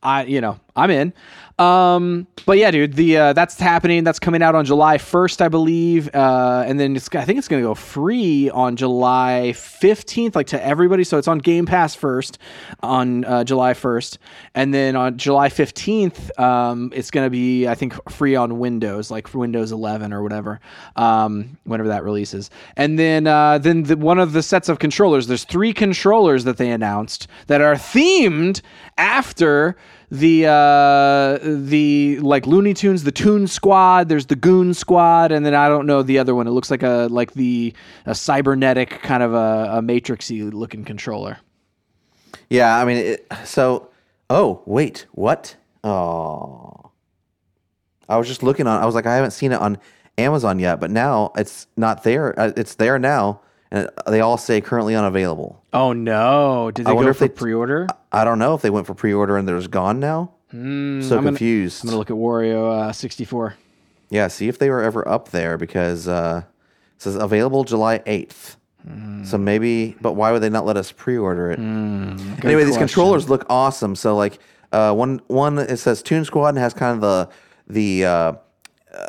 I 0.01 0.23
you 0.23 0.41
know 0.41 0.59
I'm 0.75 0.91
in. 0.91 1.13
Um, 1.59 2.25
but 2.45 2.57
yeah, 2.57 2.71
dude, 2.71 2.93
the 2.93 3.17
uh, 3.17 3.33
that's 3.33 3.59
happening. 3.59 4.05
That's 4.05 4.17
coming 4.17 4.41
out 4.41 4.55
on 4.55 4.63
July 4.63 4.97
1st, 4.97 5.41
I 5.41 5.49
believe, 5.49 6.09
uh, 6.15 6.63
and 6.65 6.79
then 6.79 6.95
it's, 6.95 7.13
I 7.13 7.25
think 7.25 7.37
it's 7.37 7.49
gonna 7.49 7.61
go 7.61 7.75
free 7.75 8.49
on 8.49 8.77
July 8.77 9.51
15th, 9.53 10.35
like 10.35 10.47
to 10.47 10.65
everybody. 10.65 11.03
So 11.03 11.17
it's 11.17 11.27
on 11.27 11.39
Game 11.39 11.65
Pass 11.65 11.95
first 11.95 12.37
on 12.81 13.25
uh, 13.25 13.43
July 13.43 13.73
1st, 13.73 14.17
and 14.55 14.73
then 14.73 14.95
on 14.95 15.17
July 15.17 15.49
15th, 15.49 16.39
um, 16.39 16.93
it's 16.95 17.11
gonna 17.11 17.29
be 17.29 17.67
I 17.67 17.75
think 17.75 17.93
free 18.09 18.35
on 18.35 18.57
Windows, 18.59 19.11
like 19.11 19.33
Windows 19.33 19.73
11 19.73 20.13
or 20.13 20.23
whatever, 20.23 20.61
um, 20.95 21.57
whenever 21.65 21.89
that 21.89 22.05
releases. 22.05 22.49
And 22.77 22.97
then 22.97 23.27
uh, 23.27 23.57
then 23.57 23.83
the, 23.83 23.97
one 23.97 24.17
of 24.17 24.31
the 24.31 24.41
sets 24.41 24.69
of 24.69 24.79
controllers. 24.79 25.27
There's 25.27 25.43
three 25.43 25.73
controllers 25.73 26.45
that 26.45 26.55
they 26.55 26.71
announced 26.71 27.27
that 27.47 27.59
are 27.59 27.75
themed 27.75 28.61
after 28.97 29.75
the 30.11 30.45
uh, 30.47 31.39
the 31.41 32.19
like 32.19 32.47
Looney 32.47 32.73
Tunes, 32.73 33.03
the 33.03 33.11
Toon 33.11 33.47
Squad. 33.47 34.09
There's 34.09 34.25
the 34.25 34.35
Goon 34.35 34.73
Squad, 34.73 35.31
and 35.31 35.45
then 35.45 35.53
I 35.53 35.67
don't 35.67 35.85
know 35.85 36.01
the 36.03 36.19
other 36.19 36.33
one. 36.35 36.47
It 36.47 36.51
looks 36.51 36.71
like 36.71 36.83
a 36.83 37.07
like 37.09 37.33
the 37.33 37.73
a 38.05 38.15
cybernetic 38.15 39.01
kind 39.01 39.23
of 39.23 39.33
a, 39.33 39.77
a 39.77 39.81
matrixy 39.81 40.51
looking 40.51 40.83
controller. 40.83 41.37
Yeah, 42.49 42.77
I 42.77 42.85
mean, 42.85 42.97
it, 42.97 43.27
so. 43.45 43.89
Oh 44.31 44.61
wait, 44.67 45.07
what? 45.13 45.55
Oh, 45.83 46.91
I 48.07 48.17
was 48.17 48.27
just 48.27 48.43
looking 48.43 48.67
on. 48.67 48.79
I 48.79 48.85
was 48.85 48.93
like, 48.93 49.07
I 49.07 49.15
haven't 49.15 49.31
seen 49.31 49.51
it 49.51 49.59
on 49.59 49.79
Amazon 50.19 50.59
yet, 50.59 50.79
but 50.79 50.91
now 50.91 51.31
it's 51.35 51.65
not 51.75 52.03
there. 52.03 52.39
Uh, 52.39 52.51
It's 52.55 52.75
there 52.75 52.99
now, 52.99 53.41
and 53.71 53.89
they 54.07 54.21
all 54.21 54.37
say 54.37 54.61
currently 54.61 54.95
unavailable. 54.95 55.61
Oh 55.73 55.93
no! 55.93 56.71
Did 56.71 56.85
they 56.85 56.93
wonder 56.93 57.11
go 57.11 57.17
for 57.17 57.27
they- 57.27 57.33
pre-order? 57.33 57.87
I 58.11 58.23
don't 58.23 58.39
know 58.39 58.53
if 58.55 58.61
they 58.61 58.69
went 58.69 58.87
for 58.87 58.93
pre-order 58.95 59.37
and 59.37 59.47
there's 59.47 59.67
gone 59.67 59.99
now. 59.99 60.31
so 60.51 60.57
I'm 60.57 60.99
gonna- 61.09 61.23
confused. 61.23 61.83
I'm 61.83 61.89
gonna 61.89 61.97
look 61.99 62.09
at 62.09 62.15
Wario 62.17 62.87
uh, 62.89 62.91
64. 62.91 63.55
Yeah, 64.09 64.27
see 64.27 64.47
if 64.47 64.57
they 64.57 64.69
were 64.71 64.81
ever 64.81 65.07
up 65.07 65.29
there 65.29 65.57
because 65.57 66.07
uh, 66.07 66.41
it 66.95 67.01
says 67.01 67.15
available 67.15 67.63
July 67.63 67.99
8th. 67.99 68.55
So 69.23 69.37
maybe, 69.37 69.95
but 70.01 70.13
why 70.13 70.31
would 70.31 70.41
they 70.41 70.49
not 70.49 70.65
let 70.65 70.75
us 70.77 70.91
pre-order 70.91 71.51
it? 71.51 71.59
anyway, 71.59 72.63
these 72.63 72.77
controllers 72.77 73.29
look 73.29 73.45
awesome. 73.47 73.95
So 73.95 74.15
like 74.15 74.39
uh, 74.71 74.93
one 74.95 75.21
one 75.27 75.59
it 75.59 75.77
says 75.77 76.01
Toon 76.01 76.25
Squad 76.25 76.49
and 76.49 76.57
has 76.57 76.73
kind 76.73 76.95
of 76.95 77.01
the 77.01 77.29
the 77.71 78.05
uh, 78.05 78.09
uh, 78.11 78.35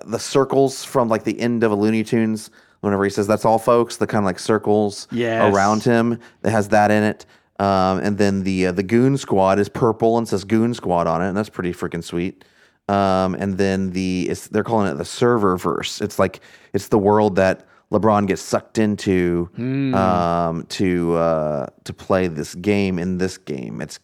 the 0.04 0.18
circles 0.18 0.84
from 0.84 1.08
like 1.08 1.24
the 1.24 1.38
end 1.40 1.62
of 1.64 1.72
a 1.72 1.74
Looney 1.76 2.04
Tunes. 2.04 2.50
Whenever 2.80 3.04
he 3.04 3.10
says 3.10 3.26
that's 3.26 3.44
all, 3.44 3.58
folks, 3.58 3.96
the 3.98 4.06
kind 4.06 4.22
of 4.22 4.26
like 4.26 4.38
circles 4.38 5.06
Yes. 5.10 5.54
around 5.54 5.82
him 5.82 6.18
that 6.42 6.50
has 6.50 6.68
that 6.70 6.90
in 6.90 7.02
it. 7.02 7.26
Um, 7.58 7.98
and 7.98 8.16
then 8.16 8.42
the 8.42 8.68
uh, 8.68 8.72
the 8.72 8.82
Goon 8.82 9.18
Squad 9.18 9.58
is 9.58 9.68
purple 9.68 10.16
and 10.16 10.26
says 10.26 10.44
Goon 10.44 10.72
Squad 10.72 11.06
on 11.06 11.20
it, 11.22 11.28
and 11.28 11.36
that's 11.36 11.50
pretty 11.50 11.72
freaking 11.74 12.02
sweet. 12.02 12.42
Um, 12.88 13.34
and 13.34 13.58
then 13.58 13.90
the 13.90 14.28
it's, 14.30 14.48
they're 14.48 14.64
calling 14.64 14.90
it 14.90 14.94
the 14.96 15.04
Serververse. 15.04 16.00
It's 16.00 16.18
like 16.18 16.40
it's 16.72 16.88
the 16.88 16.98
world 16.98 17.36
that 17.36 17.66
LeBron 17.92 18.26
gets 18.28 18.40
sucked 18.40 18.78
into 18.78 19.50
um, 19.94 20.64
to 20.70 21.14
uh, 21.16 21.66
to 21.84 21.92
play 21.92 22.28
this 22.28 22.54
game 22.54 22.98
in 22.98 23.18
this 23.18 23.36
game. 23.36 23.82
It's 23.82 24.00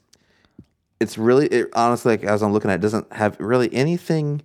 it's 1.00 1.16
really 1.16 1.46
it, 1.46 1.68
honestly 1.74 2.12
like 2.12 2.24
as 2.24 2.42
I'm 2.42 2.52
looking 2.52 2.70
at 2.70 2.74
it, 2.74 2.76
it 2.76 2.82
doesn't 2.82 3.12
have 3.12 3.38
really 3.40 3.72
anything 3.72 4.42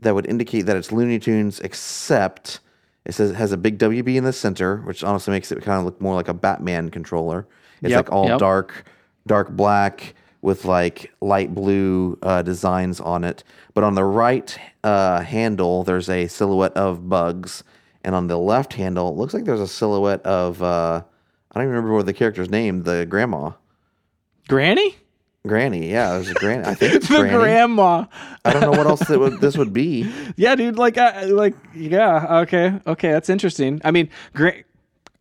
that 0.00 0.14
would 0.14 0.26
indicate 0.26 0.62
that 0.66 0.76
it's 0.76 0.92
Looney 0.92 1.18
Tunes 1.18 1.58
except 1.60 2.60
it 3.04 3.12
says 3.12 3.30
it 3.30 3.36
has 3.36 3.52
a 3.52 3.56
big 3.56 3.78
WB 3.78 4.16
in 4.16 4.24
the 4.24 4.32
center, 4.32 4.78
which 4.78 5.02
honestly 5.02 5.32
makes 5.32 5.50
it 5.50 5.62
kind 5.62 5.78
of 5.78 5.84
look 5.84 6.00
more 6.00 6.14
like 6.14 6.28
a 6.28 6.34
Batman 6.34 6.90
controller. 6.90 7.46
It's 7.82 7.90
Yep, 7.90 8.08
like 8.08 8.12
all 8.12 8.28
yep. 8.28 8.38
dark, 8.38 8.84
dark 9.26 9.50
black 9.50 10.14
with 10.40 10.64
like 10.64 11.12
light 11.20 11.54
blue 11.54 12.18
uh, 12.22 12.42
designs 12.42 13.00
on 13.00 13.24
it. 13.24 13.42
But 13.74 13.84
on 13.84 13.94
the 13.94 14.04
right 14.04 14.56
uh, 14.84 15.22
handle, 15.22 15.82
there's 15.84 16.08
a 16.08 16.26
silhouette 16.28 16.76
of 16.76 17.08
bugs, 17.08 17.64
and 18.04 18.14
on 18.14 18.26
the 18.28 18.38
left 18.38 18.74
handle, 18.74 19.08
it 19.08 19.16
looks 19.16 19.34
like 19.34 19.44
there's 19.44 19.60
a 19.60 19.68
silhouette 19.68 20.22
of 20.22 20.62
uh, 20.62 21.02
I 21.52 21.58
don't 21.58 21.64
even 21.64 21.74
remember 21.74 21.94
what 21.96 22.06
the 22.06 22.12
character's 22.12 22.50
name, 22.50 22.82
the 22.82 23.04
grandma. 23.04 23.52
Granny? 24.48 24.96
Granny, 25.46 25.90
yeah, 25.90 26.12
there's 26.12 26.30
a 26.30 26.34
granny. 26.34 26.64
I 26.64 26.74
think 26.74 26.94
it's 26.96 27.08
The 27.08 27.18
Granny. 27.18 27.36
grandma. 27.36 28.04
I 28.44 28.52
don't 28.52 28.62
know 28.62 28.70
what 28.70 28.86
else 28.86 29.10
it 29.10 29.18
would, 29.18 29.40
this 29.40 29.56
would 29.56 29.72
be. 29.72 30.10
Yeah, 30.36 30.54
dude. 30.54 30.78
Like, 30.78 30.96
uh, 30.96 31.24
like, 31.26 31.54
yeah. 31.74 32.40
Okay, 32.42 32.80
okay. 32.86 33.10
That's 33.10 33.28
interesting. 33.28 33.80
I 33.84 33.90
mean, 33.90 34.08
gra- 34.34 34.62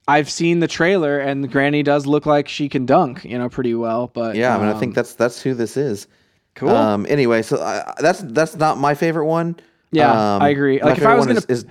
I've 0.07 0.30
seen 0.30 0.59
the 0.59 0.67
trailer, 0.67 1.19
and 1.19 1.51
Granny 1.51 1.82
does 1.84 2.05
look 2.05 2.26
like 2.28 2.47
she 2.47 2.69
can 2.69 2.86
dunk, 2.86 3.24
you 3.26 3.38
know, 3.38 3.49
pretty 3.49 3.74
well. 3.74 4.07
But 4.13 4.36
Yeah, 4.36 4.55
I 4.55 4.59
mean, 4.59 4.67
I 4.67 4.74
um, 4.74 4.80
think 4.80 4.93
that's 4.95 5.13
that's 5.15 5.41
who 5.41 5.53
this 5.55 5.76
is. 5.76 6.07
cool. 6.55 6.69
Um. 6.69 7.05
Anyway, 7.09 7.41
so 7.41 7.59
I, 7.61 7.93
that's 7.99 8.19
that's 8.19 8.55
not 8.55 8.78
my 8.78 8.93
favorite 8.93 9.26
one. 9.26 9.55
yeah, 9.91 10.11
Um, 10.36 10.41
I 10.43 10.49
agree. 10.49 10.82
Like, 10.82 10.97
if 10.99 11.05
I 11.05 11.15
was 11.15 11.26
gonna, 11.26 11.39
is, 11.49 11.63
is 11.63 11.65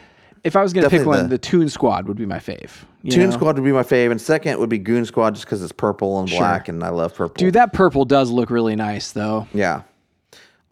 if 0.45 0.57
I 0.57 0.63
was 0.63 0.73
gonna 0.73 0.91
pick 0.91 1.07
one, 1.07 1.25
the- 1.25 1.29
the, 1.29 1.39
Toon 1.39 1.69
Squad 1.69 2.07
would 2.09 2.17
be 2.17 2.27
my 2.27 2.39
fave. 2.39 2.71
Toon 3.09 3.31
know? 3.31 3.37
Squad 3.37 3.57
would 3.57 3.65
be 3.65 3.73
my 3.73 3.83
fave, 3.83 4.11
and 4.11 4.21
second 4.21 4.59
would 4.59 4.69
be 4.69 4.79
Goon 4.79 5.05
Squad 5.05 5.35
just 5.35 5.45
because 5.47 5.63
it's 5.63 5.73
purple 5.73 6.21
and 6.21 6.29
black, 6.29 6.69
and 6.69 6.83
I 6.85 6.91
love 6.91 7.15
purple. 7.15 7.35
Dude, 7.35 7.55
that 7.55 7.73
purple 7.73 8.05
does 8.05 8.31
look 8.31 8.51
really 8.51 8.77
nice, 8.77 9.13
though. 9.13 9.47
yeah. 9.53 9.83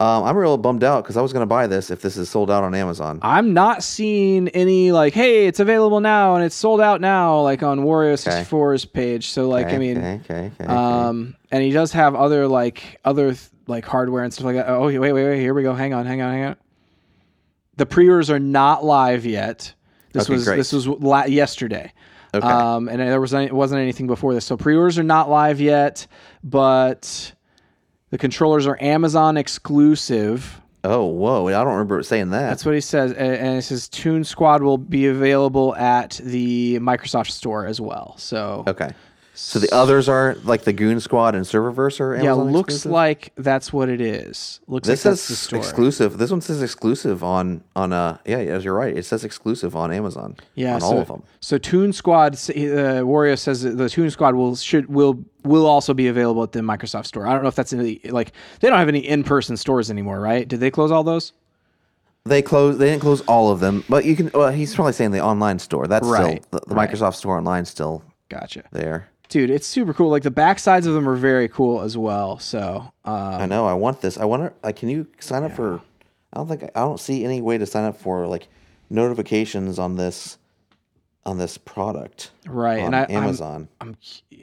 Um, 0.01 0.23
I'm 0.23 0.37
real 0.37 0.55
bummed 0.57 0.85
out 0.85 1.03
because 1.03 1.17
I 1.17 1.21
was 1.21 1.33
going 1.33 1.41
to 1.41 1.45
buy 1.45 1.67
this 1.67 1.91
if 1.91 2.01
this 2.01 2.15
is 2.15 2.29
sold 2.29 2.49
out 2.49 2.63
on 2.63 2.73
Amazon. 2.73 3.19
I'm 3.21 3.53
not 3.53 3.83
seeing 3.83 4.47
any 4.49 4.93
like, 4.93 5.13
hey, 5.13 5.45
it's 5.45 5.59
available 5.59 5.99
now 5.99 6.35
and 6.35 6.45
it's 6.45 6.55
sold 6.55 6.79
out 6.79 7.01
now, 7.01 7.41
like 7.41 7.63
on 7.63 7.79
Wario 7.81 8.13
64's 8.13 8.85
page. 8.85 9.29
So 9.29 9.49
like, 9.49 9.65
Okay, 9.65 9.75
I 9.75 9.77
mean, 9.77 9.97
okay, 9.97 10.11
okay, 10.23 10.51
okay, 10.55 10.63
okay. 10.63 10.73
um, 10.73 11.35
and 11.51 11.61
he 11.61 11.71
does 11.71 11.91
have 11.91 12.15
other 12.15 12.47
like 12.47 13.01
other 13.03 13.33
th- 13.33 13.49
like 13.67 13.83
hardware 13.83 14.23
and 14.23 14.33
stuff 14.33 14.45
like 14.45 14.55
that. 14.55 14.69
Oh, 14.69 14.85
wait, 14.85 14.99
wait, 14.99 15.11
wait, 15.11 15.37
here 15.37 15.53
we 15.53 15.63
go. 15.63 15.73
Hang 15.73 15.93
on, 15.93 16.05
hang 16.05 16.21
on, 16.21 16.31
hang 16.31 16.45
on. 16.45 16.55
The 17.79 17.85
pre-orders 17.85 18.29
are 18.29 18.39
not 18.39 18.83
live 18.83 19.25
yet. 19.25 19.73
This 20.11 20.25
Okay, 20.25 20.33
was 20.33 20.43
great. 20.45 20.57
this 20.57 20.73
was 20.73 20.85
la- 20.87 21.23
yesterday. 21.25 21.91
Okay. 22.33 22.45
Um, 22.45 22.89
and 22.89 22.99
there 22.99 23.21
was 23.21 23.33
any, 23.33 23.49
wasn't 23.51 23.81
anything 23.81 24.05
before 24.05 24.33
this. 24.33 24.45
So 24.45 24.57
pre-orders 24.57 24.99
are 24.99 25.03
not 25.03 25.29
live 25.29 25.61
yet, 25.61 26.05
but 26.43 27.33
the 28.09 28.17
controllers 28.17 28.67
are 28.67 28.77
Amazon 28.81 29.37
exclusive. 29.37 30.61
oh, 30.83 31.05
whoa! 31.05 31.47
I 31.47 31.51
don't 31.51 31.67
remember 31.73 32.03
saying 32.03 32.29
that. 32.31 32.49
That's 32.49 32.65
what 32.65 32.73
he 32.75 32.81
says, 32.81 33.13
and 33.13 33.57
it 33.57 33.61
says 33.63 33.87
Toon 33.89 34.23
Squad 34.23 34.61
will 34.61 34.77
be 34.77 35.07
available 35.07 35.75
at 35.75 36.19
the 36.23 36.79
Microsoft 36.79 37.31
Store 37.31 37.65
as 37.65 37.79
well. 37.81 38.15
So 38.17 38.63
okay. 38.67 38.89
So 39.41 39.57
the 39.57 39.73
others 39.73 40.09
are 40.09 40.35
like 40.43 40.63
the 40.63 40.73
Goon 40.73 40.99
Squad 40.99 41.33
and 41.33 41.45
Serververse 41.45 42.01
are 42.01 42.21
yeah, 42.21 42.33
looks 42.33 42.73
exclusive? 42.75 42.91
like 42.91 43.31
that's 43.37 43.71
what 43.71 43.87
it 43.87 44.01
is. 44.01 44.59
Looks 44.67 44.87
This 44.87 45.05
like 45.05 45.15
says 45.17 45.53
exclusive. 45.53 46.17
This 46.17 46.29
one 46.29 46.41
says 46.41 46.61
exclusive 46.61 47.23
on 47.23 47.63
on 47.75 47.93
uh 47.93 48.17
yeah, 48.25 48.41
yeah, 48.41 48.57
you're 48.59 48.75
right. 48.75 48.95
It 48.95 49.05
says 49.05 49.23
exclusive 49.23 49.75
on 49.77 49.93
Amazon. 49.93 50.35
yeah, 50.55 50.75
on 50.75 50.81
so, 50.81 50.87
all 50.87 50.99
of 50.99 51.07
them. 51.07 51.23
So 51.39 51.57
Toon 51.57 51.93
Squad, 51.93 52.33
uh, 52.33 53.01
Wario 53.07 53.39
says 53.39 53.61
the 53.63 53.89
Toon 53.89 54.11
Squad 54.11 54.35
will 54.35 54.57
should 54.57 54.87
will 54.89 55.23
will 55.43 55.65
also 55.65 55.93
be 55.93 56.07
available 56.07 56.43
at 56.43 56.51
the 56.51 56.59
Microsoft 56.59 57.05
Store. 57.05 57.25
I 57.25 57.33
don't 57.33 57.41
know 57.41 57.49
if 57.49 57.55
that's 57.55 57.71
in 57.71 57.79
the 57.81 58.01
like 58.09 58.33
they 58.59 58.69
don't 58.69 58.77
have 58.77 58.89
any 58.89 58.99
in 58.99 59.23
person 59.23 59.55
stores 59.55 59.89
anymore, 59.89 60.19
right? 60.19 60.47
Did 60.47 60.59
they 60.59 60.69
close 60.69 60.91
all 60.91 61.03
those? 61.03 61.31
They 62.25 62.41
close. 62.41 62.77
They 62.77 62.89
didn't 62.89 63.01
close 63.01 63.21
all 63.21 63.51
of 63.51 63.61
them, 63.61 63.85
but 63.87 64.03
you 64.03 64.15
can. 64.15 64.29
Well, 64.33 64.51
he's 64.51 64.75
probably 64.75 64.93
saying 64.93 65.11
the 65.11 65.23
online 65.23 65.59
store. 65.59 65.87
That's 65.87 66.05
Right, 66.05 66.43
still 66.43 66.59
the, 66.59 66.67
the 66.67 66.75
right. 66.75 66.89
Microsoft 66.89 67.15
Store 67.15 67.37
online 67.37 67.63
still 67.65 68.03
Gotcha, 68.27 68.63
there. 68.71 69.09
Dude. 69.29 69.49
It's 69.49 69.65
super 69.67 69.93
cool. 69.93 70.09
Like 70.09 70.23
the 70.23 70.31
back 70.31 70.59
sides 70.59 70.85
of 70.85 70.93
them 70.93 71.07
are 71.07 71.15
very 71.15 71.47
cool 71.47 71.81
as 71.81 71.97
well. 71.97 72.37
So 72.39 72.91
um, 73.05 73.13
I 73.13 73.45
know. 73.45 73.65
I 73.65 73.73
want 73.73 74.01
this. 74.01 74.17
I 74.17 74.25
wonder. 74.25 74.53
Like, 74.63 74.75
can 74.75 74.89
you 74.89 75.07
sign 75.19 75.43
up 75.43 75.55
for? 75.55 75.81
I 76.33 76.37
don't 76.37 76.47
think. 76.47 76.63
I 76.63 76.81
don't 76.81 76.99
see 76.99 77.23
any 77.23 77.41
way 77.41 77.57
to 77.57 77.65
sign 77.65 77.85
up 77.85 77.97
for 77.99 78.27
like 78.27 78.47
notifications 78.89 79.79
on 79.79 79.95
this 79.95 80.37
on 81.25 81.37
this 81.37 81.57
product. 81.57 82.31
Right, 82.47 82.79
on 82.79 82.87
and 82.87 82.95
I- 82.95 82.99
I'm- 83.01 83.11
Amazon. 83.23 83.67
I'm, 83.81 83.95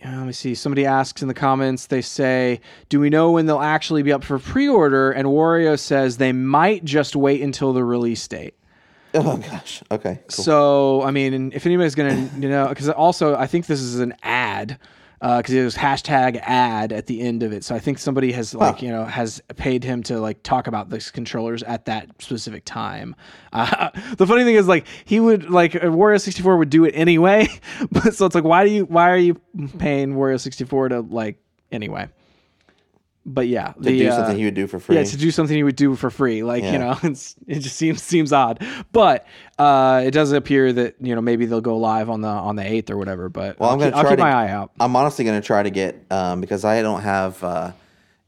let 0.05 0.27
me 0.27 0.33
see. 0.33 0.55
Somebody 0.55 0.87
asks 0.87 1.23
in 1.23 1.29
the 1.29 1.35
comments, 1.35 1.87
they 1.87 2.03
say, 2.03 2.61
Do 2.89 3.01
we 3.01 3.11
know 3.11 3.33
when 3.33 3.47
they'll 3.47 3.59
actually 3.59 4.03
be 4.03 4.13
up 4.13 4.23
for 4.23 4.39
pre 4.39 4.69
order? 4.69 5.11
And 5.11 5.27
Wario 5.29 5.79
says 5.79 6.19
they 6.19 6.33
might 6.33 6.85
just 6.85 7.17
wait 7.17 7.41
until 7.43 7.73
the 7.73 7.83
release 7.83 8.27
date. 8.29 8.55
Oh 9.17 9.37
gosh. 9.39 9.83
Okay. 9.91 10.21
Cool. 10.29 10.45
So, 10.45 11.03
I 11.03 11.11
mean, 11.11 11.53
if 11.53 11.67
anybody's 11.67 11.95
going 11.95 12.29
to, 12.29 12.41
you 12.41 12.49
know, 12.49 12.69
because 12.69 12.89
also 12.89 13.37
I 13.37 13.47
think 13.47 13.67
this 13.67 13.81
is 13.81 14.01
an 14.01 14.15
ad. 14.23 14.79
Because 15.19 15.55
it 15.55 15.65
was 15.65 15.75
hashtag 15.75 16.39
ad 16.43 16.93
at 16.93 17.07
the 17.07 17.23
end 17.23 17.43
of 17.43 17.51
it, 17.51 17.65
so 17.65 17.75
I 17.75 17.79
think 17.79 17.99
somebody 17.99 18.33
has 18.33 18.55
like 18.55 18.83
you 18.83 18.91
know 18.91 19.07
has 19.07 19.43
paid 19.57 19.83
him 19.83 20.03
to 20.05 20.21
like 20.21 20.43
talk 20.43 20.67
about 20.67 20.91
these 20.91 21.11
controllers 21.11 21.63
at 21.63 21.87
that 21.87 22.11
specific 22.21 22.65
time. 22.67 23.17
Uh, 23.51 23.91
the 24.19 24.27
funny 24.27 24.45
thing 24.45 24.57
is 24.57 24.69
like 24.69 24.87
he 25.07 25.19
would 25.19 25.49
like 25.49 25.75
uh, 25.75 25.81
Wario 25.81 26.21
sixty 26.21 26.43
four 26.43 26.59
would 26.59 26.69
do 26.69 26.85
it 26.85 26.93
anyway, 26.93 27.49
but 27.91 28.15
so 28.15 28.27
it's 28.27 28.35
like 28.35 28.45
why 28.45 28.67
do 28.67 28.71
you 28.71 28.85
why 28.85 29.11
are 29.11 29.17
you 29.17 29.35
paying 29.79 30.13
Wario 30.13 30.39
sixty 30.39 30.65
four 30.65 30.91
to 30.91 31.01
like 31.01 31.39
anyway? 31.73 32.09
But 33.29 33.49
yeah, 33.49 33.73
to 33.73 33.81
the, 33.81 33.99
do 33.99 34.09
uh, 34.09 34.17
something 34.17 34.37
he 34.39 34.45
would 34.45 34.55
do 34.55 34.69
for 34.69 34.79
free. 34.79 34.95
yeah, 34.95 35.03
to 35.03 35.17
do 35.17 35.33
something 35.33 35.57
he 35.57 35.65
would 35.65 35.75
do 35.75 35.97
for 35.97 36.11
free, 36.11 36.45
like 36.45 36.63
you 36.63 36.79
know, 36.79 36.97
it's, 37.03 37.35
it 37.49 37.59
just 37.59 37.75
seems 37.77 38.01
seems 38.01 38.33
odd. 38.33 38.65
But 38.93 39.27
uh, 39.59 40.03
it 40.05 40.13
does 40.13 40.31
appear 40.31 40.73
that 40.73 40.95
you 41.01 41.13
know 41.13 41.21
maybe 41.21 41.45
they'll 41.45 41.61
go 41.61 41.77
live 41.77 42.09
on 42.09 42.21
the 42.21 42.29
on 42.29 42.55
the 42.55 42.65
eighth 42.65 42.89
or 42.89 42.97
whatever. 42.97 43.29
But 43.29 43.59
Well, 43.59 43.69
I'll 43.71 43.75
I'm 43.75 43.81
gonna 43.81 43.91
keep, 43.91 43.97
I'll 43.97 44.03
try 44.05 44.11
keep 44.13 44.19
to- 44.19 44.25
my 44.25 44.33
eye 44.33 44.49
out. 44.51 44.71
I'm 44.79 44.95
honestly 44.95 45.25
going 45.25 45.41
to 45.41 45.45
try 45.45 45.65
to 45.65 45.71
get 45.71 46.01
um, 46.13 46.41
because 46.41 46.65
I 46.65 46.83
don't 46.83 47.01
have 47.01 47.43
uh, 47.43 47.73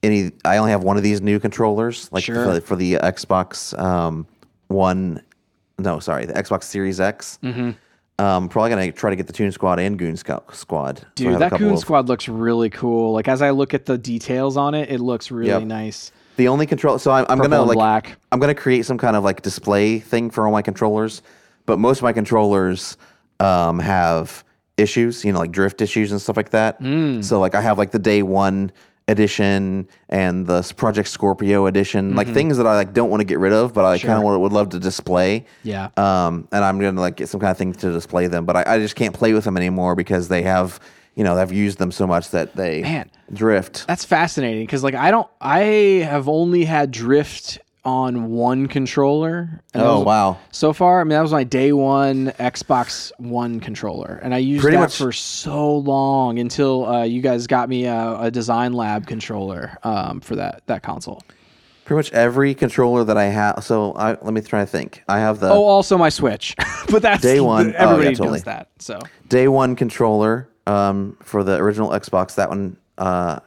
any. 0.02 0.32
I 0.44 0.56
only 0.56 0.72
have 0.72 0.82
one 0.82 0.96
of 0.96 1.04
these 1.04 1.20
new 1.20 1.38
controllers, 1.38 2.10
like 2.10 2.24
Sure. 2.24 2.44
for, 2.56 2.60
for 2.60 2.74
the 2.76 2.94
Xbox 2.94 3.78
um, 3.78 4.26
One. 4.66 5.22
No, 5.78 6.00
sorry, 6.00 6.26
the 6.26 6.32
Xbox 6.32 6.64
Series 6.64 6.98
X. 6.98 7.38
Mm-hmm. 7.44 7.70
Um, 8.20 8.48
probably 8.48 8.70
going 8.70 8.90
to 8.92 8.98
try 8.98 9.10
to 9.10 9.16
get 9.16 9.28
the 9.28 9.32
Toon 9.32 9.52
Squad 9.52 9.78
and 9.78 9.96
Goon 9.96 10.16
Scout 10.16 10.54
Squad. 10.56 11.06
Dude, 11.14 11.34
a 11.34 11.38
that 11.38 11.56
Goon 11.56 11.74
of- 11.74 11.78
Squad 11.78 12.08
looks 12.08 12.28
really 12.28 12.68
cool. 12.68 13.12
Like 13.12 13.28
as 13.28 13.42
I 13.42 13.50
look 13.50 13.74
at 13.74 13.86
the 13.86 13.96
details 13.96 14.56
on 14.56 14.74
it, 14.74 14.90
it 14.90 14.98
looks 14.98 15.30
really 15.30 15.48
Yep. 15.50 15.62
nice. 15.62 16.10
The 16.36 16.48
only 16.48 16.66
control. 16.66 16.98
So 16.98 17.10
I'm, 17.12 17.26
I'm 17.28 17.38
gonna 17.38 17.62
like 17.62 17.74
black. 17.74 18.16
I'm 18.32 18.38
gonna 18.40 18.54
create 18.54 18.86
some 18.86 18.96
kind 18.98 19.16
of 19.16 19.24
like 19.24 19.42
display 19.42 19.98
thing 19.98 20.30
for 20.30 20.46
all 20.46 20.52
my 20.52 20.62
controllers, 20.62 21.20
but 21.66 21.78
most 21.80 21.98
of 21.98 22.04
my 22.04 22.12
controllers 22.12 22.96
um, 23.40 23.78
have 23.80 24.44
issues. 24.76 25.24
You 25.24 25.32
know, 25.32 25.40
like 25.40 25.50
drift 25.50 25.80
issues 25.80 26.12
and 26.12 26.20
stuff 26.20 26.36
like 26.36 26.50
that. 26.50 26.80
Mm. 26.80 27.24
So 27.24 27.40
like 27.40 27.56
I 27.56 27.60
have 27.60 27.76
like 27.78 27.90
the 27.90 27.98
day 27.98 28.22
one 28.22 28.70
edition 29.08 29.88
and 30.08 30.46
the 30.46 30.62
Project 30.76 31.08
Scorpio 31.08 31.66
edition, 31.66 32.14
like 32.14 32.28
things 32.28 32.58
that 32.58 32.66
I 32.66 32.76
like 32.76 32.92
don't 32.92 33.10
want 33.10 33.20
to 33.22 33.24
get 33.24 33.38
rid 33.38 33.52
of, 33.52 33.72
but 33.72 33.84
I 33.84 33.98
kind 33.98 34.22
of 34.22 34.40
would 34.40 34.52
love 34.52 34.68
to 34.70 34.78
display. 34.78 35.46
Yeah. 35.64 35.88
Um, 35.96 36.46
and 36.52 36.64
I'm 36.64 36.78
gonna 36.78 37.00
like 37.00 37.16
get 37.16 37.28
some 37.28 37.40
kind 37.40 37.50
of 37.50 37.56
thing 37.56 37.72
to 37.72 37.90
display 37.92 38.26
them, 38.26 38.44
but 38.44 38.56
I, 38.56 38.74
I 38.74 38.78
just 38.78 38.94
can't 38.94 39.14
play 39.14 39.32
with 39.32 39.44
them 39.44 39.56
anymore 39.56 39.94
because 39.94 40.28
they 40.28 40.42
have, 40.42 40.78
you 41.14 41.24
know, 41.24 41.36
I've 41.36 41.52
used 41.52 41.78
them 41.78 41.90
so 41.90 42.06
much 42.06 42.30
that 42.30 42.54
they 42.54 42.82
Man. 42.82 43.10
drift. 43.32 43.86
That's 43.86 44.04
fascinating 44.04 44.64
because 44.64 44.84
like 44.84 44.94
I 44.94 45.10
don't 45.10 45.28
I 45.40 45.60
have 46.04 46.28
only 46.28 46.64
had 46.64 46.90
drift 46.90 47.58
on 47.84 48.30
one 48.30 48.66
controller. 48.66 49.62
and 49.74 49.82
Oh 49.82 49.98
was- 49.98 50.06
wow! 50.06 50.38
So 50.50 50.72
far, 50.72 51.00
I 51.00 51.04
mean 51.04 51.10
that 51.10 51.22
was 51.22 51.32
my 51.32 51.44
day 51.44 51.72
one 51.72 52.28
Xbox 52.38 53.10
One 53.18 53.60
controller, 53.60 54.20
and 54.22 54.34
I 54.34 54.38
used 54.38 54.62
Pretty 54.62 54.76
that 54.76 54.82
much- 54.82 54.96
for 54.96 55.12
so 55.12 55.76
long 55.78 56.38
until 56.38 56.86
uh, 56.86 57.02
you 57.04 57.22
guys 57.22 57.46
got 57.46 57.68
me 57.68 57.86
a, 57.86 58.20
a 58.22 58.30
Design 58.30 58.72
Lab 58.72 59.06
controller 59.06 59.78
um, 59.84 60.20
for 60.20 60.36
that 60.36 60.62
that 60.66 60.82
console. 60.82 61.22
Pretty 61.84 61.98
much 62.00 62.12
every 62.12 62.54
controller 62.54 63.02
that 63.04 63.16
I 63.16 63.24
have. 63.24 63.64
So 63.64 63.92
I, 63.94 64.10
let 64.20 64.34
me 64.34 64.42
try 64.42 64.60
to 64.60 64.66
think. 64.66 65.02
I 65.08 65.20
have 65.20 65.40
the 65.40 65.48
Oh, 65.48 65.64
also 65.64 65.96
my 65.96 66.10
Switch, 66.10 66.54
but 66.90 67.00
that's 67.00 67.22
Day 67.22 67.40
one. 67.40 67.68
Oh, 67.68 67.70
yeah, 67.70 67.90
Everybody 67.92 68.14
totally. 68.16 68.38
does 68.40 68.44
that. 68.44 68.68
So 68.78 68.98
day 69.28 69.48
one 69.48 69.74
controller 69.74 70.50
um, 70.66 71.16
for 71.22 71.42
the 71.42 71.56
original 71.56 71.88
Xbox. 71.90 72.34
That 72.34 72.50
one 72.50 72.76
uh, 72.98 73.40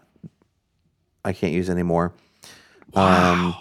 I 1.23 1.33
can't 1.33 1.53
use 1.53 1.69
anymore. 1.69 2.13
Um, 2.95 3.53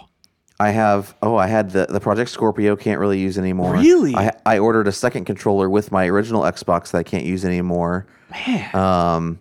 I 0.61 0.69
have 0.69 1.15
oh 1.23 1.37
I 1.37 1.47
had 1.47 1.71
the 1.71 1.87
the 1.89 1.99
Project 1.99 2.29
Scorpio 2.29 2.75
can't 2.75 2.99
really 2.99 3.19
use 3.19 3.37
anymore. 3.37 3.73
Really? 3.73 4.13
I 4.15 4.31
I 4.45 4.59
ordered 4.59 4.87
a 4.87 4.91
second 4.91 5.25
controller 5.25 5.69
with 5.69 5.91
my 5.91 6.05
original 6.05 6.43
Xbox 6.43 6.91
that 6.91 6.99
I 6.99 7.03
can't 7.03 7.25
use 7.25 7.43
anymore. 7.45 8.05
man, 8.29 8.75
Um, 8.75 9.39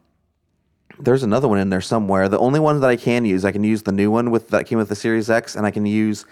there's 0.98 1.22
another 1.22 1.46
one 1.46 1.58
in 1.58 1.68
there 1.68 1.82
somewhere. 1.82 2.28
The 2.28 2.38
only 2.38 2.58
one 2.60 2.80
that 2.80 2.88
I 2.88 2.96
can 2.96 3.24
use, 3.24 3.44
I 3.44 3.52
can 3.52 3.64
use 3.64 3.82
the 3.82 3.92
new 3.92 4.10
one 4.10 4.30
with 4.30 4.48
that 4.48 4.66
came 4.66 4.78
with 4.78 4.88
the 4.88 4.96
Series 4.96 5.28
X, 5.28 5.56
and 5.56 5.66
I 5.66 5.70
can 5.70 5.84
use 5.84 6.24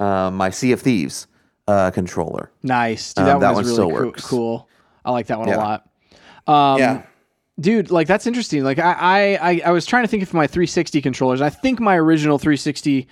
uh, 0.00 0.30
my 0.32 0.50
Sea 0.50 0.72
of 0.72 0.80
Thieves 0.80 1.28
uh, 1.68 1.90
controller. 1.92 2.50
nice. 2.62 3.14
Dude, 3.14 3.26
um, 3.28 3.40
that, 3.40 3.46
that 3.46 3.54
one 3.54 3.64
one 3.64 3.72
still 3.72 3.88
really 3.90 3.98
coo- 3.98 4.06
works. 4.06 4.26
cool. 4.26 4.68
I 5.04 5.12
like 5.12 5.26
that 5.28 5.38
one 5.38 5.48
a 5.50 5.56
lot. 5.56 5.88
Um, 6.48 6.78
yeah. 6.80 7.02
dude 7.60 7.92
like 7.92 8.08
that's 8.08 8.26
interesting 8.26 8.64
like 8.64 8.80
I, 8.80 8.92
I 8.98 9.50
i 9.50 9.62
I 9.66 9.70
was 9.70 9.86
trying 9.86 10.02
to 10.02 10.08
think 10.08 10.24
of 10.24 10.34
my 10.34 10.48
360 10.48 11.00
controllers 11.00 11.40
i 11.40 11.50
think 11.50 11.78
my 11.78 11.96
original 11.96 12.36
360 12.38 13.06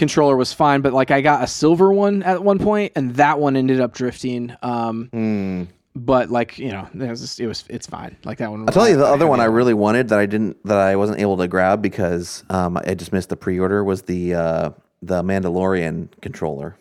controller 0.00 0.36
was 0.36 0.52
fine 0.52 0.80
but 0.80 0.92
like 0.92 1.10
i 1.12 1.20
got 1.20 1.44
a 1.44 1.46
silver 1.46 1.92
one 1.92 2.22
at 2.24 2.42
one 2.42 2.58
point 2.58 2.90
and 2.96 3.14
that 3.14 3.38
one 3.38 3.54
ended 3.56 3.80
up 3.80 3.92
drifting 3.94 4.52
um 4.62 5.08
Hmm. 5.12 5.64
but 5.94 6.30
like 6.30 6.58
you 6.58 6.70
know 6.72 6.88
it 6.92 7.08
was, 7.10 7.20
just- 7.20 7.38
it 7.38 7.46
was 7.46 7.64
it's 7.68 7.86
fine 7.86 8.16
like 8.24 8.38
that 8.38 8.50
one 8.50 8.62
I'll 8.66 8.72
tell 8.74 8.88
you 8.88 8.96
the 8.96 9.06
other 9.06 9.26
one 9.28 9.38
I 9.40 9.44
really 9.44 9.74
wanted 9.74 10.08
that 10.08 10.18
I 10.18 10.26
didn't 10.26 10.56
that 10.64 10.78
I 10.78 10.96
wasn't 10.96 11.20
able 11.20 11.36
to 11.36 11.46
grab 11.46 11.82
because 11.82 12.42
um, 12.50 12.76
I 12.78 12.94
just 12.94 13.12
missed 13.12 13.28
the 13.28 13.36
pre-order 13.36 13.84
was 13.84 14.02
the 14.02 14.34
uh, 14.34 14.70
the 15.02 15.22
Mandalorian 15.22 16.08
controller. 16.20 16.76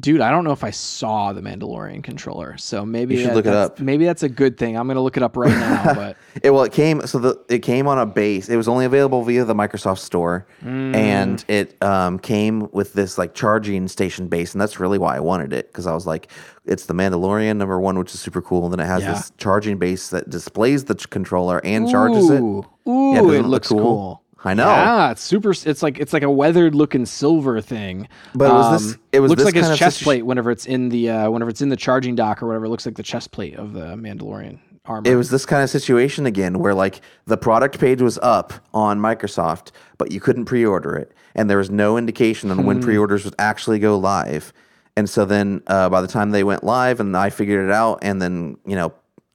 Dude 0.00 0.20
i 0.22 0.30
don't 0.30 0.44
know 0.44 0.52
if 0.52 0.64
i 0.64 0.70
saw 0.70 1.32
the 1.34 1.40
mandalorian 1.42 2.02
controller 2.02 2.56
so 2.56 2.84
maybe 2.86 3.14
You 3.14 3.20
should 3.20 3.30
that- 3.30 3.34
look 3.36 3.46
it 3.46 3.50
that's- 3.50 3.70
up. 3.72 3.80
maybe 3.80 4.04
that's 4.06 4.22
a 4.22 4.28
good 4.28 4.56
thing 4.56 4.76
i'm 4.78 4.86
gonna 4.88 5.02
look 5.02 5.16
it 5.18 5.22
up 5.22 5.36
right 5.36 5.50
now 5.50 5.94
but 5.94 6.16
It 6.42 6.50
well, 6.50 6.64
it 6.64 6.72
came 6.72 7.06
so 7.06 7.18
the 7.18 7.38
it 7.50 7.58
came 7.58 7.86
on 7.86 7.98
a 7.98 8.06
base. 8.06 8.48
It 8.48 8.56
was 8.56 8.68
only 8.68 8.86
available 8.86 9.22
via 9.22 9.44
the 9.44 9.54
Microsoft 9.54 9.98
Store, 9.98 10.46
Mm. 10.64 10.94
and 10.96 11.44
it 11.46 11.76
um, 11.82 12.18
came 12.18 12.68
with 12.72 12.94
this 12.94 13.18
like 13.18 13.34
charging 13.34 13.86
station 13.86 14.28
base, 14.28 14.52
and 14.54 14.60
that's 14.60 14.80
really 14.80 14.96
why 14.98 15.14
I 15.16 15.20
wanted 15.20 15.52
it 15.52 15.66
because 15.68 15.86
I 15.86 15.92
was 15.92 16.06
like, 16.06 16.30
it's 16.64 16.86
the 16.86 16.94
Mandalorian 16.94 17.58
number 17.58 17.78
one, 17.78 17.98
which 17.98 18.14
is 18.14 18.20
super 18.20 18.40
cool, 18.40 18.64
and 18.64 18.72
then 18.72 18.80
it 18.80 18.86
has 18.88 19.02
Yeah. 19.02 19.12
this 19.12 19.30
charging 19.36 19.76
base 19.76 20.08
that 20.08 20.30
displays 20.30 20.84
the 20.84 20.94
controller 20.94 21.60
and 21.64 21.86
charges 21.90 22.30
it. 22.30 22.40
Ooh, 22.40 22.64
ooh, 22.88 23.12
Yeah, 23.12 23.18
it 23.20 23.24
it 23.24 23.26
look 23.42 23.46
looks 23.46 23.68
cool? 23.68 23.78
cool. 23.80 24.21
I 24.44 24.54
know. 24.54 24.66
Yeah, 24.66 25.10
it's 25.12 25.22
super. 25.22 25.50
It's 25.52 25.82
like 25.82 25.98
it's 25.98 26.12
like 26.12 26.22
a 26.24 26.30
weathered 26.30 26.74
looking 26.74 27.06
silver 27.06 27.60
thing. 27.60 28.08
But 28.34 28.50
it 28.50 28.52
was 28.54 28.82
this- 28.86 28.98
it 29.12 29.20
was 29.20 29.28
looks 29.30 29.40
this 29.40 29.46
like 29.46 29.54
his 29.54 29.68
of 29.70 29.76
chest 29.78 30.02
plate 30.02 30.22
whenever 30.26 30.50
it's 30.50 30.66
in 30.66 30.88
the 30.88 31.10
uh, 31.10 31.30
whenever 31.30 31.50
it's 31.50 31.60
in 31.62 31.68
the 31.68 31.76
charging 31.76 32.14
dock 32.14 32.42
or 32.42 32.46
whatever. 32.46 32.64
It 32.64 32.70
looks 32.70 32.84
like 32.86 32.96
the 32.96 33.02
chest 33.02 33.30
plate 33.30 33.54
of 33.56 33.72
the 33.72 33.94
Mandalorian 33.96 34.58
armor. 34.84 35.08
it 35.08 35.14
was 35.14 35.30
this 35.30 35.46
kind 35.46 35.62
of 35.62 35.70
situation 35.70 36.26
again 36.26 36.58
where 36.58 36.74
like 36.74 37.00
the 37.26 37.36
product 37.36 37.78
page 37.78 38.02
was 38.02 38.18
up 38.18 38.52
on 38.74 38.98
Microsoft, 38.98 39.70
but 39.96 40.10
you 40.10 40.18
couldn't 40.20 40.46
pre-order 40.46 40.96
it, 40.96 41.12
and 41.36 41.48
there 41.48 41.58
was 41.58 41.70
no 41.70 41.96
indication 41.96 42.50
on 42.50 42.58
Hmm. 42.58 42.64
when 42.66 42.82
pre-orders 42.82 43.24
would 43.24 43.36
actually 43.38 43.78
go 43.78 43.96
live. 43.96 44.52
And 44.96 45.08
so 45.08 45.24
then 45.24 45.62
uh, 45.68 45.88
by 45.88 46.00
the 46.00 46.08
time 46.08 46.32
they 46.32 46.42
went 46.42 46.64
live, 46.64 46.98
and 46.98 47.16
I 47.16 47.30
figured 47.30 47.64
it 47.68 47.72
out, 47.72 48.00
and 48.02 48.20
then 48.20 48.56
you 48.66 48.74
know 48.74 48.92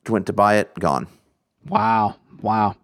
went 0.10 0.26
to 0.26 0.34
buy 0.34 0.56
it, 0.58 0.74
gone. 0.80 1.08
wow, 1.70 2.16
wow. 2.42 2.76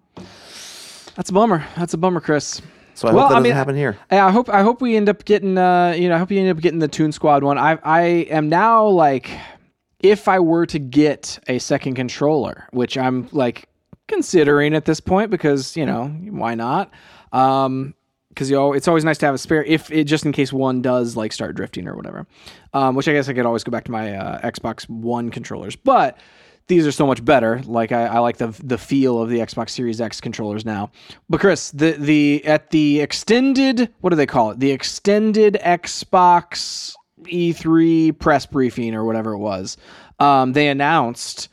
That's 1.16 1.30
a 1.30 1.34
bummer. 1.34 1.66
That's 1.78 1.94
a 1.94 1.98
bummer, 1.98 2.20
Chris. 2.20 2.62
So 2.96 3.08
I 3.08 3.14
Well, 3.14 3.24
hope 3.24 3.30
that 3.30 3.36
I 3.36 3.38
doesn't 3.40 3.44
mean, 3.44 3.54
happen 3.54 3.76
here. 3.76 3.98
Yeah, 4.12 4.28
I 4.28 4.32
hope 4.32 4.50
I 4.50 4.62
hope 4.62 4.82
we 4.82 4.96
end 4.96 5.10
up 5.10 5.26
getting 5.26 5.58
uh 5.58 5.96
you 5.98 6.10
know 6.10 6.16
I 6.16 6.18
hope 6.20 6.32
you 6.32 6.40
end 6.40 6.50
up 6.50 6.62
getting 6.62 6.80
the 6.80 6.88
Toon 6.88 7.12
Squad 7.12 7.44
one. 7.44 7.58
I 7.58 7.80
I 7.84 8.02
am 8.30 8.50
now 8.50 8.86
like 8.86 9.30
if 10.00 10.28
I 10.28 10.40
were 10.40 10.66
to 10.68 10.80
get 10.80 11.40
a 11.48 11.60
second 11.60 11.96
controller, 11.96 12.68
which 12.72 12.98
I'm 12.98 13.30
like 13.32 13.68
considering 14.08 14.76
at 14.76 14.86
this 14.86 15.00
point 15.00 15.32
because 15.32 15.76
you 15.76 15.86
know 15.86 16.08
why 16.08 16.56
not? 16.56 16.92
Um, 17.32 17.96
because 18.30 18.50
you 18.50 18.56
know 18.56 18.74
it's 18.74 18.88
always 18.88 19.04
nice 19.04 19.18
to 19.20 19.26
have 19.26 19.36
a 19.36 19.40
spare 19.40 19.64
if 19.64 19.92
it 19.92 20.04
just 20.06 20.26
in 20.26 20.32
case 20.32 20.52
one 20.54 20.82
does 20.82 21.16
like 21.16 21.32
start 21.34 21.56
drifting 21.56 21.88
or 21.88 21.96
whatever. 21.96 22.28
Um, 22.74 22.96
which 22.96 23.08
I 23.08 23.14
guess 23.14 23.28
I 23.30 23.34
could 23.34 23.46
always 23.46 23.64
go 23.64 23.72
back 23.72 23.86
to 23.86 23.92
my 23.92 24.16
uh, 24.16 24.42
Xbox 24.42 24.88
One 24.90 25.30
controllers, 25.32 25.76
but 25.76 26.18
these 26.68 26.88
are 26.88 26.92
so 26.92 27.06
much 27.06 27.24
better. 27.24 27.62
Like 27.66 27.92
I, 27.92 28.06
I 28.06 28.20
like 28.20 28.38
the 28.38 28.48
the 28.64 28.78
feel 28.78 29.22
of 29.22 29.30
the 29.30 29.40
Xbox 29.40 29.72
Series 29.72 30.00
X 30.00 30.22
controllers 30.22 30.66
now. 30.66 30.92
But 31.30 31.40
Chris, 31.40 31.72
the 31.72 31.92
the 31.92 32.44
at 32.46 32.70
the 32.72 33.02
extended 33.02 33.94
what 34.02 34.12
do 34.12 34.16
they 34.16 34.26
call 34.26 34.52
it? 34.52 34.60
The 34.60 34.72
extended 34.72 35.58
Xbox 35.64 36.96
E3 37.24 38.18
press 38.18 38.46
briefing 38.46 38.96
or 38.96 39.04
whatever 39.04 39.34
it 39.34 39.40
was. 39.40 39.78
Um, 40.20 40.54
they 40.54 40.68
announced 40.68 41.50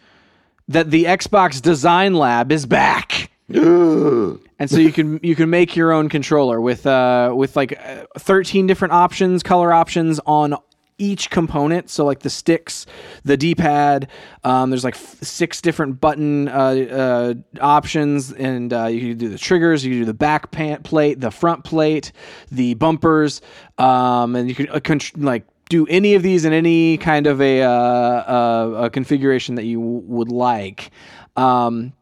that 0.68 0.90
the 0.90 1.04
Xbox 1.04 1.60
Design 1.60 2.14
Lab 2.14 2.52
is 2.52 2.66
back. 2.66 3.30
and 3.48 4.70
so 4.70 4.76
you 4.78 4.92
can 4.92 5.18
you 5.24 5.34
can 5.34 5.50
make 5.50 5.74
your 5.74 5.90
own 5.90 6.08
controller 6.08 6.60
with 6.60 6.86
uh 6.86 7.32
with 7.34 7.56
like 7.56 7.76
uh, 7.84 8.04
13 8.16 8.68
different 8.68 8.94
options 8.94 9.42
color 9.42 9.72
options 9.72 10.20
on 10.24 10.54
each 11.00 11.30
component. 11.30 11.90
So 11.90 12.04
like 12.04 12.20
the 12.20 12.30
sticks 12.30 12.86
the 13.24 13.36
d-pad 13.36 14.08
um, 14.44 14.70
there's 14.70 14.84
like 14.84 14.94
f- 14.94 15.18
six 15.22 15.60
different 15.60 16.00
button 16.00 16.48
uh, 16.48 16.52
uh, 16.52 17.34
options 17.60 18.32
and 18.32 18.72
uh, 18.72 18.86
you 18.86 19.00
can 19.00 19.18
do 19.18 19.28
the 19.28 19.38
triggers 19.38 19.84
you 19.84 19.92
can 19.92 20.00
do 20.00 20.04
the 20.04 20.14
back 20.14 20.50
pant 20.50 20.82
plate 20.84 21.20
the 21.20 21.30
front 21.30 21.64
plate 21.64 22.12
the 22.50 22.74
bumpers 22.74 23.40
um, 23.78 24.36
and 24.36 24.48
you 24.48 24.54
can 24.54 24.68
uh, 24.68 24.80
like 25.16 25.44
do 25.70 25.86
any 25.86 26.14
of 26.14 26.22
these 26.22 26.44
in 26.44 26.52
any 26.52 26.98
kind 26.98 27.26
of 27.26 27.40
a, 27.40 27.62
uh, 27.62 27.68
uh, 27.70 28.82
a 28.84 28.90
configuration 28.90 29.54
that 29.54 29.64
you 29.64 29.78
w- 29.78 30.02
would 30.06 30.30
like. 30.30 30.90
Um, 31.36 31.92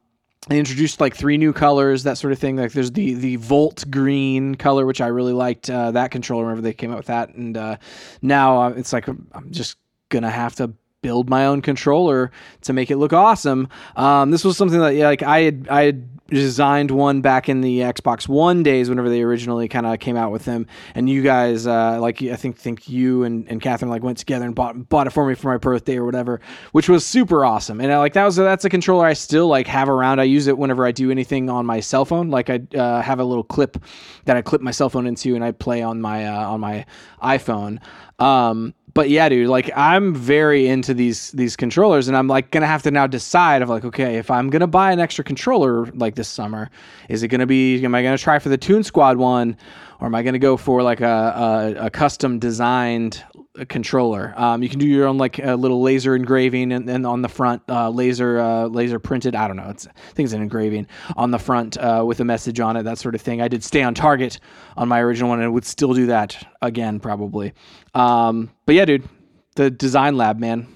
they 0.48 0.58
introduced 0.58 1.00
like 1.00 1.14
three 1.14 1.36
new 1.36 1.52
colors, 1.52 2.02
that 2.04 2.18
sort 2.18 2.32
of 2.32 2.38
thing. 2.38 2.56
Like 2.56 2.72
there's 2.72 2.90
the 2.90 3.14
the 3.14 3.36
Volt 3.36 3.84
green 3.90 4.54
color, 4.54 4.86
which 4.86 5.00
I 5.00 5.08
really 5.08 5.32
liked 5.32 5.70
uh, 5.70 5.90
that 5.92 6.10
controller 6.10 6.44
whenever 6.44 6.62
they 6.62 6.72
came 6.72 6.90
out 6.90 6.96
with 6.96 7.06
that, 7.06 7.34
and 7.34 7.56
uh, 7.56 7.76
now 8.22 8.62
uh, 8.62 8.68
it's 8.70 8.92
like 8.92 9.06
I'm 9.08 9.48
just 9.50 9.76
gonna 10.08 10.30
have 10.30 10.54
to 10.56 10.72
build 11.02 11.30
my 11.30 11.46
own 11.46 11.62
controller 11.62 12.30
to 12.62 12.72
make 12.72 12.90
it 12.90 12.96
look 12.96 13.12
awesome. 13.12 13.68
Um, 13.96 14.30
this 14.30 14.44
was 14.44 14.56
something 14.56 14.80
that 14.80 14.94
yeah, 14.94 15.06
like 15.06 15.22
I 15.22 15.40
had 15.40 15.68
I 15.68 15.82
had 15.82 16.18
designed 16.28 16.90
one 16.90 17.22
back 17.22 17.48
in 17.48 17.62
the 17.62 17.80
Xbox 17.80 18.28
One 18.28 18.62
days 18.62 18.88
whenever 18.88 19.08
they 19.08 19.22
originally 19.22 19.68
kind 19.68 19.86
of 19.86 19.98
came 20.00 20.16
out 20.16 20.32
with 20.32 20.44
them, 20.44 20.66
and 20.94 21.08
you 21.08 21.22
guys 21.22 21.66
uh, 21.66 22.00
like 22.00 22.20
I 22.22 22.36
think 22.36 22.58
think 22.58 22.88
you 22.88 23.22
and, 23.24 23.48
and 23.48 23.62
Catherine 23.62 23.90
like 23.90 24.02
went 24.02 24.18
together 24.18 24.44
and 24.44 24.54
bought 24.54 24.88
bought 24.88 25.06
it 25.06 25.10
for 25.10 25.26
me 25.26 25.34
for 25.34 25.48
my 25.48 25.56
birthday 25.56 25.96
or 25.96 26.04
whatever, 26.04 26.40
which 26.72 26.88
was 26.88 27.06
super 27.06 27.44
awesome. 27.44 27.80
And 27.80 27.92
I, 27.92 27.98
like 27.98 28.14
that 28.14 28.24
was 28.24 28.36
that's 28.36 28.64
a 28.64 28.70
controller 28.70 29.06
I 29.06 29.12
still 29.12 29.46
like 29.46 29.66
have 29.68 29.88
around. 29.88 30.20
I 30.20 30.24
use 30.24 30.48
it 30.48 30.58
whenever 30.58 30.84
I 30.84 30.92
do 30.92 31.10
anything 31.10 31.48
on 31.48 31.64
my 31.64 31.80
cell 31.80 32.04
phone. 32.04 32.28
Like 32.28 32.50
I 32.50 32.60
uh, 32.76 33.02
have 33.02 33.20
a 33.20 33.24
little 33.24 33.44
clip 33.44 33.82
that 34.24 34.36
I 34.36 34.42
clip 34.42 34.60
my 34.60 34.72
cell 34.72 34.90
phone 34.90 35.06
into 35.06 35.34
and 35.34 35.44
I 35.44 35.52
play 35.52 35.82
on 35.82 36.00
my 36.00 36.26
uh, 36.26 36.48
on 36.48 36.60
my 36.60 36.84
iPhone. 37.22 37.78
Um, 38.18 38.74
but 38.98 39.10
yeah, 39.10 39.28
dude, 39.28 39.46
like 39.46 39.70
I'm 39.76 40.12
very 40.12 40.66
into 40.66 40.92
these 40.92 41.30
these 41.30 41.54
controllers, 41.54 42.08
and 42.08 42.16
I'm 42.16 42.26
like 42.26 42.50
gonna 42.50 42.66
have 42.66 42.82
to 42.82 42.90
now 42.90 43.06
decide 43.06 43.62
of 43.62 43.68
like, 43.68 43.84
okay, 43.84 44.16
if 44.16 44.28
I'm 44.28 44.50
gonna 44.50 44.66
buy 44.66 44.90
an 44.90 44.98
extra 44.98 45.22
controller 45.22 45.86
like 45.92 46.16
this 46.16 46.26
summer, 46.26 46.68
is 47.08 47.22
it 47.22 47.28
gonna 47.28 47.46
be? 47.46 47.84
Am 47.84 47.94
I 47.94 48.02
gonna 48.02 48.18
try 48.18 48.40
for 48.40 48.48
the 48.48 48.58
Toon 48.58 48.82
Squad 48.82 49.16
one, 49.16 49.56
or 50.00 50.06
am 50.08 50.16
I 50.16 50.24
gonna 50.24 50.40
go 50.40 50.56
for 50.56 50.82
like 50.82 51.00
a 51.00 51.76
a, 51.78 51.86
a 51.86 51.90
custom 51.90 52.40
designed 52.40 53.22
controller? 53.68 54.34
Um, 54.36 54.64
you 54.64 54.68
can 54.68 54.80
do 54.80 54.86
your 54.88 55.06
own 55.06 55.16
like 55.16 55.38
a 55.38 55.54
little 55.54 55.80
laser 55.80 56.16
engraving, 56.16 56.72
and 56.72 56.88
then 56.88 57.06
on 57.06 57.22
the 57.22 57.28
front, 57.28 57.62
uh, 57.68 57.90
laser 57.90 58.40
uh, 58.40 58.66
laser 58.66 58.98
printed. 58.98 59.36
I 59.36 59.46
don't 59.46 59.56
know, 59.56 59.70
it's 59.70 59.86
I 59.86 59.92
think 60.14 60.26
it's 60.26 60.32
an 60.32 60.42
engraving 60.42 60.88
on 61.16 61.30
the 61.30 61.38
front 61.38 61.76
uh, 61.76 62.02
with 62.04 62.18
a 62.18 62.24
message 62.24 62.58
on 62.58 62.76
it, 62.76 62.82
that 62.82 62.98
sort 62.98 63.14
of 63.14 63.20
thing. 63.20 63.40
I 63.40 63.46
did 63.46 63.62
stay 63.62 63.84
on 63.84 63.94
target 63.94 64.40
on 64.76 64.88
my 64.88 64.98
original 65.00 65.28
one, 65.28 65.40
and 65.40 65.54
would 65.54 65.64
still 65.64 65.94
do 65.94 66.06
that 66.06 66.48
again 66.62 66.98
probably. 66.98 67.52
Um, 67.98 68.50
but 68.64 68.74
yeah, 68.74 68.84
dude, 68.84 69.08
the 69.56 69.70
design 69.70 70.16
lab, 70.16 70.38
man, 70.38 70.66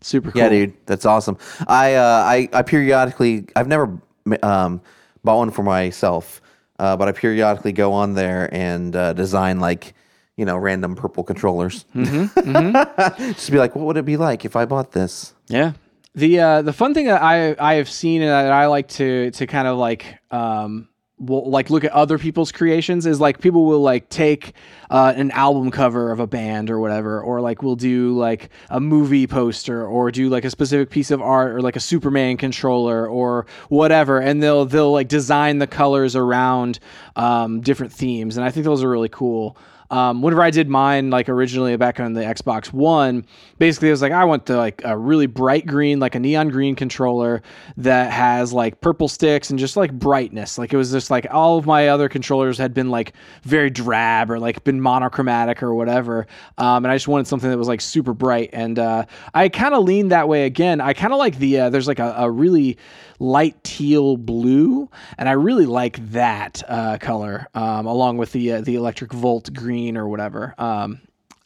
super 0.00 0.30
cool. 0.30 0.42
Yeah, 0.42 0.48
dude, 0.48 0.74
that's 0.86 1.06
awesome. 1.06 1.38
I 1.66 1.94
uh, 1.94 2.22
I 2.26 2.48
I 2.52 2.62
periodically 2.62 3.46
I've 3.54 3.68
never 3.68 3.98
um, 4.42 4.80
bought 5.22 5.38
one 5.38 5.50
for 5.50 5.62
myself, 5.62 6.40
uh, 6.78 6.96
but 6.96 7.08
I 7.08 7.12
periodically 7.12 7.72
go 7.72 7.92
on 7.92 8.14
there 8.14 8.52
and 8.52 8.94
uh, 8.94 9.12
design 9.12 9.60
like 9.60 9.94
you 10.36 10.44
know 10.44 10.56
random 10.56 10.96
purple 10.96 11.22
controllers. 11.22 11.84
Just 11.94 13.50
be 13.50 13.58
like, 13.58 13.76
what 13.76 13.86
would 13.86 13.96
it 13.96 14.04
be 14.04 14.16
like 14.16 14.44
if 14.44 14.56
I 14.56 14.64
bought 14.64 14.92
this? 14.92 15.34
Yeah. 15.46 15.72
The 16.14 16.40
uh, 16.40 16.62
the 16.62 16.72
fun 16.72 16.94
thing 16.94 17.06
that 17.06 17.22
I 17.22 17.54
I 17.60 17.74
have 17.74 17.88
seen 17.88 18.22
and 18.22 18.30
that 18.30 18.50
I 18.50 18.66
like 18.66 18.88
to 18.88 19.30
to 19.30 19.46
kind 19.46 19.68
of 19.68 19.78
like 19.78 20.18
um 20.32 20.87
will 21.18 21.48
like 21.50 21.70
look 21.70 21.84
at 21.84 21.92
other 21.92 22.18
people's 22.18 22.52
creations 22.52 23.06
is 23.06 23.20
like 23.20 23.40
people 23.40 23.64
will 23.66 23.80
like 23.80 24.08
take 24.08 24.52
uh, 24.90 25.12
an 25.16 25.30
album 25.32 25.70
cover 25.70 26.12
of 26.12 26.20
a 26.20 26.26
band 26.26 26.70
or 26.70 26.78
whatever 26.78 27.20
or 27.20 27.40
like 27.40 27.62
we'll 27.62 27.76
do 27.76 28.16
like 28.16 28.50
a 28.70 28.80
movie 28.80 29.26
poster 29.26 29.86
or 29.86 30.10
do 30.10 30.28
like 30.28 30.44
a 30.44 30.50
specific 30.50 30.90
piece 30.90 31.10
of 31.10 31.20
art 31.20 31.52
or 31.52 31.60
like 31.60 31.76
a 31.76 31.80
superman 31.80 32.36
controller 32.36 33.06
or 33.06 33.46
whatever 33.68 34.20
and 34.20 34.42
they'll 34.42 34.64
they'll 34.64 34.92
like 34.92 35.08
design 35.08 35.58
the 35.58 35.66
colors 35.66 36.14
around 36.14 36.78
um, 37.16 37.60
different 37.60 37.92
themes 37.92 38.36
and 38.36 38.44
i 38.44 38.50
think 38.50 38.64
those 38.64 38.82
are 38.82 38.90
really 38.90 39.08
cool. 39.08 39.56
Um, 39.90 40.20
whenever 40.20 40.42
I 40.42 40.50
did 40.50 40.68
mine, 40.68 41.10
like 41.10 41.28
originally 41.28 41.74
back 41.76 41.98
on 41.98 42.12
the 42.12 42.20
Xbox 42.20 42.72
One, 42.72 43.24
basically 43.58 43.88
it 43.88 43.92
was 43.92 44.02
like 44.02 44.12
I 44.12 44.24
want 44.24 44.46
the 44.46 44.56
like 44.56 44.82
a 44.84 44.96
really 44.96 45.26
bright 45.26 45.66
green, 45.66 46.00
like 46.00 46.14
a 46.14 46.20
neon 46.20 46.48
green 46.48 46.74
controller 46.74 47.42
that 47.76 48.10
has 48.12 48.52
like 48.52 48.80
purple 48.80 49.08
sticks 49.08 49.50
and 49.50 49.58
just 49.58 49.76
like 49.76 49.92
brightness. 49.92 50.58
Like 50.58 50.72
it 50.72 50.76
was 50.76 50.92
just 50.92 51.10
like 51.10 51.26
all 51.30 51.58
of 51.58 51.66
my 51.66 51.88
other 51.88 52.08
controllers 52.08 52.58
had 52.58 52.74
been 52.74 52.90
like 52.90 53.12
very 53.42 53.70
drab 53.70 54.30
or 54.30 54.38
like 54.38 54.64
been 54.64 54.80
monochromatic 54.80 55.62
or 55.62 55.74
whatever, 55.74 56.26
um, 56.58 56.84
and 56.84 56.92
I 56.92 56.96
just 56.96 57.08
wanted 57.08 57.26
something 57.26 57.50
that 57.50 57.58
was 57.58 57.68
like 57.68 57.80
super 57.80 58.14
bright. 58.14 58.50
And 58.52 58.78
uh, 58.78 59.04
I 59.34 59.48
kind 59.48 59.74
of 59.74 59.84
leaned 59.84 60.10
that 60.12 60.28
way 60.28 60.44
again. 60.46 60.80
I 60.80 60.92
kind 60.92 61.12
of 61.12 61.18
like 61.18 61.38
the 61.38 61.60
uh, 61.60 61.70
there's 61.70 61.88
like 61.88 61.98
a, 61.98 62.14
a 62.18 62.30
really 62.30 62.78
light 63.18 63.62
teal 63.64 64.16
blue, 64.16 64.88
and 65.18 65.28
I 65.28 65.32
really 65.32 65.66
like 65.66 65.98
that 66.12 66.62
uh, 66.68 66.98
color 66.98 67.48
um, 67.54 67.86
along 67.86 68.18
with 68.18 68.32
the 68.32 68.52
uh, 68.52 68.60
the 68.60 68.76
electric 68.76 69.12
volt 69.12 69.52
green 69.52 69.96
or 69.96 70.08
whatever. 70.08 70.54
Um, 70.58 71.00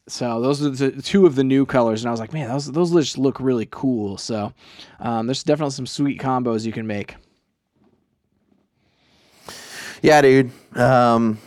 so 0.08 0.40
those 0.40 0.64
are 0.64 0.70
the 0.70 1.02
two 1.02 1.26
of 1.26 1.36
the 1.36 1.44
new 1.44 1.64
colors, 1.64 2.02
and 2.02 2.08
I 2.08 2.10
was 2.10 2.20
like, 2.20 2.32
man, 2.32 2.48
those 2.48 2.70
those 2.70 2.92
just 2.92 3.18
look 3.18 3.40
really 3.40 3.68
cool. 3.70 4.16
So 4.18 4.52
um, 5.00 5.26
there's 5.26 5.44
definitely 5.44 5.72
some 5.72 5.86
sweet 5.86 6.20
combos 6.20 6.64
you 6.66 6.72
can 6.72 6.86
make. 6.86 7.16
Yeah, 10.02 10.20
dude. 10.20 10.50
Um, 10.76 11.38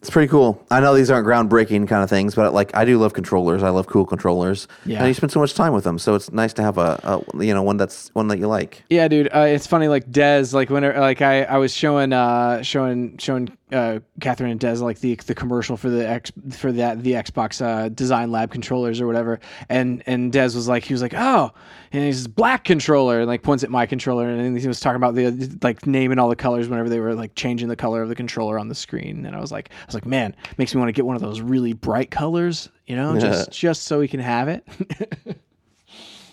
it's 0.00 0.10
pretty 0.10 0.28
cool. 0.28 0.64
I 0.70 0.78
know 0.78 0.94
these 0.94 1.10
aren't 1.10 1.26
groundbreaking 1.26 1.88
kind 1.88 2.04
of 2.04 2.08
things, 2.08 2.36
but 2.36 2.54
like 2.54 2.74
I 2.76 2.84
do 2.84 2.98
love 2.98 3.14
controllers. 3.14 3.64
I 3.64 3.70
love 3.70 3.88
cool 3.88 4.06
controllers. 4.06 4.68
Yeah. 4.86 4.98
And 4.98 5.08
you 5.08 5.14
spend 5.14 5.32
so 5.32 5.40
much 5.40 5.54
time 5.54 5.72
with 5.72 5.82
them, 5.82 5.98
so 5.98 6.14
it's 6.14 6.30
nice 6.30 6.52
to 6.54 6.62
have 6.62 6.78
a, 6.78 7.00
a 7.34 7.44
you 7.44 7.52
know 7.52 7.64
one 7.64 7.78
that's 7.78 8.14
one 8.14 8.28
that 8.28 8.38
you 8.38 8.46
like. 8.46 8.84
Yeah, 8.90 9.08
dude. 9.08 9.28
Uh, 9.34 9.40
it's 9.40 9.66
funny, 9.66 9.88
like 9.88 10.08
Dez, 10.08 10.54
like 10.54 10.70
when 10.70 10.84
like 10.84 11.20
I, 11.20 11.42
I 11.42 11.58
was 11.58 11.74
showing 11.74 12.12
uh 12.12 12.62
showing 12.62 13.18
showing 13.18 13.57
uh 13.72 14.00
Catherine 14.20 14.50
and 14.50 14.60
Dez 14.60 14.80
like 14.80 15.00
the 15.00 15.14
the 15.14 15.34
commercial 15.34 15.76
for 15.76 15.90
the 15.90 16.08
X 16.08 16.32
for 16.50 16.72
that 16.72 17.02
the 17.02 17.12
Xbox 17.12 17.60
uh, 17.60 17.88
Design 17.88 18.30
Lab 18.30 18.50
controllers 18.50 19.00
or 19.00 19.06
whatever, 19.06 19.40
and 19.68 20.02
and 20.06 20.32
Dez 20.32 20.54
was 20.54 20.68
like 20.68 20.84
he 20.84 20.94
was 20.94 21.02
like 21.02 21.14
oh, 21.14 21.52
and 21.92 22.04
he's 22.04 22.26
black 22.26 22.64
controller 22.64 23.18
and 23.20 23.26
like 23.26 23.42
points 23.42 23.64
at 23.64 23.70
my 23.70 23.86
controller 23.86 24.28
and 24.28 24.58
he 24.58 24.68
was 24.68 24.80
talking 24.80 24.96
about 24.96 25.14
the 25.14 25.58
like 25.62 25.86
naming 25.86 26.18
all 26.18 26.28
the 26.28 26.36
colors 26.36 26.68
whenever 26.68 26.88
they 26.88 27.00
were 27.00 27.14
like 27.14 27.34
changing 27.34 27.68
the 27.68 27.76
color 27.76 28.02
of 28.02 28.08
the 28.08 28.14
controller 28.14 28.58
on 28.58 28.68
the 28.68 28.74
screen, 28.74 29.26
and 29.26 29.34
I 29.36 29.40
was 29.40 29.52
like 29.52 29.70
I 29.82 29.86
was 29.86 29.94
like 29.94 30.06
man, 30.06 30.34
makes 30.56 30.74
me 30.74 30.78
want 30.78 30.88
to 30.88 30.92
get 30.92 31.06
one 31.06 31.16
of 31.16 31.22
those 31.22 31.40
really 31.40 31.72
bright 31.72 32.10
colors, 32.10 32.68
you 32.86 32.96
know, 32.96 33.18
just 33.20 33.50
just 33.50 33.84
so 33.84 33.98
we 33.98 34.08
can 34.08 34.20
have 34.20 34.48
it. 34.48 34.66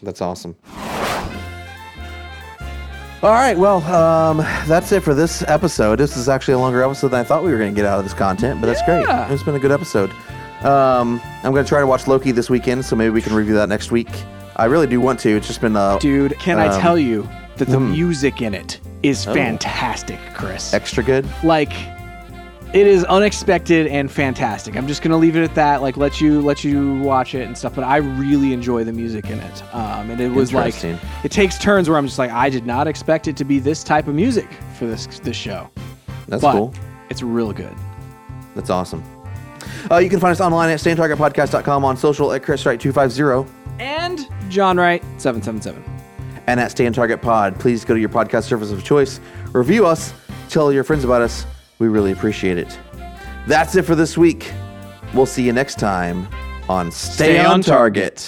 That's 0.01 0.21
awesome. 0.21 0.55
All 3.26 3.32
right, 3.32 3.57
well, 3.57 3.82
um, 3.86 4.38
that's 4.67 4.91
it 4.91 5.01
for 5.01 5.15
this 5.15 5.43
episode. 5.47 5.95
This 5.97 6.15
is 6.15 6.30
actually 6.30 6.53
a 6.53 6.59
longer 6.59 6.84
episode 6.84 7.07
than 7.07 7.21
I 7.21 7.23
thought 7.23 7.43
we 7.43 7.51
were 7.51 7.57
going 7.57 7.73
to 7.73 7.76
get 7.76 7.84
out 7.84 7.97
of 7.97 8.05
this 8.05 8.13
content, 8.13 8.61
but 8.61 8.67
that's 8.67 8.84
great. 8.84 9.03
It's 9.34 9.41
been 9.41 9.55
a 9.55 9.59
good 9.59 9.71
episode. 9.71 10.11
Um, 10.63 11.19
I'm 11.41 11.51
going 11.51 11.65
to 11.65 11.67
try 11.67 11.80
to 11.80 11.88
watch 11.88 12.05
Loki 12.05 12.32
this 12.32 12.51
weekend, 12.51 12.86
so 12.86 12.95
maybe 12.95 13.09
we 13.09 13.23
can 13.23 13.34
review 13.34 13.55
that 13.55 13.67
next 13.67 13.91
week. 13.91 14.09
I 14.57 14.65
really 14.65 14.86
do 14.86 15.01
want 15.01 15.19
to. 15.21 15.36
It's 15.36 15.47
just 15.47 15.59
been 15.59 15.76
uh, 15.76 15.97
Dude, 15.97 16.38
can 16.38 16.59
I 16.59 16.67
Um, 16.67 16.80
tell 16.80 16.99
you 16.99 17.28
that 17.57 17.67
the 17.67 17.80
music 17.80 18.43
in 18.43 18.53
it 18.53 18.80
is 19.01 19.26
Oh. 19.28 19.34
fantastic, 19.34 20.19
Chris? 20.36 20.71
extra 20.76 21.01
good. 21.03 21.28
like 21.43 21.71
it 22.76 22.86
is 22.88 23.03
unexpected 23.05 23.88
and 23.88 24.11
fantastic. 24.11 24.76
I'm 24.76 24.86
just 24.86 25.01
gonna 25.01 25.17
leave 25.17 25.36
it 25.38 25.43
at 25.43 25.55
that. 25.55 25.82
Like 25.82 25.95
let 25.97 26.19
you 26.19 26.41
let 26.41 26.63
you 26.63 26.99
watch 27.01 27.34
it 27.34 27.47
and 27.47 27.57
stuff. 27.57 27.73
But 27.73 27.86
I 27.86 27.97
really 27.97 28.51
enjoy 28.53 28.84
the 28.84 28.91
music 28.93 29.30
in 29.30 29.39
it. 29.39 29.73
Um, 29.73 30.11
and 30.11 30.19
it 30.19 30.30
was 30.30 30.53
like 30.53 30.76
it 30.84 31.32
takes 31.32 31.57
turns 31.57 31.88
where 31.89 31.97
I'm 31.97 32.05
just 32.05 32.19
like 32.19 32.32
I 32.32 32.49
did 32.49 32.65
not 32.65 32.88
expect 32.88 33.28
it 33.28 33.38
to 33.38 33.45
be 33.45 33.59
this 33.59 33.84
type 33.84 34.07
of 34.07 34.13
music 34.15 34.47
for 34.78 34.86
this 34.86 35.07
this 35.19 35.38
show. 35.38 35.69
That's 36.28 36.41
but 36.41 36.51
cool. 36.51 36.73
It's 37.09 37.23
real 37.23 37.53
good. 37.53 37.73
That's 38.55 38.69
awesome. 38.69 39.03
Uh, 39.89 39.97
you 39.97 40.09
can 40.09 40.19
find 40.19 40.32
us 40.32 40.41
online 40.41 40.69
at 40.69 40.80
stayontargetpodcast.com, 40.80 41.86
on 41.86 41.95
social 41.97 42.32
at 42.34 42.43
Chris 42.43 42.63
ChrisWright250, 42.63 43.47
And 43.80 44.28
John 44.49 44.78
Wright 44.78 45.03
seven 45.17 45.41
seven 45.41 45.61
seven. 45.61 45.84
and 46.47 46.59
at 46.59 46.71
Stay 46.71 46.89
Target 46.89 47.21
Pod. 47.21 47.59
Please 47.59 47.86
go 47.86 47.93
to 47.93 47.99
your 47.99 48.09
podcast 48.09 48.43
service 48.43 48.71
of 48.71 48.84
choice, 48.84 49.19
review 49.53 49.86
us, 49.86 50.13
tell 50.49 50.73
your 50.73 50.84
friends 50.84 51.03
about 51.03 51.21
us. 51.21 51.45
We 51.80 51.88
really 51.88 52.11
appreciate 52.11 52.57
it. 52.57 52.80
That's 53.47 53.76
it 53.76 53.84
for 53.84 53.95
this 53.95 54.17
week. 54.17 54.51
We'll 55.13 55.26
see 55.26 55.43
you 55.43 55.53
next 55.53 55.80
time 55.80 56.28
on 56.67 56.91
Stay, 56.91 57.13
Stay 57.13 57.39
on 57.39 57.55
on 57.55 57.61
Target. 57.61 58.26